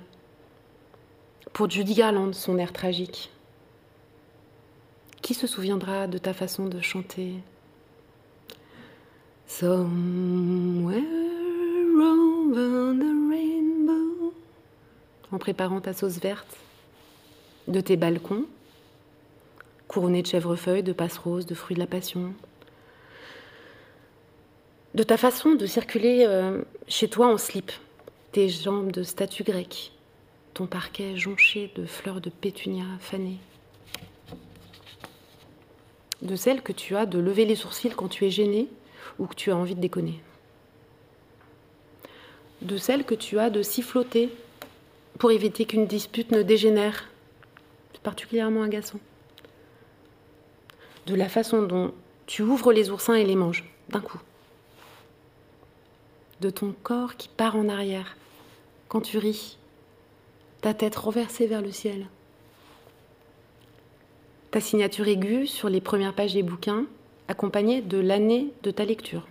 pour 1.54 1.70
Judy 1.70 1.96
Garland, 1.96 2.34
son 2.34 2.58
air 2.58 2.74
tragique. 2.74 3.32
Qui 5.22 5.34
se 5.34 5.48
souviendra 5.48 6.08
de 6.08 6.18
ta 6.18 6.34
façon 6.34 6.66
de 6.66 6.82
chanter? 6.82 7.34
Somewhere 9.48 11.41
en 15.32 15.38
préparant 15.38 15.82
ta 15.82 15.94
sauce 15.94 16.20
verte, 16.20 16.58
de 17.68 17.80
tes 17.80 17.96
balcons, 17.96 18.46
couronnés 19.88 20.22
de 20.22 20.28
chèvrefeuilles, 20.28 20.84
de 20.84 20.94
passeroses, 20.94 21.46
de 21.46 21.56
fruits 21.56 21.76
de 21.76 21.80
la 21.80 21.88
passion. 21.88 22.34
De 24.94 25.04
ta 25.04 25.18
façon 25.18 25.54
de 25.54 25.66
circuler 25.66 26.26
euh, 26.28 26.62
chez 26.88 27.08
toi 27.08 27.28
en 27.28 27.38
slip, 27.38 27.72
tes 28.34 28.50
jambes 28.50 28.92
de 28.92 29.04
statue 29.04 29.44
grecque, 29.44 29.94
ton 30.54 30.68
parquet 30.68 31.16
jonché 31.16 31.72
de 31.76 31.86
fleurs 31.86 32.20
de 32.20 32.30
pétunia 32.30 32.86
fanées. 33.00 33.40
De 36.22 36.36
celle 36.36 36.62
que 36.62 36.74
tu 36.74 36.96
as 36.96 37.06
de 37.06 37.20
lever 37.20 37.46
les 37.46 37.56
sourcils 37.56 37.90
quand 37.96 38.10
tu 38.10 38.26
es 38.26 38.30
gêné 38.30 38.68
ou 39.18 39.28
que 39.28 39.36
tu 39.36 39.52
as 39.52 39.56
envie 39.56 39.76
de 39.76 39.82
déconner. 39.82 40.22
De 42.62 42.78
celle 42.78 43.04
que 43.04 43.16
tu 43.16 43.40
as 43.40 43.50
de 43.50 43.62
siffloter 43.64 44.30
pour 45.18 45.32
éviter 45.32 45.66
qu'une 45.66 45.88
dispute 45.88 46.32
ne 46.32 46.42
dégénère. 46.44 47.10
C'est 47.94 48.02
particulièrement 48.02 48.64
agaçant. 48.64 49.00
De 51.08 51.16
la 51.16 51.30
façon 51.30 51.64
dont 51.64 51.94
tu 52.28 52.44
ouvres 52.44 52.72
les 52.72 52.92
oursins 52.92 53.16
et 53.16 53.26
les 53.26 53.36
manges 53.36 53.66
d'un 53.90 54.02
coup. 54.02 54.22
De 56.40 56.50
ton 56.50 56.74
corps 56.84 57.18
qui 57.18 57.30
part 57.30 57.56
en 57.56 57.68
arrière 57.68 58.16
quand 58.92 59.00
tu 59.00 59.18
ris, 59.18 59.58
ta 60.60 60.74
tête 60.74 60.98
renversée 60.98 61.48
vers 61.48 61.62
le 61.62 61.72
ciel. 61.72 62.08
Ta 64.52 64.60
signature 64.60 65.08
aiguë 65.08 65.48
sur 65.48 65.70
les 65.70 65.80
premières 65.80 66.14
pages 66.14 66.34
des 66.34 66.44
bouquins, 66.44 66.86
accompagnée 67.30 67.82
de 67.82 67.98
l'année 67.98 68.52
de 68.64 68.70
ta 68.70 68.84
lecture. 68.84 69.30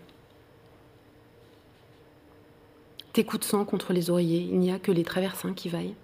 Tes 3.21 3.27
coups 3.27 3.41
de 3.41 3.45
sang 3.45 3.67
contre 3.67 3.93
les 3.93 4.09
oreillers, 4.09 4.49
il 4.51 4.59
n'y 4.59 4.73
a 4.73 4.79
que 4.79 4.91
les 4.91 5.05
traversins 5.05 5.53
qui 5.53 5.69
vaillent. 5.69 5.95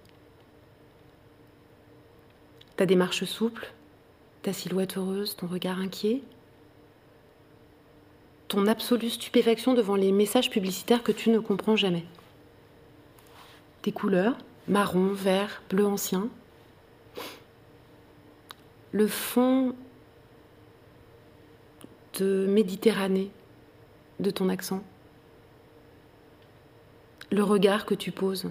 Ta 2.75 2.85
démarche 2.85 3.23
souple, 3.23 3.73
ta 4.43 4.53
silhouette 4.53 4.97
heureuse, 4.97 5.35
ton 5.35 5.47
regard 5.47 5.79
inquiet, 5.79 6.21
ton 8.49 8.67
absolue 8.67 9.09
stupéfaction 9.09 9.73
devant 9.73 9.95
les 9.95 10.11
messages 10.11 10.51
publicitaires 10.51 11.01
que 11.01 11.11
tu 11.11 11.31
ne 11.31 11.39
comprends 11.39 11.75
jamais. 11.75 12.05
Tes 13.81 13.91
couleurs, 13.91 14.37
marron, 14.67 15.11
vert, 15.11 15.63
bleu 15.71 15.87
ancien. 15.87 16.29
Le 18.91 19.07
fond 19.07 19.73
de 22.19 22.45
Méditerranée 22.45 23.31
de 24.19 24.29
ton 24.29 24.49
accent. 24.49 24.83
Le 27.29 27.43
regard 27.43 27.85
que 27.85 27.93
tu 27.93 28.11
poses 28.11 28.49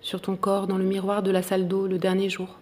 sur 0.00 0.20
ton 0.20 0.36
corps 0.36 0.68
dans 0.68 0.78
le 0.78 0.84
miroir 0.84 1.22
de 1.22 1.32
la 1.32 1.42
salle 1.42 1.66
d'eau 1.66 1.88
le 1.88 1.98
dernier 1.98 2.30
jour. 2.30 2.58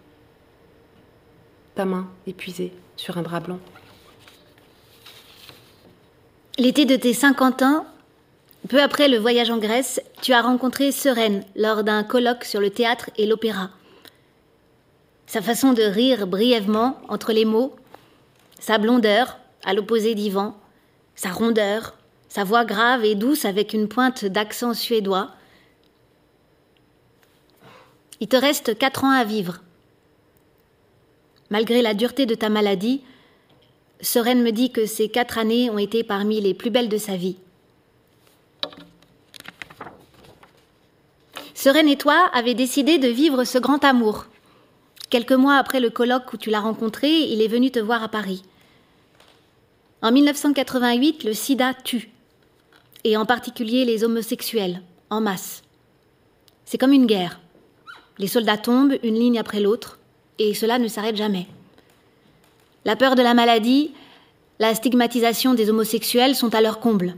Ta 1.75 1.85
main 1.85 2.07
épuisée 2.25 2.73
sur 2.95 3.17
un 3.19 3.21
drap 3.21 3.41
blanc. 3.41 3.59
L'été 6.57 6.85
de 6.85 6.95
tes 6.95 7.13
50 7.13 7.61
ans, 7.61 7.85
peu 8.67 8.81
après 8.81 9.07
le 9.07 9.17
voyage 9.17 9.51
en 9.51 9.57
Grèce, 9.57 10.01
tu 10.21 10.33
as 10.33 10.41
rencontré 10.41 10.91
Sereine 10.91 11.43
lors 11.55 11.83
d'un 11.83 12.03
colloque 12.03 12.43
sur 12.43 12.59
le 12.59 12.71
théâtre 12.71 13.11
et 13.17 13.27
l'opéra. 13.27 13.69
Sa 15.27 15.41
façon 15.41 15.73
de 15.73 15.83
rire 15.83 16.25
brièvement 16.25 16.99
entre 17.09 17.31
les 17.31 17.45
mots, 17.45 17.75
sa 18.59 18.79
blondeur 18.79 19.37
à 19.63 19.73
l'opposé 19.73 20.15
d'Ivan, 20.15 20.57
sa 21.15 21.29
rondeur, 21.29 21.95
sa 22.31 22.45
voix 22.45 22.63
grave 22.63 23.03
et 23.03 23.15
douce 23.15 23.43
avec 23.43 23.73
une 23.73 23.89
pointe 23.89 24.23
d'accent 24.23 24.73
suédois. 24.73 25.31
Il 28.21 28.29
te 28.29 28.37
reste 28.37 28.77
quatre 28.77 29.03
ans 29.03 29.11
à 29.11 29.25
vivre. 29.25 29.59
Malgré 31.49 31.81
la 31.81 31.93
dureté 31.93 32.25
de 32.25 32.33
ta 32.33 32.47
maladie, 32.47 33.01
Sereine 33.99 34.41
me 34.43 34.53
dit 34.53 34.71
que 34.71 34.85
ces 34.85 35.09
quatre 35.09 35.37
années 35.39 35.69
ont 35.69 35.77
été 35.77 36.05
parmi 36.05 36.39
les 36.39 36.53
plus 36.53 36.69
belles 36.69 36.87
de 36.87 36.97
sa 36.97 37.17
vie. 37.17 37.35
Sereine 41.53 41.89
et 41.89 41.97
toi 41.97 42.29
avez 42.33 42.53
décidé 42.53 42.97
de 42.97 43.09
vivre 43.09 43.43
ce 43.43 43.57
grand 43.57 43.83
amour. 43.83 44.27
Quelques 45.09 45.33
mois 45.33 45.57
après 45.57 45.81
le 45.81 45.89
colloque 45.89 46.31
où 46.31 46.37
tu 46.37 46.49
l'as 46.49 46.61
rencontré, 46.61 47.09
il 47.09 47.41
est 47.41 47.49
venu 47.49 47.71
te 47.71 47.79
voir 47.79 48.01
à 48.01 48.07
Paris. 48.07 48.43
En 50.01 50.13
1988, 50.13 51.25
le 51.25 51.33
sida 51.33 51.73
tue, 51.73 52.09
et 53.03 53.17
en 53.17 53.25
particulier 53.25 53.85
les 53.85 54.03
homosexuels, 54.03 54.81
en 55.09 55.21
masse. 55.21 55.63
C'est 56.65 56.77
comme 56.77 56.93
une 56.93 57.05
guerre. 57.05 57.39
Les 58.17 58.27
soldats 58.27 58.57
tombent 58.57 58.97
une 59.03 59.15
ligne 59.15 59.39
après 59.39 59.59
l'autre, 59.59 59.99
et 60.39 60.53
cela 60.53 60.79
ne 60.79 60.87
s'arrête 60.87 61.17
jamais. 61.17 61.47
La 62.85 62.95
peur 62.95 63.15
de 63.15 63.21
la 63.21 63.33
maladie, 63.33 63.91
la 64.59 64.75
stigmatisation 64.75 65.53
des 65.53 65.69
homosexuels 65.69 66.35
sont 66.35 66.53
à 66.53 66.61
leur 66.61 66.79
comble. 66.79 67.15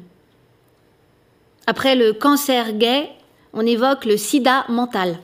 Après 1.67 1.95
le 1.95 2.13
cancer 2.13 2.73
gay, 2.73 3.09
on 3.53 3.65
évoque 3.65 4.05
le 4.05 4.17
sida 4.17 4.65
mental. 4.69 5.19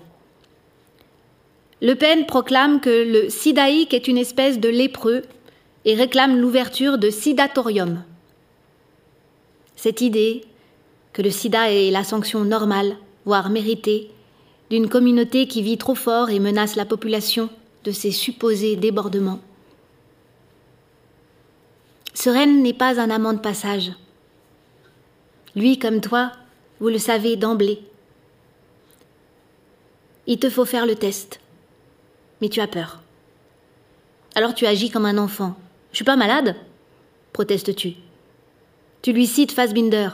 Le 1.82 1.96
Pen 1.96 2.26
proclame 2.26 2.82
que 2.82 2.90
le 2.90 3.30
sidaïque 3.30 3.94
est 3.94 4.08
une 4.08 4.18
espèce 4.18 4.60
de 4.60 4.70
lépreux 4.70 5.24
et 5.86 5.96
réclame 5.96 6.40
l'ouverture 6.40 6.98
de 6.98 7.10
sidatorium. 7.10 8.04
Cette 9.76 10.02
idée 10.02 10.44
que 11.20 11.24
le 11.26 11.32
sida 11.32 11.70
est 11.70 11.92
la 11.92 12.06
sanction 12.06 12.46
normale, 12.46 12.96
voire 13.26 13.50
méritée, 13.50 14.10
d'une 14.70 14.88
communauté 14.88 15.50
qui 15.50 15.62
vit 15.62 15.78
trop 15.78 15.94
fort 15.94 16.30
et 16.30 16.40
menace 16.40 16.78
la 16.78 16.86
population 16.86 17.50
de 17.84 17.92
ses 17.92 18.12
supposés 18.12 18.78
débordements. 18.78 19.42
Sereine 22.14 22.64
n'est 22.64 22.74
pas 22.74 23.02
un 23.02 23.10
amant 23.10 23.34
de 23.34 23.40
passage. 23.40 23.92
Lui, 25.58 25.78
comme 25.78 26.00
toi, 26.00 26.32
vous 26.80 26.88
le 26.88 26.98
savez 26.98 27.36
d'emblée. 27.36 27.82
Il 30.26 30.40
te 30.40 30.50
faut 30.50 30.64
faire 30.64 30.86
le 30.86 30.96
test, 30.96 31.42
mais 32.40 32.48
tu 32.48 32.62
as 32.62 32.68
peur. 32.68 33.02
Alors 34.36 34.54
tu 34.54 34.66
agis 34.66 34.90
comme 34.90 35.06
un 35.06 35.18
enfant. 35.18 35.58
Je 35.92 35.98
suis 35.98 36.06
pas 36.06 36.16
malade? 36.16 36.56
protestes-tu. 37.34 37.96
Tu 39.02 39.12
lui 39.12 39.28
cites 39.28 39.52
Fassbinder. 39.52 40.12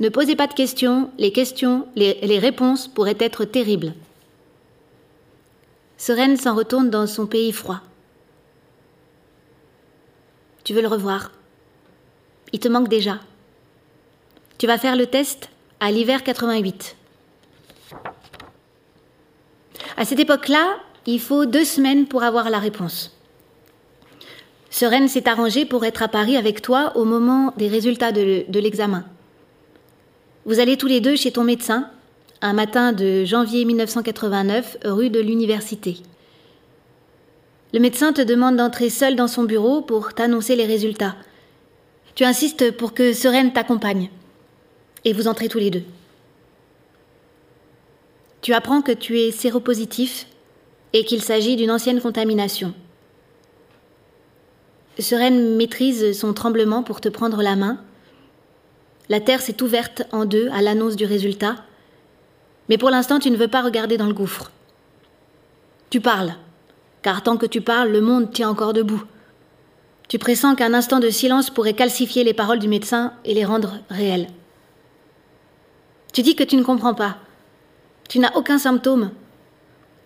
Ne 0.00 0.08
posez 0.08 0.34
pas 0.34 0.46
de 0.46 0.54
questions, 0.54 1.10
les 1.18 1.30
questions, 1.30 1.86
les, 1.94 2.38
réponses 2.38 2.88
pourraient 2.88 3.18
être 3.20 3.44
terribles. 3.44 3.92
Sereine 5.98 6.38
s'en 6.38 6.54
retourne 6.54 6.88
dans 6.88 7.06
son 7.06 7.26
pays 7.26 7.52
froid. 7.52 7.80
Tu 10.64 10.72
veux 10.72 10.80
le 10.80 10.88
revoir. 10.88 11.32
Il 12.54 12.60
te 12.60 12.68
manque 12.68 12.88
déjà. 12.88 13.20
Tu 14.56 14.66
vas 14.66 14.78
faire 14.78 14.96
le 14.96 15.06
test 15.06 15.50
à 15.80 15.90
l'hiver 15.90 16.24
88. 16.24 16.96
À 19.98 20.06
cette 20.06 20.18
époque-là, 20.18 20.78
il 21.04 21.20
faut 21.20 21.44
deux 21.44 21.64
semaines 21.64 22.06
pour 22.06 22.22
avoir 22.22 22.48
la 22.48 22.58
réponse. 22.58 23.14
Sereine 24.70 25.08
s'est 25.08 25.28
arrangée 25.28 25.66
pour 25.66 25.84
être 25.84 26.02
à 26.02 26.08
Paris 26.08 26.38
avec 26.38 26.62
toi 26.62 26.96
au 26.96 27.04
moment 27.04 27.52
des 27.58 27.68
résultats 27.68 28.12
de 28.12 28.58
l'examen. 28.58 29.04
Vous 30.50 30.58
allez 30.58 30.76
tous 30.76 30.88
les 30.88 31.00
deux 31.00 31.14
chez 31.14 31.30
ton 31.30 31.44
médecin, 31.44 31.88
un 32.40 32.54
matin 32.54 32.92
de 32.92 33.24
janvier 33.24 33.64
1989, 33.64 34.78
rue 34.84 35.08
de 35.08 35.20
l'Université. 35.20 35.98
Le 37.72 37.78
médecin 37.78 38.12
te 38.12 38.20
demande 38.20 38.56
d'entrer 38.56 38.90
seul 38.90 39.14
dans 39.14 39.28
son 39.28 39.44
bureau 39.44 39.80
pour 39.80 40.12
t'annoncer 40.12 40.56
les 40.56 40.66
résultats. 40.66 41.14
Tu 42.16 42.24
insistes 42.24 42.72
pour 42.72 42.94
que 42.94 43.12
Sereine 43.12 43.52
t'accompagne. 43.52 44.10
Et 45.04 45.12
vous 45.12 45.28
entrez 45.28 45.46
tous 45.46 45.60
les 45.60 45.70
deux. 45.70 45.84
Tu 48.40 48.52
apprends 48.52 48.82
que 48.82 48.90
tu 48.90 49.20
es 49.20 49.30
séropositif 49.30 50.26
et 50.92 51.04
qu'il 51.04 51.22
s'agit 51.22 51.54
d'une 51.54 51.70
ancienne 51.70 52.00
contamination. 52.00 52.74
Sereine 54.98 55.54
maîtrise 55.54 56.18
son 56.18 56.34
tremblement 56.34 56.82
pour 56.82 57.00
te 57.00 57.08
prendre 57.08 57.40
la 57.40 57.54
main. 57.54 57.78
La 59.10 59.18
terre 59.20 59.42
s'est 59.42 59.60
ouverte 59.60 60.04
en 60.12 60.24
deux 60.24 60.48
à 60.52 60.62
l'annonce 60.62 60.94
du 60.94 61.04
résultat, 61.04 61.56
mais 62.68 62.78
pour 62.78 62.90
l'instant 62.90 63.18
tu 63.18 63.28
ne 63.32 63.36
veux 63.36 63.48
pas 63.48 63.60
regarder 63.60 63.96
dans 63.96 64.06
le 64.06 64.14
gouffre. 64.14 64.52
Tu 65.90 66.00
parles, 66.00 66.34
car 67.02 67.24
tant 67.24 67.36
que 67.36 67.46
tu 67.46 67.60
parles, 67.60 67.90
le 67.90 68.00
monde 68.00 68.32
tient 68.32 68.48
encore 68.48 68.72
debout. 68.72 69.02
Tu 70.08 70.20
pressens 70.20 70.54
qu'un 70.54 70.74
instant 70.74 71.00
de 71.00 71.10
silence 71.10 71.50
pourrait 71.50 71.74
calcifier 71.74 72.22
les 72.22 72.34
paroles 72.34 72.60
du 72.60 72.68
médecin 72.68 73.12
et 73.24 73.34
les 73.34 73.44
rendre 73.44 73.80
réelles. 73.90 74.28
Tu 76.12 76.22
dis 76.22 76.36
que 76.36 76.44
tu 76.44 76.54
ne 76.54 76.62
comprends 76.62 76.94
pas. 76.94 77.16
Tu 78.08 78.20
n'as 78.20 78.36
aucun 78.36 78.58
symptôme. 78.58 79.10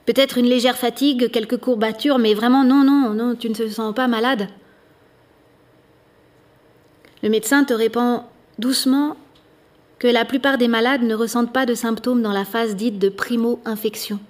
Peut-être 0.06 0.38
une 0.38 0.46
légère 0.46 0.78
fatigue, 0.78 1.30
quelques 1.30 1.58
courbatures, 1.58 2.18
mais 2.18 2.32
vraiment 2.32 2.64
non, 2.64 2.84
non, 2.84 3.10
non, 3.10 3.34
tu 3.34 3.50
ne 3.50 3.54
te 3.54 3.68
sens 3.68 3.94
pas 3.94 4.08
malade. 4.08 4.48
Le 7.22 7.28
médecin 7.28 7.64
te 7.64 7.74
répond 7.74 8.24
doucement 8.58 9.16
que 9.98 10.08
la 10.08 10.24
plupart 10.24 10.58
des 10.58 10.68
malades 10.68 11.02
ne 11.02 11.14
ressentent 11.14 11.52
pas 11.52 11.66
de 11.66 11.74
symptômes 11.74 12.22
dans 12.22 12.32
la 12.32 12.44
phase 12.44 12.76
dite 12.76 12.98
de 12.98 13.08
primo-infection 13.08 14.20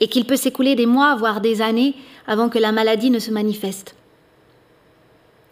et 0.00 0.08
qu'il 0.08 0.24
peut 0.24 0.36
s'écouler 0.36 0.74
des 0.74 0.86
mois, 0.86 1.14
voire 1.14 1.40
des 1.40 1.62
années, 1.62 1.94
avant 2.26 2.48
que 2.48 2.58
la 2.58 2.72
maladie 2.72 3.10
ne 3.10 3.18
se 3.18 3.30
manifeste. 3.30 3.94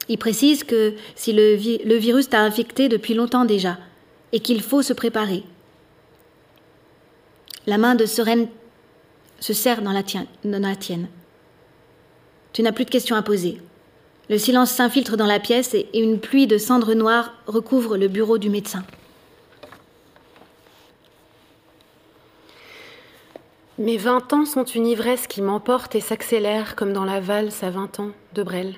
Il 0.09 0.16
précise 0.16 0.64
que 0.64 0.94
si 1.16 1.32
le, 1.34 1.54
virus 1.54 2.30
t'a 2.30 2.40
infecté 2.40 2.88
depuis 2.88 3.14
longtemps 3.14 3.44
déjà 3.44 3.78
et 4.32 4.40
qu'il 4.40 4.62
faut 4.62 4.82
se 4.82 4.94
préparer. 4.94 5.44
La 7.66 7.76
main 7.76 7.94
de 7.94 8.06
Sereine 8.06 8.48
se 9.40 9.52
serre 9.52 9.82
dans 9.82 9.92
la 9.92 10.02
tienne. 10.02 11.09
Tu 12.54 12.62
n'as 12.62 12.72
plus 12.72 12.86
de 12.86 12.90
questions 12.90 13.16
à 13.16 13.22
poser. 13.22 13.61
Le 14.31 14.37
silence 14.37 14.70
s'infiltre 14.70 15.16
dans 15.16 15.26
la 15.26 15.41
pièce 15.41 15.74
et 15.74 15.89
une 15.99 16.20
pluie 16.20 16.47
de 16.47 16.59
cendres 16.59 16.93
noires 16.93 17.33
recouvre 17.47 17.97
le 17.97 18.09
bureau 18.09 18.37
du 18.37 18.51
médecin. 18.51 18.85
Mes 23.79 23.97
vingt 23.97 24.33
ans 24.33 24.45
sont 24.45 24.64
une 24.64 24.87
ivresse 24.87 25.26
qui 25.29 25.41
m'emporte 25.41 25.95
et 25.95 26.01
s'accélère 26.01 26.74
comme 26.74 26.93
dans 26.93 27.05
la 27.05 27.20
valse 27.20 27.62
à 27.62 27.70
vingt 27.70 28.01
ans 28.01 28.11
de 28.35 28.43
Brel, 28.43 28.74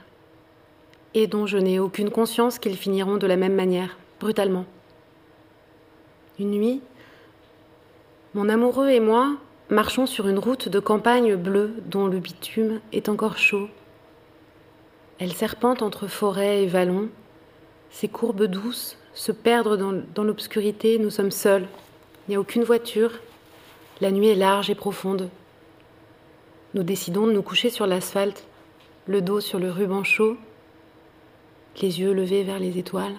et 1.15 1.27
dont 1.27 1.47
je 1.47 1.57
n'ai 1.57 1.79
aucune 1.79 2.11
conscience 2.11 2.59
qu'ils 2.59 2.77
finiront 2.77 3.17
de 3.17 3.27
la 3.27 3.37
même 3.37 3.55
manière, 3.55 3.97
brutalement. 4.21 4.67
Une 6.39 6.51
nuit, 6.51 6.83
mon 8.35 8.49
amoureux 8.49 8.91
et 8.91 9.01
moi 9.01 9.33
marchons 9.71 10.07
sur 10.07 10.29
une 10.29 10.39
route 10.39 10.69
de 10.69 10.79
campagne 10.81 11.35
bleue 11.35 11.73
dont 11.87 12.07
le 12.07 12.19
bitume 12.19 12.81
est 12.93 13.09
encore 13.09 13.39
chaud. 13.39 13.69
Elle 15.21 15.35
serpente 15.35 15.83
entre 15.83 16.07
forêts 16.07 16.63
et 16.63 16.67
vallons, 16.67 17.11
ses 17.91 18.09
courbes 18.09 18.45
douces 18.45 18.97
se 19.13 19.33
dans, 19.33 20.03
dans 20.15 20.25
l'obscurité, 20.25 20.99
nous 20.99 21.11
sommes 21.11 21.31
seuls, 21.31 21.69
il 22.27 22.31
n'y 22.31 22.37
a 22.37 22.41
aucune 22.41 22.65
voiture, 22.65 23.13
la 24.01 24.13
nuit 24.13 24.29
est 24.29 24.35
large 24.35 24.71
et 24.71 24.75
profonde. 24.75 25.29
Nous 26.73 26.85
décidons 26.85 27.27
de 27.27 27.33
nous 27.33 27.43
coucher 27.43 27.69
sur 27.69 27.87
l'asphalte, 27.87 28.47
le 29.07 29.21
dos 29.21 29.41
sur 29.41 29.59
le 29.59 29.71
ruban 29.71 30.05
chaud, 30.05 30.39
les 31.83 32.01
yeux 32.01 32.15
levés 32.15 32.43
vers 32.43 32.59
les 32.59 32.79
étoiles. 32.79 33.17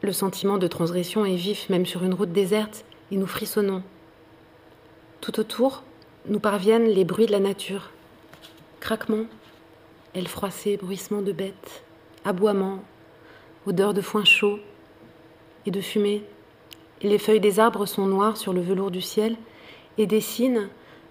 Le 0.00 0.12
sentiment 0.12 0.56
de 0.56 0.68
transgression 0.68 1.26
est 1.26 1.36
vif 1.36 1.68
même 1.68 1.84
sur 1.84 2.02
une 2.02 2.14
route 2.14 2.32
déserte 2.32 2.86
et 3.10 3.16
nous 3.16 3.26
frissonnons. 3.26 3.82
Tout 5.20 5.38
autour, 5.38 5.82
nous 6.28 6.40
parviennent 6.40 6.88
les 6.88 7.04
bruits 7.04 7.26
de 7.26 7.32
la 7.32 7.40
nature. 7.40 7.90
Craquements, 8.80 9.26
ailes 10.16 10.28
froissées, 10.28 10.76
bruissements 10.76 11.22
de 11.22 11.32
bêtes, 11.32 11.84
aboiements, 12.24 12.82
odeur 13.66 13.94
de 13.94 14.00
foin 14.00 14.24
chaud 14.24 14.58
et 15.66 15.70
de 15.70 15.80
fumée 15.80 16.24
les 17.02 17.18
feuilles 17.18 17.40
des 17.40 17.60
arbres 17.60 17.86
sont 17.86 18.06
noires 18.06 18.36
sur 18.36 18.52
le 18.52 18.60
velours 18.60 18.90
du 18.90 19.02
ciel 19.02 19.36
et 19.98 20.06
dessinent 20.06 20.68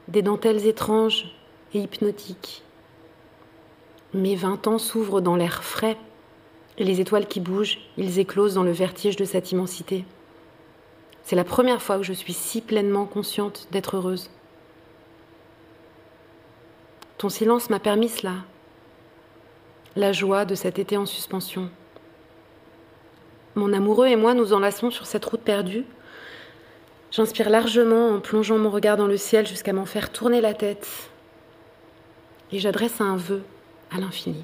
des 0.07 0.21
dentelles 0.21 0.65
étranges 0.65 1.35
et 1.73 1.79
hypnotiques. 1.79 2.63
Mes 4.13 4.35
vingt 4.35 4.67
ans 4.67 4.77
s'ouvrent 4.77 5.21
dans 5.21 5.35
l'air 5.35 5.63
frais, 5.63 5.97
et 6.77 6.83
les 6.83 7.01
étoiles 7.01 7.27
qui 7.27 7.39
bougent, 7.39 7.79
ils 7.97 8.19
éclosent 8.19 8.55
dans 8.55 8.63
le 8.63 8.71
vertige 8.71 9.15
de 9.15 9.25
cette 9.25 9.51
immensité. 9.51 10.05
C'est 11.23 11.35
la 11.35 11.43
première 11.43 11.81
fois 11.81 11.97
que 11.97 12.03
je 12.03 12.13
suis 12.13 12.33
si 12.33 12.61
pleinement 12.61 13.05
consciente 13.05 13.67
d'être 13.71 13.97
heureuse. 13.97 14.29
Ton 17.17 17.29
silence 17.29 17.69
m'a 17.69 17.79
permis 17.79 18.09
cela, 18.09 18.35
la 19.95 20.11
joie 20.11 20.45
de 20.45 20.55
cet 20.55 20.79
été 20.79 20.97
en 20.97 21.05
suspension. 21.05 21.69
Mon 23.55 23.71
amoureux 23.71 24.07
et 24.07 24.15
moi 24.15 24.33
nous 24.33 24.53
enlaçons 24.53 24.91
sur 24.91 25.05
cette 25.05 25.23
route 25.25 25.41
perdue. 25.41 25.85
J'inspire 27.11 27.49
largement 27.49 28.09
en 28.09 28.19
plongeant 28.19 28.57
mon 28.57 28.69
regard 28.69 28.97
dans 28.97 29.07
le 29.07 29.15
ciel 29.15 29.47
jusqu'à 29.47 29.71
m'en 29.71 29.85
faire 29.85 30.11
tourner 30.11 30.41
la 30.41 30.53
tête. 30.53 30.87
Et 32.51 32.59
j'adresse 32.59 32.99
un 32.99 33.15
vœu 33.15 33.43
à 33.91 33.99
l'infini. 33.99 34.43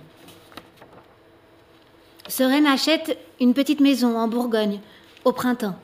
Sereine 2.30 2.66
achète 2.66 3.18
une 3.42 3.54
petite 3.54 3.82
maison 3.82 4.18
en 4.18 4.30
Bourgogne, 4.30 4.80
au 5.26 5.34
printemps. 5.34 5.76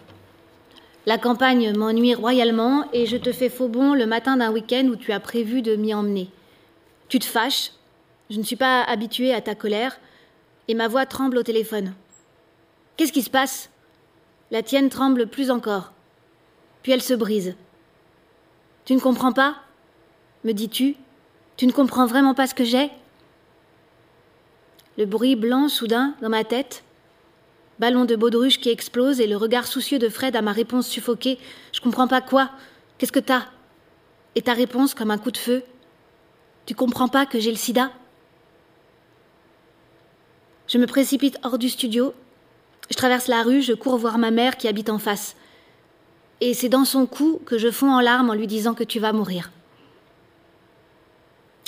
La 1.06 1.18
campagne 1.18 1.76
m'ennuie 1.76 2.16
royalement 2.16 2.86
et 2.94 3.06
je 3.06 3.18
te 3.18 3.34
fais 3.34 3.50
faux 3.50 3.68
bon 3.68 3.94
le 3.94 4.06
matin 4.06 4.38
d'un 4.38 4.52
week-end 4.52 4.88
où 4.90 4.96
tu 4.96 5.12
as 5.12 5.20
prévu 5.20 5.62
de 5.62 5.76
m'y 5.76 5.94
emmener. 5.94 6.30
Tu 7.10 7.20
te 7.20 7.26
fâches, 7.26 7.72
je 8.30 8.38
ne 8.38 8.44
suis 8.44 8.56
pas 8.56 8.84
habituée 8.84 9.34
à 9.34 9.42
ta 9.42 9.56
colère, 9.56 10.00
et 10.68 10.74
ma 10.74 10.88
voix 10.88 11.06
tremble 11.06 11.38
au 11.38 11.44
téléphone. 11.44 11.94
Qu'est-ce 12.98 13.14
qui 13.14 13.22
se 13.22 13.30
passe? 13.30 13.70
La 14.52 14.64
tienne 14.64 14.90
tremble 14.90 15.28
plus 15.28 15.52
encore. 15.52 15.92
Puis 16.84 16.92
elle 16.92 17.02
se 17.02 17.14
brise. 17.14 17.56
Tu 18.86 18.96
ne 18.96 19.00
comprends 19.00 19.34
pas? 19.34 19.58
Me 20.44 20.54
dis-tu. 20.54 20.96
Tu 21.58 21.68
ne 21.68 21.72
comprends 21.72 22.06
vraiment 22.06 22.34
pas 22.34 22.48
ce 22.48 22.56
que 22.56 22.64
j'ai? 22.64 22.90
Le 24.98 25.06
bruit 25.06 25.36
blanc 25.36 25.70
soudain 25.70 26.16
dans 26.22 26.30
ma 26.30 26.44
tête. 26.44 26.84
Ballon 27.80 28.06
de 28.06 28.16
baudruche 28.16 28.60
qui 28.60 28.70
explose 28.70 29.20
et 29.20 29.28
le 29.28 29.38
regard 29.38 29.68
soucieux 29.68 30.00
de 30.00 30.10
Fred 30.10 30.36
à 30.36 30.42
ma 30.42 30.52
réponse 30.52 30.88
suffoquée. 30.88 31.38
Je 31.72 31.82
comprends 31.82 32.08
pas 32.08 32.22
quoi 32.22 32.50
Qu'est-ce 32.98 33.12
que 33.12 33.20
t'as? 33.20 33.46
Et 34.36 34.42
ta 34.42 34.54
réponse 34.54 34.94
comme 34.94 35.12
un 35.12 35.18
coup 35.18 35.32
de 35.32 35.38
feu? 35.38 35.64
Tu 36.66 36.74
comprends 36.74 37.08
pas 37.08 37.26
que 37.26 37.40
j'ai 37.40 37.52
le 37.52 37.58
sida? 37.58 37.92
Je 40.68 40.78
me 40.78 40.86
précipite 40.86 41.38
hors 41.44 41.58
du 41.58 41.70
studio 41.70 42.14
je 42.90 42.96
traverse 42.96 43.28
la 43.28 43.44
rue, 43.44 43.62
je 43.62 43.74
cours 43.74 43.98
voir 43.98 44.18
ma 44.18 44.32
mère 44.32 44.58
qui 44.58 44.68
habite 44.68 44.90
en 44.90 45.00
face. 45.00 45.36
Et 46.40 46.54
c'est 46.54 46.70
dans 46.70 46.86
son 46.86 47.06
cou 47.06 47.42
que 47.46 47.58
je 47.58 47.72
fonds 47.72 47.92
en 47.92 48.00
larmes 48.00 48.30
en 48.30 48.34
lui 48.34 48.48
disant 48.48 48.74
que 48.74 48.84
tu 48.84 49.00
vas 49.00 49.12
mourir. 49.12 49.52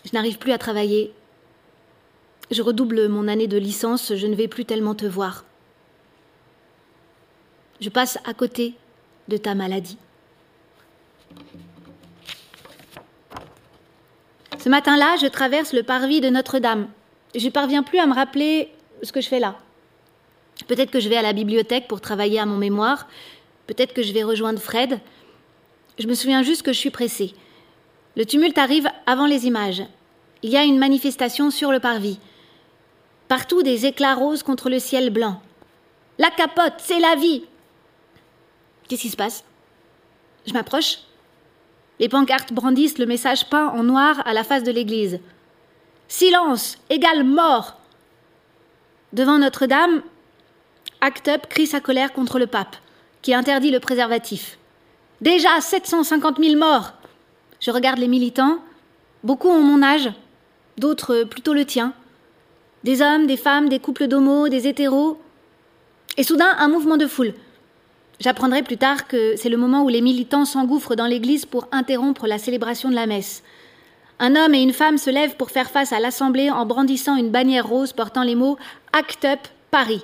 Je 0.06 0.12
n'arrive 0.14 0.38
plus 0.38 0.54
à 0.54 0.58
travailler. 0.58 1.14
Je 2.52 2.62
redouble 2.62 3.10
mon 3.10 3.28
année 3.28 3.47
de 3.47 3.58
licence, 3.58 4.16
je 4.16 4.28
ne 4.28 4.36
vais 4.36 4.47
plus 4.47 4.66
tellement 4.66 4.95
te 4.95 5.06
voir. 5.06 5.43
Je 7.82 7.89
passe 7.89 8.18
à 8.26 8.34
côté 8.34 8.76
de 9.28 9.38
ta 9.38 9.56
maladie. 9.56 9.97
Ce 14.58 14.70
matin-là, 14.70 15.16
je 15.22 15.28
traverse 15.28 15.74
le 15.74 15.84
parvis 15.84 16.22
de 16.22 16.30
Notre-Dame. 16.30 16.88
Je 17.36 17.50
parviens 17.50 17.84
plus 17.84 18.00
à 18.00 18.08
me 18.08 18.14
rappeler 18.14 18.70
ce 19.04 19.12
que 19.12 19.22
je 19.22 19.28
fais 19.28 19.39
là. 19.39 19.56
Peut-être 20.68 20.91
que 20.91 21.00
je 21.00 21.10
vais 21.10 21.18
à 21.18 21.22
la 21.22 21.34
bibliothèque 21.34 21.88
pour 21.88 22.02
travailler 22.02 22.39
à 22.39 22.45
mon 22.45 22.58
mémoire. 22.58 23.08
Peut-être 23.68 23.93
que 23.93 24.04
je 24.04 24.14
vais 24.14 24.24
rejoindre 24.24 24.60
Fred. 24.60 25.00
Je 25.97 26.08
me 26.08 26.14
souviens 26.14 26.43
juste 26.43 26.64
que 26.64 26.74
je 26.74 26.80
suis 26.80 26.89
pressée. 26.89 27.34
Le 28.16 28.26
tumulte 28.26 28.58
arrive 28.58 28.89
avant 29.06 29.26
les 29.26 29.47
images. 29.47 29.84
Il 30.43 30.50
y 30.50 30.58
a 30.58 30.64
une 30.64 30.80
manifestation 30.80 31.52
sur 31.52 31.72
le 31.72 31.80
parvis. 31.80 32.20
Partout 33.28 33.64
des 33.64 33.86
éclats 33.86 34.16
roses 34.16 34.43
contre 34.43 34.70
le 34.70 34.80
ciel 34.80 35.10
blanc. 35.10 35.41
La 36.18 36.30
capote, 36.32 36.74
c'est 36.80 37.00
la 37.00 37.16
vie. 37.16 37.43
Qu'est-ce 38.88 39.02
qui 39.02 39.10
se 39.10 39.18
passe? 39.18 39.43
Je 40.45 40.54
m'approche. 40.54 41.00
Les 42.00 42.10
pancartes 42.10 42.54
brandissent 42.54 42.97
le 42.97 43.06
message 43.06 43.50
peint 43.50 43.68
en 43.70 43.84
noir 43.84 44.22
à 44.26 44.34
la 44.34 44.43
face 44.43 44.64
de 44.64 44.72
l'église. 44.72 45.20
Silence 46.08 46.78
égale 46.89 47.24
mort. 47.24 47.79
Devant 49.12 49.39
Notre-Dame, 49.39 50.03
Act 51.01 51.30
Up 51.30 51.47
crie 51.49 51.66
sa 51.66 51.80
colère 51.80 52.14
contre 52.14 52.38
le 52.38 52.45
pape, 52.45 52.76
qui 53.24 53.34
interdit 53.34 53.72
le 53.72 53.80
préservatif. 53.80 54.60
Déjà 55.20 55.60
750 55.60 56.38
000 56.38 56.60
morts 56.60 56.93
Je 57.60 57.72
regarde 57.72 57.97
les 57.97 58.07
militants. 58.07 58.60
Beaucoup 59.24 59.49
ont 59.49 59.64
mon 59.64 59.82
âge, 59.82 60.12
d'autres 60.78 61.24
plutôt 61.24 61.55
le 61.55 61.66
tien. 61.66 61.93
Des 62.84 63.01
hommes, 63.01 63.26
des 63.26 63.36
femmes, 63.36 63.68
des 63.68 63.80
couples 63.80 64.07
d'homos, 64.07 64.47
des 64.47 64.68
hétéros. 64.68 65.20
Et 66.18 66.24
soudain, 66.24 66.55
un 66.60 66.68
mouvement 66.68 66.97
de 66.97 67.07
foule. 67.07 67.34
J'apprendrai 68.20 68.62
plus 68.62 68.78
tard 68.78 69.07
que 69.07 69.36
c'est 69.38 69.49
le 69.49 69.57
moment 69.57 69.84
où 69.84 69.89
les 69.89 70.01
militants 70.01 70.45
s'engouffrent 70.45 70.95
dans 70.95 71.07
l'église 71.07 71.47
pour 71.47 71.68
interrompre 71.72 72.28
la 72.28 72.38
célébration 72.38 72.89
de 72.89 72.95
la 72.95 73.07
messe. 73.07 73.43
Un 74.20 74.36
homme 74.36 74.54
et 74.54 74.62
une 74.62 74.74
femme 74.74 74.98
se 74.98 75.10
lèvent 75.10 75.38
pour 75.38 75.50
faire 75.50 75.70
face 75.70 75.94
à 75.94 76.00
l'assemblée 76.00 76.52
en 76.52 76.66
brandissant 76.66 77.16
une 77.16 77.32
bannière 77.32 77.66
rose 77.68 77.94
portant 77.94 78.24
les 78.24 78.36
mots 78.36 78.58
Act 78.92 79.24
Up 79.24 79.40
Paris. 79.72 80.04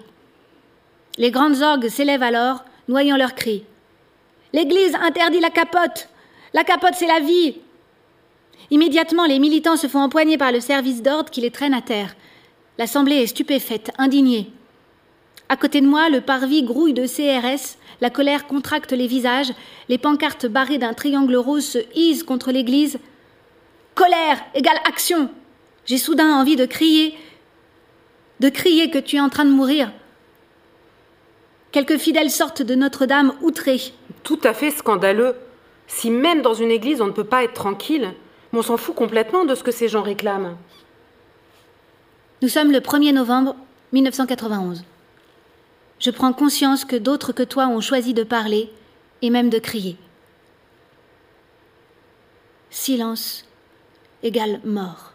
Les 1.17 1.31
grandes 1.31 1.61
orgues 1.61 1.89
s'élèvent 1.89 2.23
alors, 2.23 2.63
noyant 2.87 3.17
leurs 3.17 3.35
cris. 3.35 3.63
L'Église 4.53 4.95
interdit 4.95 5.41
la 5.41 5.49
capote. 5.49 6.07
La 6.53 6.63
capote, 6.63 6.95
c'est 6.95 7.07
la 7.07 7.19
vie. 7.19 7.57
Immédiatement, 8.71 9.25
les 9.25 9.39
militants 9.39 9.75
se 9.75 9.87
font 9.87 9.99
empoigner 9.99 10.37
par 10.37 10.53
le 10.53 10.61
service 10.61 11.01
d'ordre 11.03 11.29
qui 11.29 11.41
les 11.41 11.51
traîne 11.51 11.73
à 11.73 11.81
terre. 11.81 12.15
L'Assemblée 12.77 13.17
est 13.17 13.27
stupéfaite, 13.27 13.91
indignée. 13.97 14.49
À 15.49 15.57
côté 15.57 15.81
de 15.81 15.87
moi, 15.87 16.09
le 16.09 16.21
parvis 16.21 16.63
grouille 16.63 16.93
de 16.93 17.05
CRS, 17.05 17.77
la 18.01 18.09
colère 18.09 18.47
contracte 18.47 18.93
les 18.93 19.07
visages, 19.07 19.53
les 19.89 19.97
pancartes 19.97 20.47
barrées 20.47 20.77
d'un 20.77 20.93
triangle 20.93 21.35
rose 21.35 21.65
se 21.65 21.79
hisent 21.93 22.23
contre 22.23 22.51
l'église. 22.51 22.97
Colère 23.95 24.43
égale 24.53 24.79
action. 24.85 25.29
J'ai 25.85 25.97
soudain 25.97 26.35
envie 26.35 26.55
de 26.55 26.65
crier, 26.65 27.17
de 28.39 28.49
crier 28.49 28.91
que 28.91 28.97
tu 28.97 29.15
es 29.15 29.21
en 29.21 29.29
train 29.29 29.45
de 29.45 29.51
mourir, 29.51 29.91
Quelques 31.75 31.97
fidèles 31.97 32.31
sortent 32.31 32.61
de 32.61 32.73
Notre-Dame 32.73 33.33
outrés. 33.41 33.91
Tout 34.23 34.39
à 34.45 34.53
fait 34.53 34.71
scandaleux. 34.71 35.35
Si 35.87 36.09
même 36.09 36.41
dans 36.41 36.53
une 36.53 36.71
église 36.71 37.01
on 37.01 37.07
ne 37.07 37.11
peut 37.11 37.25
pas 37.25 37.43
être 37.43 37.53
tranquille, 37.53 38.13
on 38.53 38.61
s'en 38.61 38.77
fout 38.77 38.95
complètement 38.95 39.43
de 39.43 39.55
ce 39.55 39.61
que 39.65 39.71
ces 39.71 39.89
gens 39.89 40.01
réclament. 40.01 40.55
Nous 42.41 42.47
sommes 42.47 42.71
le 42.71 42.79
1er 42.79 43.11
novembre 43.11 43.57
1991. 43.91 44.85
Je 45.99 46.11
prends 46.11 46.31
conscience 46.31 46.85
que 46.85 46.95
d'autres 46.95 47.33
que 47.33 47.43
toi 47.43 47.67
ont 47.67 47.81
choisi 47.81 48.13
de 48.13 48.23
parler 48.23 48.71
et 49.21 49.29
même 49.29 49.49
de 49.49 49.59
crier. 49.59 49.97
Silence 52.69 53.44
égale 54.23 54.59
mort. 54.63 55.13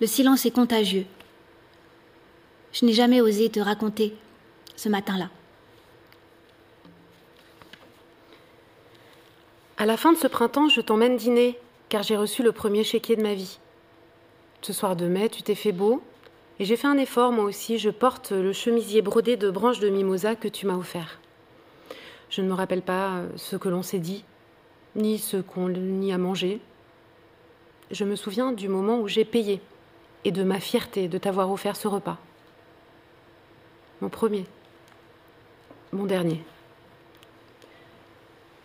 Le 0.00 0.06
silence 0.06 0.46
est 0.46 0.50
contagieux. 0.50 1.06
Je 2.72 2.84
n'ai 2.84 2.92
jamais 2.92 3.20
osé 3.20 3.50
te 3.50 3.60
raconter 3.60 4.14
ce 4.76 4.88
matin-là. 4.88 5.28
À 9.76 9.86
la 9.86 9.96
fin 9.96 10.12
de 10.12 10.18
ce 10.18 10.26
printemps, 10.26 10.68
je 10.68 10.80
t'emmène 10.80 11.16
dîner, 11.16 11.58
car 11.88 12.02
j'ai 12.02 12.16
reçu 12.16 12.42
le 12.42 12.52
premier 12.52 12.84
chéquier 12.84 13.16
de 13.16 13.22
ma 13.22 13.34
vie. 13.34 13.58
Ce 14.62 14.72
soir 14.72 14.94
de 14.94 15.06
mai, 15.06 15.28
tu 15.30 15.42
t'es 15.42 15.54
fait 15.54 15.72
beau, 15.72 16.02
et 16.58 16.64
j'ai 16.66 16.76
fait 16.76 16.86
un 16.86 16.98
effort 16.98 17.32
moi 17.32 17.44
aussi. 17.44 17.78
Je 17.78 17.90
porte 17.90 18.32
le 18.32 18.52
chemisier 18.52 19.00
brodé 19.00 19.36
de 19.36 19.50
branches 19.50 19.80
de 19.80 19.88
mimosa 19.88 20.36
que 20.36 20.48
tu 20.48 20.66
m'as 20.66 20.76
offert. 20.76 21.18
Je 22.28 22.42
ne 22.42 22.48
me 22.48 22.54
rappelle 22.54 22.82
pas 22.82 23.22
ce 23.36 23.56
que 23.56 23.68
l'on 23.68 23.82
s'est 23.82 23.98
dit, 23.98 24.24
ni 24.96 25.18
ce 25.18 25.36
qu'on 25.36 25.72
y 25.72 26.12
a 26.12 26.18
mangé. 26.18 26.60
Je 27.90 28.04
me 28.04 28.16
souviens 28.16 28.52
du 28.52 28.68
moment 28.68 29.00
où 29.00 29.08
j'ai 29.08 29.24
payé 29.24 29.60
et 30.24 30.32
de 30.32 30.42
ma 30.42 30.60
fierté 30.60 31.08
de 31.08 31.18
t'avoir 31.18 31.50
offert 31.50 31.76
ce 31.76 31.88
repas. 31.88 32.18
Mon 34.00 34.08
premier, 34.08 34.46
mon 35.92 36.04
dernier. 36.04 36.42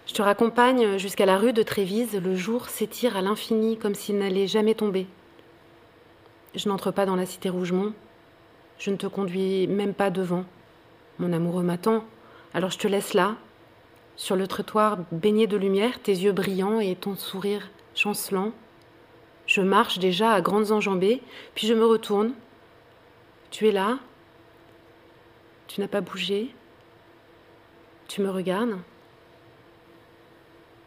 Je 0.07 0.13
te 0.13 0.21
raccompagne 0.21 0.97
jusqu'à 0.97 1.25
la 1.25 1.37
rue 1.37 1.53
de 1.53 1.63
Trévise. 1.63 2.15
Le 2.15 2.35
jour 2.35 2.69
s'étire 2.69 3.17
à 3.17 3.21
l'infini 3.21 3.77
comme 3.77 3.95
s'il 3.95 4.17
n'allait 4.17 4.47
jamais 4.47 4.75
tomber. 4.75 5.07
Je 6.53 6.69
n'entre 6.69 6.91
pas 6.91 7.05
dans 7.05 7.15
la 7.15 7.25
cité 7.25 7.49
Rougemont. 7.49 7.93
Je 8.77 8.91
ne 8.91 8.95
te 8.95 9.07
conduis 9.07 9.67
même 9.67 9.93
pas 9.93 10.09
devant. 10.09 10.45
Mon 11.19 11.33
amoureux 11.33 11.63
m'attend. 11.63 12.03
Alors 12.53 12.69
je 12.69 12.77
te 12.77 12.87
laisse 12.87 13.13
là, 13.13 13.35
sur 14.15 14.35
le 14.35 14.47
trottoir 14.47 14.97
baigné 15.11 15.47
de 15.47 15.57
lumière, 15.57 16.01
tes 16.01 16.13
yeux 16.13 16.31
brillants 16.31 16.79
et 16.79 16.95
ton 16.95 17.15
sourire 17.15 17.69
chancelant. 17.93 18.51
Je 19.47 19.61
marche 19.61 19.99
déjà 19.99 20.31
à 20.31 20.41
grandes 20.41 20.71
enjambées, 20.71 21.21
puis 21.53 21.67
je 21.67 21.73
me 21.73 21.85
retourne. 21.85 22.33
Tu 23.51 23.67
es 23.67 23.71
là. 23.71 23.99
Tu 25.67 25.81
n'as 25.81 25.87
pas 25.87 26.01
bougé. 26.01 26.53
Tu 28.07 28.21
me 28.21 28.29
regardes. 28.29 28.77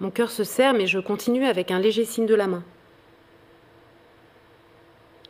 Mon 0.00 0.10
cœur 0.10 0.30
se 0.30 0.44
serre, 0.44 0.74
mais 0.74 0.86
je 0.86 0.98
continue 0.98 1.44
avec 1.44 1.70
un 1.70 1.80
léger 1.80 2.04
signe 2.04 2.26
de 2.26 2.34
la 2.34 2.46
main. 2.46 2.62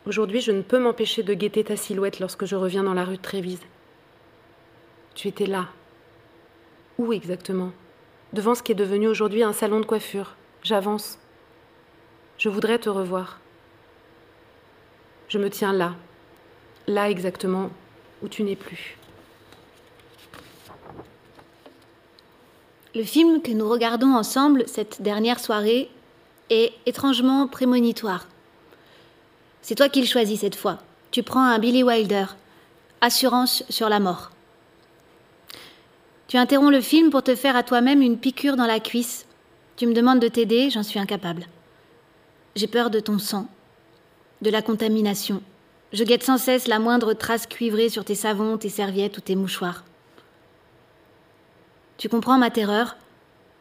Aujourd'hui, 0.06 0.40
je 0.40 0.52
ne 0.52 0.62
peux 0.62 0.78
m'empêcher 0.78 1.22
de 1.22 1.34
guetter 1.34 1.64
ta 1.64 1.76
silhouette 1.76 2.20
lorsque 2.20 2.44
je 2.44 2.56
reviens 2.56 2.84
dans 2.84 2.94
la 2.94 3.04
rue 3.04 3.16
de 3.16 3.22
Trévise. 3.22 3.60
Tu 5.14 5.28
étais 5.28 5.46
là. 5.46 5.68
Où 6.98 7.12
exactement? 7.12 7.72
Devant 8.32 8.54
ce 8.54 8.62
qui 8.62 8.72
est 8.72 8.74
devenu 8.74 9.08
aujourd'hui 9.08 9.42
un 9.42 9.52
salon 9.52 9.80
de 9.80 9.86
coiffure. 9.86 10.34
J'avance. 10.62 11.18
Je 12.36 12.48
voudrais 12.48 12.78
te 12.78 12.88
revoir. 12.88 13.40
Je 15.28 15.38
me 15.38 15.50
tiens 15.50 15.72
là. 15.72 15.94
Là 16.86 17.10
exactement 17.10 17.70
où 18.22 18.28
tu 18.28 18.42
n'es 18.42 18.56
plus. 18.56 18.96
Le 22.94 23.04
film 23.04 23.42
que 23.42 23.52
nous 23.52 23.68
regardons 23.68 24.14
ensemble 24.14 24.64
cette 24.66 25.02
dernière 25.02 25.38
soirée 25.38 25.90
est 26.50 26.72
étrangement 26.86 27.46
prémonitoire. 27.46 28.26
C'est 29.62 29.74
toi 29.74 29.88
qui 29.88 30.00
le 30.00 30.06
choisis 30.06 30.40
cette 30.40 30.56
fois. 30.56 30.78
Tu 31.10 31.22
prends 31.22 31.44
un 31.44 31.58
Billy 31.58 31.82
Wilder, 31.82 32.24
Assurance 33.00 33.64
sur 33.68 33.88
la 33.88 34.00
mort. 34.00 34.30
Tu 36.28 36.36
interromps 36.36 36.70
le 36.70 36.80
film 36.80 37.10
pour 37.10 37.22
te 37.22 37.34
faire 37.34 37.56
à 37.56 37.62
toi-même 37.62 38.02
une 38.02 38.18
piqûre 38.18 38.56
dans 38.56 38.66
la 38.66 38.80
cuisse. 38.80 39.26
Tu 39.76 39.86
me 39.86 39.94
demandes 39.94 40.20
de 40.20 40.28
t'aider, 40.28 40.70
j'en 40.70 40.82
suis 40.82 40.98
incapable. 40.98 41.46
J'ai 42.54 42.66
peur 42.66 42.90
de 42.90 43.00
ton 43.00 43.18
sang, 43.18 43.48
de 44.42 44.50
la 44.50 44.62
contamination. 44.62 45.42
Je 45.92 46.04
guette 46.04 46.22
sans 46.22 46.38
cesse 46.38 46.68
la 46.68 46.78
moindre 46.78 47.14
trace 47.14 47.46
cuivrée 47.46 47.88
sur 47.88 48.04
tes 48.04 48.14
savons, 48.14 48.58
tes 48.58 48.68
serviettes 48.68 49.18
ou 49.18 49.20
tes 49.20 49.36
mouchoirs. 49.36 49.84
Tu 51.96 52.08
comprends 52.08 52.38
ma 52.38 52.50
terreur, 52.50 52.96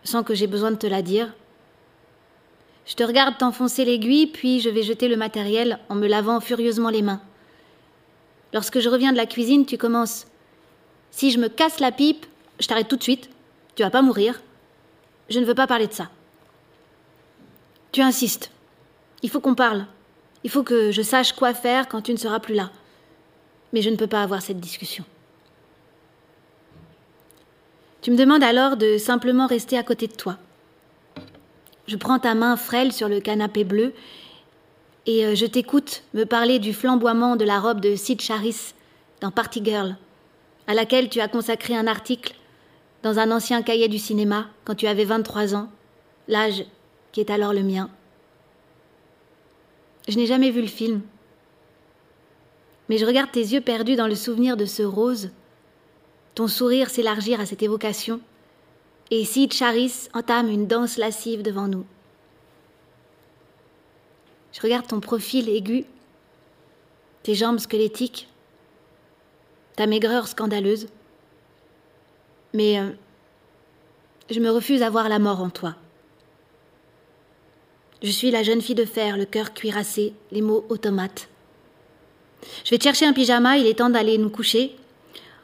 sans 0.04 0.24
que 0.24 0.36
j'ai 0.36 0.48
besoin 0.48 0.72
de 0.72 0.76
te 0.76 0.88
la 0.88 1.02
dire, 1.02 1.34
je 2.88 2.96
te 2.96 3.04
regarde 3.04 3.38
t'enfoncer 3.38 3.84
l'aiguille, 3.84 4.28
puis 4.28 4.62
je 4.62 4.70
vais 4.70 4.82
jeter 4.82 5.10
le 5.10 5.18
matériel 5.18 5.78
en 5.90 5.96
me 5.96 6.08
lavant 6.08 6.40
furieusement 6.40 6.90
les 6.90 7.02
mains. 7.02 7.20
Lorsque 8.54 8.80
je 8.80 8.88
reviens 8.88 9.12
de 9.12 9.18
la 9.18 9.26
cuisine, 9.26 9.66
tu 9.66 9.78
commences. 9.78 10.26
Si 11.12 11.32
je 11.32 11.38
me 11.38 11.50
casse 11.50 11.82
la 11.82 11.92
pipe, 11.92 12.26
je 12.60 12.68
t'arrête 12.68 12.88
tout 12.88 12.96
de 12.96 13.04
suite. 13.04 13.30
Tu 13.76 13.84
vas 13.84 13.90
pas 13.90 14.02
mourir. 14.02 14.42
Je 15.30 15.40
ne 15.40 15.46
veux 15.46 15.56
pas 15.56 15.68
parler 15.68 15.88
de 15.88 15.94
ça. 15.94 16.10
Tu 17.92 18.02
insistes. 18.02 18.52
Il 19.22 19.30
faut 19.30 19.40
qu'on 19.40 19.56
parle. 19.56 19.86
Il 20.44 20.50
faut 20.50 20.64
que 20.64 20.92
je 20.92 21.02
sache 21.02 21.34
quoi 21.34 21.54
faire 21.54 21.88
quand 21.88 22.02
tu 22.02 22.12
ne 22.12 22.18
seras 22.18 22.40
plus 22.40 22.56
là. 22.56 22.72
Mais 23.74 23.82
je 23.82 23.90
ne 23.90 23.96
peux 23.96 24.08
pas 24.08 24.24
avoir 24.24 24.42
cette 24.42 24.60
discussion. 24.60 25.04
Tu 28.02 28.12
me 28.12 28.18
demandes 28.18 28.44
alors 28.44 28.78
de 28.78 28.98
simplement 28.98 29.48
rester 29.48 29.78
à 29.78 29.84
côté 29.84 30.08
de 30.08 30.14
toi. 30.14 30.38
Je 31.88 31.96
prends 31.96 32.20
ta 32.20 32.36
main 32.36 32.56
frêle 32.56 32.92
sur 32.92 33.10
le 33.10 33.20
canapé 33.20 33.64
bleu 33.64 33.94
et 35.06 35.26
euh, 35.26 35.36
je 35.36 35.46
t'écoute 35.46 36.04
me 36.14 36.26
parler 36.26 36.60
du 36.60 36.74
flamboiement 36.74 37.36
de 37.36 37.46
la 37.46 37.60
robe 37.60 37.80
de 37.80 37.96
Sid 37.96 38.22
Charis 38.22 38.74
dans 39.22 39.32
Party 39.32 39.62
Girl, 39.64 39.96
à 40.68 40.74
laquelle 40.74 41.10
tu 41.10 41.22
as 41.22 41.28
consacré 41.28 41.76
un 41.76 41.88
article 41.88 42.36
dans 43.04 43.20
un 43.20 43.32
ancien 43.32 43.62
cahier 43.62 43.88
du 43.88 44.00
cinéma 44.00 44.48
quand 44.66 44.76
tu 44.76 44.88
avais 44.88 45.06
23 45.06 45.56
ans, 45.56 45.70
l'âge 46.28 46.66
qui 47.12 47.20
est 47.20 47.30
alors 47.30 47.54
le 47.54 47.64
mien. 47.64 47.90
Je 50.08 50.18
n'ai 50.18 50.26
jamais 50.26 50.52
vu 50.52 50.62
le 50.62 50.68
film, 50.68 51.02
mais 52.90 52.98
je 52.98 53.06
regarde 53.06 53.32
tes 53.32 53.42
yeux 53.42 53.62
perdus 53.62 53.96
dans 53.96 54.08
le 54.08 54.16
souvenir 54.16 54.58
de 54.58 54.66
ce 54.66 54.84
rose, 54.84 55.32
ton 56.36 56.48
sourire 56.48 56.90
s'élargir 56.90 57.40
à 57.40 57.46
cette 57.46 57.64
évocation 57.64 58.22
et 59.10 59.24
Sid 59.24 59.54
Charis 59.54 60.10
entame 60.14 60.50
une 60.50 60.68
danse 60.68 60.98
lascive 60.98 61.42
devant 61.42 61.68
nous. 61.68 61.86
Je 64.54 64.62
regarde 64.62 64.88
ton 64.88 65.00
profil 65.00 65.50
aigu, 65.50 65.86
tes 67.24 67.36
jambes 67.36 67.60
squelettiques, 67.60 68.28
ta 69.76 69.86
maigreur 69.88 70.28
scandaleuse, 70.28 70.88
mais 72.58 72.80
euh, 72.80 72.90
je 74.32 74.40
me 74.40 74.50
refuse 74.50 74.82
à 74.82 74.90
voir 74.90 75.10
la 75.10 75.20
mort 75.20 75.42
en 75.42 75.52
toi. 75.52 75.76
Je 78.02 78.10
suis 78.10 78.32
la 78.32 78.42
jeune 78.42 78.62
fille 78.62 78.74
de 78.74 78.84
fer, 78.84 79.16
le 79.16 79.26
cœur 79.26 79.54
cuirassé, 79.54 80.14
les 80.32 80.42
mots 80.42 80.66
automates. 80.70 81.30
Je 82.66 82.72
vais 82.72 82.80
te 82.80 82.84
chercher 82.84 83.06
un 83.06 83.14
pyjama, 83.14 83.58
il 83.58 83.68
est 83.68 83.78
temps 83.78 83.92
d'aller 83.92 84.18
nous 84.18 84.32
coucher. 84.32 84.76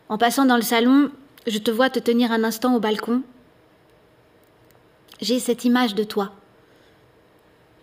En 0.09 0.17
passant 0.17 0.45
dans 0.45 0.55
le 0.55 0.63
salon, 0.63 1.11
je 1.45 1.59
te 1.59 1.69
vois 1.69 1.91
te 1.91 1.99
tenir 1.99 2.31
un 2.31 2.43
instant 2.43 2.75
au 2.75 2.79
balcon, 2.79 3.21
j'ai 5.21 5.39
cette 5.39 5.65
image 5.65 5.93
de 5.93 6.03
toi. 6.03 6.31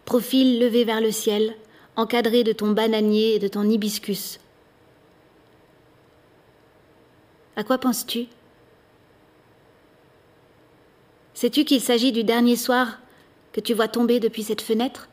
Profil 0.06 0.58
levé 0.58 0.82
vers 0.84 1.00
le 1.00 1.12
ciel, 1.12 1.54
encadré 1.94 2.42
de 2.42 2.52
ton 2.52 2.72
bananier 2.72 3.36
et 3.36 3.38
de 3.38 3.46
ton 3.46 3.62
hibiscus. 3.62 4.40
À 7.54 7.62
quoi 7.62 7.78
penses-tu? 7.78 8.26
Sais-tu 11.40 11.64
qu'il 11.64 11.80
s'agit 11.80 12.12
du 12.12 12.22
dernier 12.22 12.54
soir 12.54 12.98
que 13.52 13.62
tu 13.62 13.72
vois 13.72 13.88
tomber 13.88 14.20
depuis 14.20 14.42
cette 14.42 14.60
fenêtre? 14.60 15.08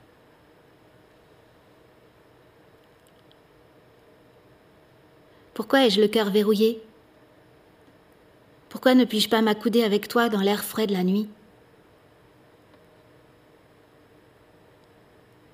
Pourquoi 5.54 5.86
ai-je 5.86 6.02
le 6.02 6.10
cœur 6.10 6.30
verrouillé? 6.30 6.82
Pourquoi 8.68 8.94
ne 8.94 9.06
puis-je 9.06 9.30
pas 9.30 9.42
m'accouder 9.42 9.84
avec 9.84 10.10
toi 10.10 10.28
dans 10.28 10.42
l'air 10.42 10.66
frais 10.66 10.86
de 10.86 10.92
la 10.92 11.06
nuit? 11.06 11.30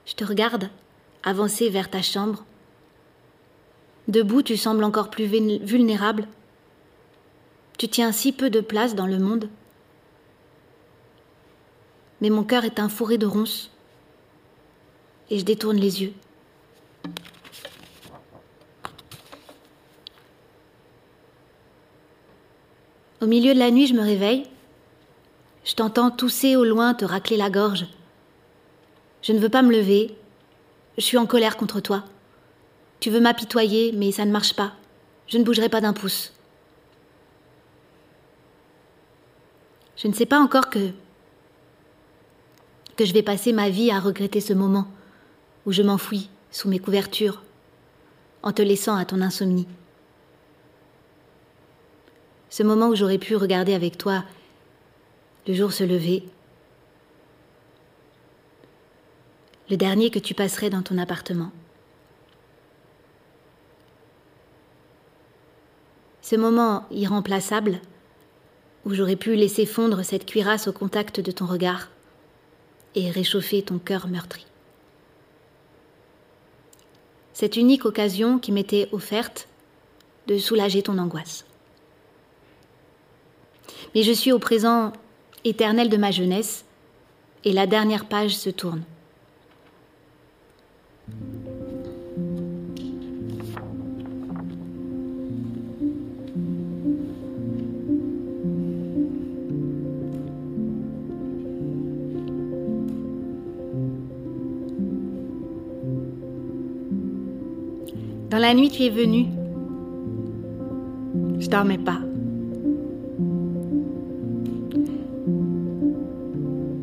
Je 0.08 0.16
te 0.16 0.26
regarde 0.26 0.72
avancer 1.22 1.70
vers 1.70 1.92
ta 1.92 2.02
chambre. 2.02 2.46
Debout, 4.08 4.42
tu 4.42 4.58
sembles 4.58 4.84
encore 4.84 5.12
plus 5.12 5.28
vulnérable. 5.28 6.28
Tu 7.78 7.88
tiens 7.88 8.12
si 8.12 8.32
peu 8.32 8.50
de 8.50 8.60
place 8.60 8.96
dans 8.96 9.06
le 9.06 9.20
monde. 9.20 9.50
Mais 12.24 12.30
mon 12.30 12.46
cœur 12.46 12.64
est 12.64 12.80
un 12.80 12.88
fourré 12.88 13.18
de 13.18 13.26
ronces. 13.26 13.70
Et 15.30 15.38
je 15.38 15.44
détourne 15.44 15.76
les 15.76 16.02
yeux. 16.02 16.14
Au 23.22 23.26
milieu 23.26 23.54
de 23.54 23.60
la 23.60 23.72
nuit, 23.72 23.88
je 23.88 23.94
me 23.94 24.02
réveille. 24.02 24.46
Je 25.66 25.76
t'entends 25.76 26.12
tousser 26.12 26.56
au 26.56 26.64
loin, 26.64 26.94
te 26.94 27.04
racler 27.04 27.36
la 27.36 27.50
gorge. 27.50 27.88
Je 29.22 29.34
ne 29.34 29.40
veux 29.40 29.50
pas 29.50 29.62
me 29.62 29.74
lever. 29.74 30.16
Je 30.98 31.04
suis 31.04 31.18
en 31.18 31.26
colère 31.26 31.58
contre 31.58 31.82
toi. 31.82 32.06
Tu 33.02 33.10
veux 33.10 33.20
m'apitoyer, 33.20 33.92
mais 33.92 34.14
ça 34.14 34.24
ne 34.24 34.32
marche 34.32 34.56
pas. 34.56 34.72
Je 35.28 35.38
ne 35.38 35.44
bougerai 35.44 35.68
pas 35.68 35.82
d'un 35.82 35.92
pouce. 35.92 36.32
Je 39.98 40.08
ne 40.08 40.14
sais 40.14 40.26
pas 40.26 40.40
encore 40.40 40.70
que 40.70 40.94
je 43.06 43.14
vais 43.14 43.24
passer 43.24 43.54
ma 43.54 43.70
vie 43.70 43.92
à 43.92 44.00
regretter 44.00 44.42
ce 44.42 44.54
moment 44.54 44.88
où 45.66 45.72
je 45.72 45.82
m'enfuis 45.82 46.30
sous 46.52 46.70
mes 46.70 46.80
couvertures 46.80 47.42
en 48.42 48.52
te 48.52 48.62
laissant 48.62 48.96
à 48.96 49.06
ton 49.06 49.22
insomnie. 49.22 49.68
Ce 52.50 52.62
moment 52.62 52.90
où 52.90 52.96
j'aurais 52.96 53.18
pu 53.18 53.36
regarder 53.36 53.74
avec 53.74 53.98
toi 53.98 54.24
le 55.48 55.54
jour 55.54 55.74
se 55.74 55.84
lever, 55.84 56.24
le 59.70 59.78
dernier 59.78 60.10
que 60.10 60.20
tu 60.20 60.34
passerais 60.34 60.70
dans 60.70 60.84
ton 60.84 60.98
appartement. 60.98 61.52
Ce 66.22 66.36
moment 66.36 66.86
irremplaçable 66.92 67.80
où 68.86 68.94
j'aurais 68.94 69.16
pu 69.16 69.36
laisser 69.36 69.66
fondre 69.66 70.04
cette 70.04 70.26
cuirasse 70.26 70.68
au 70.68 70.74
contact 70.74 71.20
de 71.20 71.32
ton 71.32 71.46
regard 71.46 71.90
et 72.96 73.10
réchauffer 73.10 73.62
ton 73.62 73.80
cœur 73.80 74.08
meurtri. 74.08 74.46
Cette 77.34 77.58
unique 77.58 77.86
occasion 77.86 78.38
qui 78.40 78.52
m'était 78.52 78.90
offerte 78.92 79.48
de 80.28 80.38
soulager 80.38 80.84
ton 80.84 80.98
angoisse. 80.98 81.46
Mais 83.96 84.04
je 84.04 84.12
suis 84.12 84.32
au 84.32 84.40
présent 84.40 84.94
éternel 85.44 85.90
de 85.90 85.98
ma 85.98 86.12
jeunesse 86.12 86.66
et 87.44 87.54
la 87.54 87.68
dernière 87.68 88.06
page 88.06 88.36
se 88.36 88.50
tourne. 88.50 88.84
Dans 108.34 108.40
la 108.40 108.56
nuit, 108.56 108.70
tu 108.70 108.82
es 108.82 108.90
venu. 108.90 109.28
Je 111.38 111.48
dormais 111.48 111.78
pas. 111.78 112.00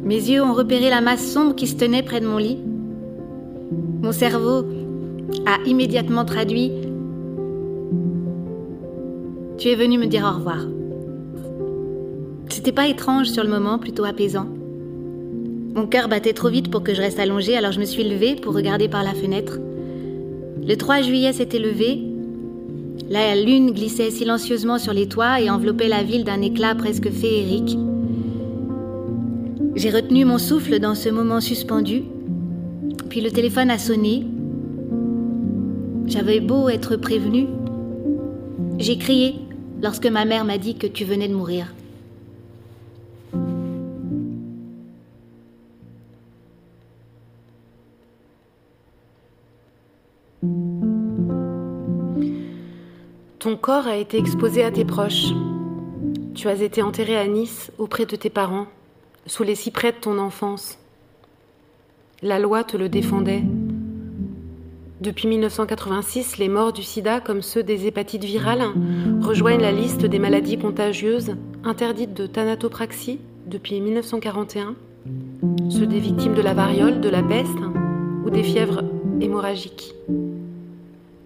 Mes 0.04 0.30
yeux 0.30 0.44
ont 0.44 0.52
repéré 0.52 0.90
la 0.90 1.00
masse 1.00 1.26
sombre 1.26 1.56
qui 1.56 1.66
se 1.66 1.74
tenait 1.74 2.04
près 2.04 2.20
de 2.20 2.28
mon 2.28 2.36
lit. 2.36 2.58
Mon 4.00 4.12
cerveau 4.12 4.64
a 5.44 5.60
immédiatement 5.66 6.24
traduit 6.24 6.70
Tu 9.58 9.70
es 9.70 9.74
venu 9.74 9.98
me 9.98 10.06
dire 10.06 10.30
au 10.32 10.38
revoir. 10.38 10.64
C'était 12.48 12.70
pas 12.70 12.86
étrange 12.86 13.26
sur 13.26 13.42
le 13.42 13.50
moment, 13.50 13.80
plutôt 13.80 14.04
apaisant. 14.04 14.46
Mon 15.74 15.88
cœur 15.88 16.08
battait 16.08 16.32
trop 16.32 16.48
vite 16.48 16.70
pour 16.70 16.84
que 16.84 16.94
je 16.94 17.02
reste 17.02 17.18
allongée, 17.18 17.56
alors 17.56 17.72
je 17.72 17.80
me 17.80 17.86
suis 17.86 18.04
levée 18.04 18.36
pour 18.36 18.54
regarder 18.54 18.88
par 18.88 19.02
la 19.02 19.14
fenêtre. 19.14 19.58
Le 20.66 20.74
3 20.76 21.02
juillet 21.02 21.32
s'était 21.32 21.58
levé. 21.58 22.02
La 23.08 23.34
lune 23.34 23.72
glissait 23.72 24.10
silencieusement 24.10 24.78
sur 24.78 24.92
les 24.92 25.08
toits 25.08 25.40
et 25.40 25.50
enveloppait 25.50 25.88
la 25.88 26.02
ville 26.02 26.24
d'un 26.24 26.42
éclat 26.42 26.74
presque 26.74 27.10
féerique. 27.10 27.76
J'ai 29.74 29.90
retenu 29.90 30.24
mon 30.24 30.38
souffle 30.38 30.78
dans 30.78 30.94
ce 30.94 31.08
moment 31.08 31.40
suspendu, 31.40 32.02
puis 33.08 33.20
le 33.20 33.30
téléphone 33.30 33.70
a 33.70 33.78
sonné. 33.78 34.24
J'avais 36.06 36.40
beau 36.40 36.68
être 36.68 36.96
prévenue. 36.96 37.46
J'ai 38.78 38.98
crié 38.98 39.36
lorsque 39.82 40.06
ma 40.06 40.24
mère 40.24 40.44
m'a 40.44 40.58
dit 40.58 40.74
que 40.74 40.86
tu 40.86 41.04
venais 41.04 41.28
de 41.28 41.34
mourir. 41.34 41.72
Ton 53.40 53.56
corps 53.56 53.86
a 53.86 53.96
été 53.96 54.18
exposé 54.18 54.62
à 54.62 54.70
tes 54.70 54.84
proches. 54.84 55.28
Tu 56.34 56.48
as 56.48 56.62
été 56.62 56.82
enterré 56.82 57.16
à 57.16 57.26
Nice 57.26 57.72
auprès 57.78 58.04
de 58.04 58.14
tes 58.14 58.28
parents, 58.28 58.66
sous 59.24 59.44
les 59.44 59.54
cyprès 59.54 59.92
de 59.92 59.96
ton 59.96 60.18
enfance. 60.18 60.76
La 62.20 62.38
loi 62.38 62.64
te 62.64 62.76
le 62.76 62.90
défendait. 62.90 63.42
Depuis 65.00 65.26
1986, 65.26 66.36
les 66.36 66.50
morts 66.50 66.74
du 66.74 66.82
sida, 66.82 67.20
comme 67.20 67.40
ceux 67.40 67.62
des 67.62 67.86
hépatites 67.86 68.24
virales, 68.24 68.74
rejoignent 69.22 69.62
la 69.62 69.72
liste 69.72 70.04
des 70.04 70.18
maladies 70.18 70.58
contagieuses 70.58 71.34
interdites 71.64 72.12
de 72.12 72.26
thanatopraxie 72.26 73.20
depuis 73.46 73.80
1941, 73.80 74.74
ceux 75.70 75.86
des 75.86 76.00
victimes 76.00 76.34
de 76.34 76.42
la 76.42 76.52
variole, 76.52 77.00
de 77.00 77.08
la 77.08 77.22
peste 77.22 77.56
ou 78.22 78.28
des 78.28 78.42
fièvres 78.42 78.84
hémorragiques. 79.18 79.94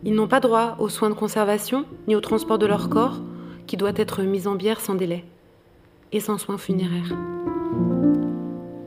Ils 0.04 0.14
n'ont 0.14 0.28
pas 0.28 0.40
droit 0.40 0.76
aux 0.78 0.88
soins 0.88 1.08
de 1.08 1.14
conservation 1.14 1.86
ni 2.08 2.14
au 2.14 2.20
transport 2.20 2.58
de 2.58 2.66
leur 2.66 2.90
corps, 2.90 3.20
qui 3.66 3.76
doit 3.78 3.92
être 3.96 4.22
mis 4.22 4.46
en 4.46 4.54
bière 4.54 4.80
sans 4.80 4.94
délai 4.94 5.24
et 6.12 6.20
sans 6.20 6.36
soins 6.36 6.58
funéraires. 6.58 7.16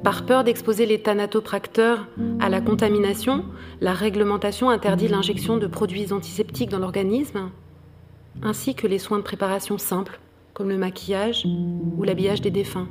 Par 0.04 0.26
peur 0.26 0.44
d'exposer 0.44 0.86
les 0.86 1.02
thanatopracteurs 1.02 2.08
à 2.40 2.50
la 2.50 2.62
contamination, 2.62 3.44
la 3.82 3.94
réglementation 3.94 4.70
interdit 4.70 5.08
l'injection 5.08 5.58
de 5.58 5.68
produits 5.68 6.14
antiseptiques 6.14 6.70
dans 6.70 6.80
l'organisme, 6.80 7.50
ainsi 8.44 8.76
que 8.76 8.88
les 8.88 9.00
soins 9.00 9.18
de 9.18 9.24
préparation 9.24 9.78
simples, 9.78 10.20
comme 10.54 10.70
le 10.70 10.78
maquillage 10.78 11.46
ou 11.98 12.04
l'habillage 12.04 12.42
des 12.42 12.52
défunts. 12.52 12.88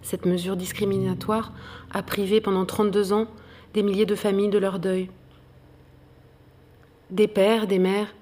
Cette 0.00 0.24
mesure 0.24 0.56
discriminatoire 0.56 1.52
a 1.92 2.02
privé 2.02 2.40
pendant 2.40 2.64
32 2.64 3.12
ans 3.12 3.26
des 3.74 3.82
milliers 3.82 4.06
de 4.06 4.14
familles 4.14 4.48
de 4.48 4.58
leur 4.58 4.78
deuil. 4.78 5.10
Des 7.10 7.26
pères, 7.26 7.66
des 7.66 7.78
mères, 7.78 8.14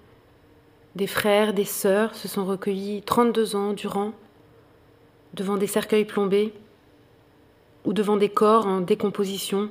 des 0.95 1.09
frères, 1.09 1.53
des 1.53 1.65
sœurs 1.65 2.15
se 2.15 2.29
sont 2.29 2.45
recueillis 2.45 3.03
32 3.03 3.57
ans 3.57 3.73
durant 3.73 4.13
devant 5.35 5.57
des 5.57 5.67
cercueils 5.67 6.05
plombés 6.05 6.53
ou 7.85 7.93
devant 7.93 8.17
des 8.17 8.29
corps 8.29 8.67
en 8.67 8.81
décomposition 8.81 9.71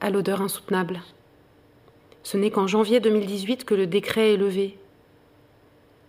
à 0.00 0.08
l'odeur 0.08 0.40
insoutenable. 0.40 1.02
Ce 2.22 2.38
n'est 2.38 2.50
qu'en 2.50 2.66
janvier 2.66 3.00
2018 3.00 3.66
que 3.66 3.74
le 3.74 3.86
décret 3.86 4.32
est 4.32 4.38
levé. 4.38 4.78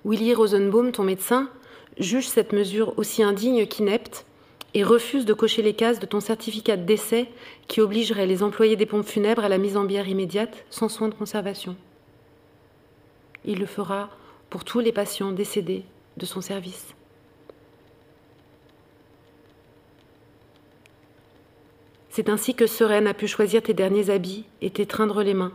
Willy 0.06 0.34
Rosenbaum, 0.34 0.94
ton 0.94 1.04
médecin, 1.04 1.50
juge 1.98 2.30
cette 2.30 2.54
mesure 2.54 2.98
aussi 2.98 3.22
indigne 3.22 3.68
qu'inepte 3.68 4.26
et 4.74 4.84
refuse 4.84 5.26
de 5.26 5.34
cocher 5.34 5.62
les 5.62 5.74
cases 5.74 6.00
de 6.00 6.06
ton 6.06 6.22
certificat 6.22 6.78
de 6.78 6.86
décès 6.86 7.28
qui 7.68 7.82
obligerait 7.82 8.28
les 8.28 8.44
employés 8.44 8.78
des 8.78 8.86
pompes 8.86 9.06
funèbres 9.06 9.44
à 9.44 9.50
la 9.50 9.58
mise 9.58 9.76
en 9.76 9.84
bière 9.84 10.08
immédiate 10.08 10.66
sans 10.70 10.88
soins 10.88 11.10
de 11.10 11.16
conservation 11.16 11.76
il 13.46 13.60
le 13.60 13.66
fera 13.66 14.10
pour 14.50 14.64
tous 14.64 14.80
les 14.80 14.92
patients 14.92 15.32
décédés 15.32 15.86
de 16.18 16.26
son 16.26 16.42
service. 16.42 16.94
C'est 22.10 22.30
ainsi 22.30 22.56
que 22.56 22.66
Sereine 22.66 23.08
a 23.08 23.14
pu 23.14 23.28
choisir 23.28 23.62
tes 23.62 23.74
derniers 23.74 24.10
habits 24.10 24.46
et 24.62 24.70
t'étreindre 24.70 25.22
les 25.22 25.34
mains. 25.34 25.52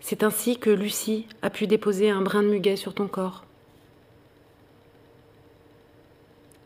C'est 0.00 0.24
ainsi 0.24 0.58
que 0.58 0.70
Lucie 0.70 1.26
a 1.42 1.50
pu 1.50 1.66
déposer 1.66 2.10
un 2.10 2.22
brin 2.22 2.42
de 2.42 2.48
muguet 2.48 2.76
sur 2.76 2.92
ton 2.92 3.06
corps. 3.06 3.44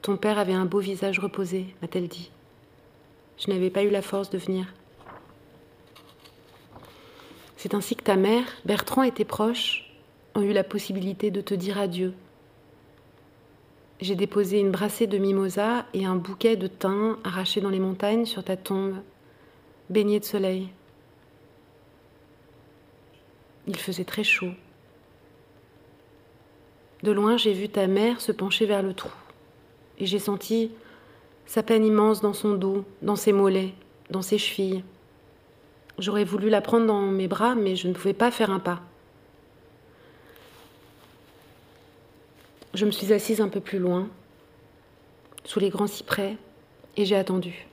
Ton 0.03 0.17
père 0.17 0.39
avait 0.39 0.55
un 0.55 0.65
beau 0.65 0.79
visage 0.79 1.19
reposé, 1.19 1.67
m'a-t-elle 1.83 2.09
dit. 2.09 2.31
Je 3.39 3.51
n'avais 3.51 3.71
pas 3.71 3.83
eu 3.83 3.91
la 3.91 4.03
force 4.03 4.31
de 4.31 4.39
venir. 4.39 4.73
C'est 7.63 7.75
ainsi 7.75 7.95
que 7.95 8.03
ta 8.03 8.17
mère, 8.17 8.47
Bertrand 8.65 9.03
et 9.03 9.13
tes 9.13 9.27
proches 9.27 9.93
ont 10.35 10.41
eu 10.41 10.55
la 10.55 10.65
possibilité 10.65 11.31
de 11.31 11.43
te 11.43 11.53
dire 11.53 11.77
adieu. 11.79 12.15
J'ai 14.01 14.15
déposé 14.15 14.61
une 14.61 14.71
brassée 14.71 15.07
de 15.07 15.19
mimosa 15.19 15.85
et 15.93 16.07
un 16.07 16.15
bouquet 16.15 16.57
de 16.57 16.69
thym 16.69 17.19
arraché 17.23 17.61
dans 17.61 17.69
les 17.69 17.79
montagnes 17.79 18.25
sur 18.25 18.43
ta 18.43 18.57
tombe, 18.57 18.95
baigné 19.91 20.19
de 20.21 20.25
soleil. 20.25 20.71
Il 23.67 23.77
faisait 23.77 24.05
très 24.05 24.25
chaud. 24.25 24.55
De 27.03 27.13
loin, 27.13 27.37
j'ai 27.37 27.53
vu 27.53 27.69
ta 27.69 27.87
mère 27.89 28.23
se 28.23 28.33
pencher 28.33 28.65
vers 28.65 28.83
le 28.83 28.95
trou, 28.95 29.13
et 29.99 30.07
j'ai 30.07 30.19
senti 30.19 30.71
sa 31.45 31.63
peine 31.63 31.85
immense 31.85 32.23
dans 32.23 32.33
son 32.33 32.55
dos, 32.55 32.87
dans 33.03 33.17
ses 33.17 33.35
mollets, 33.35 33.75
dans 34.09 34.23
ses 34.23 34.39
chevilles. 34.39 34.83
J'aurais 36.01 36.25
voulu 36.25 36.49
la 36.49 36.63
prendre 36.63 36.87
dans 36.87 37.03
mes 37.03 37.29
bras, 37.29 37.55
mais 37.55 37.77
je 37.77 37.87
ne 37.87 37.93
pouvais 37.93 38.15
pas 38.15 38.31
faire 38.31 38.51
un 38.51 38.59
pas. 38.59 38.81
Je 42.73 42.87
me 42.87 42.91
suis 42.91 43.13
assise 43.13 43.43
un 43.43 43.49
peu 43.49 43.61
plus 43.61 43.79
loin, 43.79 44.09
sous 45.45 45.61
les 45.61 45.69
grands 45.69 45.87
cyprès, 45.87 46.37
et 46.97 47.05
j'ai 47.05 47.17
attendu. 47.17 47.67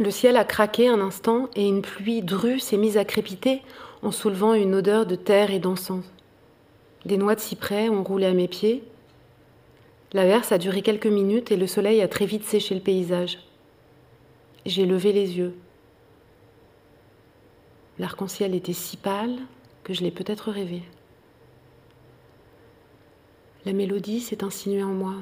Le 0.00 0.10
ciel 0.10 0.36
a 0.36 0.44
craqué 0.44 0.88
un 0.88 1.00
instant 1.00 1.48
et 1.54 1.68
une 1.68 1.82
pluie 1.82 2.22
drue 2.22 2.58
s'est 2.58 2.76
mise 2.76 2.96
à 2.96 3.04
crépiter 3.04 3.62
en 4.02 4.10
soulevant 4.10 4.54
une 4.54 4.74
odeur 4.74 5.06
de 5.06 5.14
terre 5.14 5.52
et 5.52 5.60
d'encens. 5.60 6.04
Des 7.04 7.16
noix 7.16 7.36
de 7.36 7.40
cyprès 7.40 7.88
ont 7.88 8.02
roulé 8.02 8.26
à 8.26 8.32
mes 8.32 8.48
pieds. 8.48 8.82
L'averse 10.12 10.50
a 10.50 10.58
duré 10.58 10.82
quelques 10.82 11.06
minutes 11.06 11.52
et 11.52 11.56
le 11.56 11.68
soleil 11.68 12.02
a 12.02 12.08
très 12.08 12.26
vite 12.26 12.44
séché 12.44 12.74
le 12.74 12.80
paysage. 12.80 13.38
J'ai 14.64 14.86
levé 14.86 15.12
les 15.12 15.38
yeux. 15.38 15.56
L'arc-en-ciel 17.98 18.54
était 18.54 18.72
si 18.72 18.96
pâle 18.96 19.36
que 19.82 19.92
je 19.92 20.02
l'ai 20.02 20.10
peut-être 20.10 20.50
rêvé. 20.50 20.82
La 23.64 23.72
mélodie 23.72 24.20
s'est 24.20 24.44
insinuée 24.44 24.82
en 24.82 24.92
moi. 24.92 25.14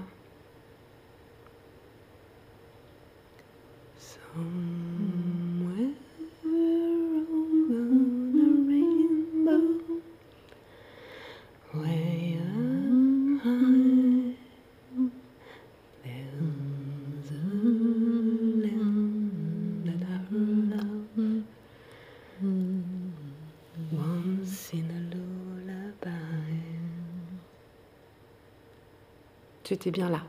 Tu 29.71 29.75
étais 29.75 29.93
bien 29.93 30.11
là. 30.11 30.23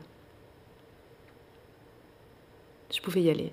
Je 2.94 3.00
pouvais 3.00 3.22
y 3.22 3.28
aller. 3.28 3.52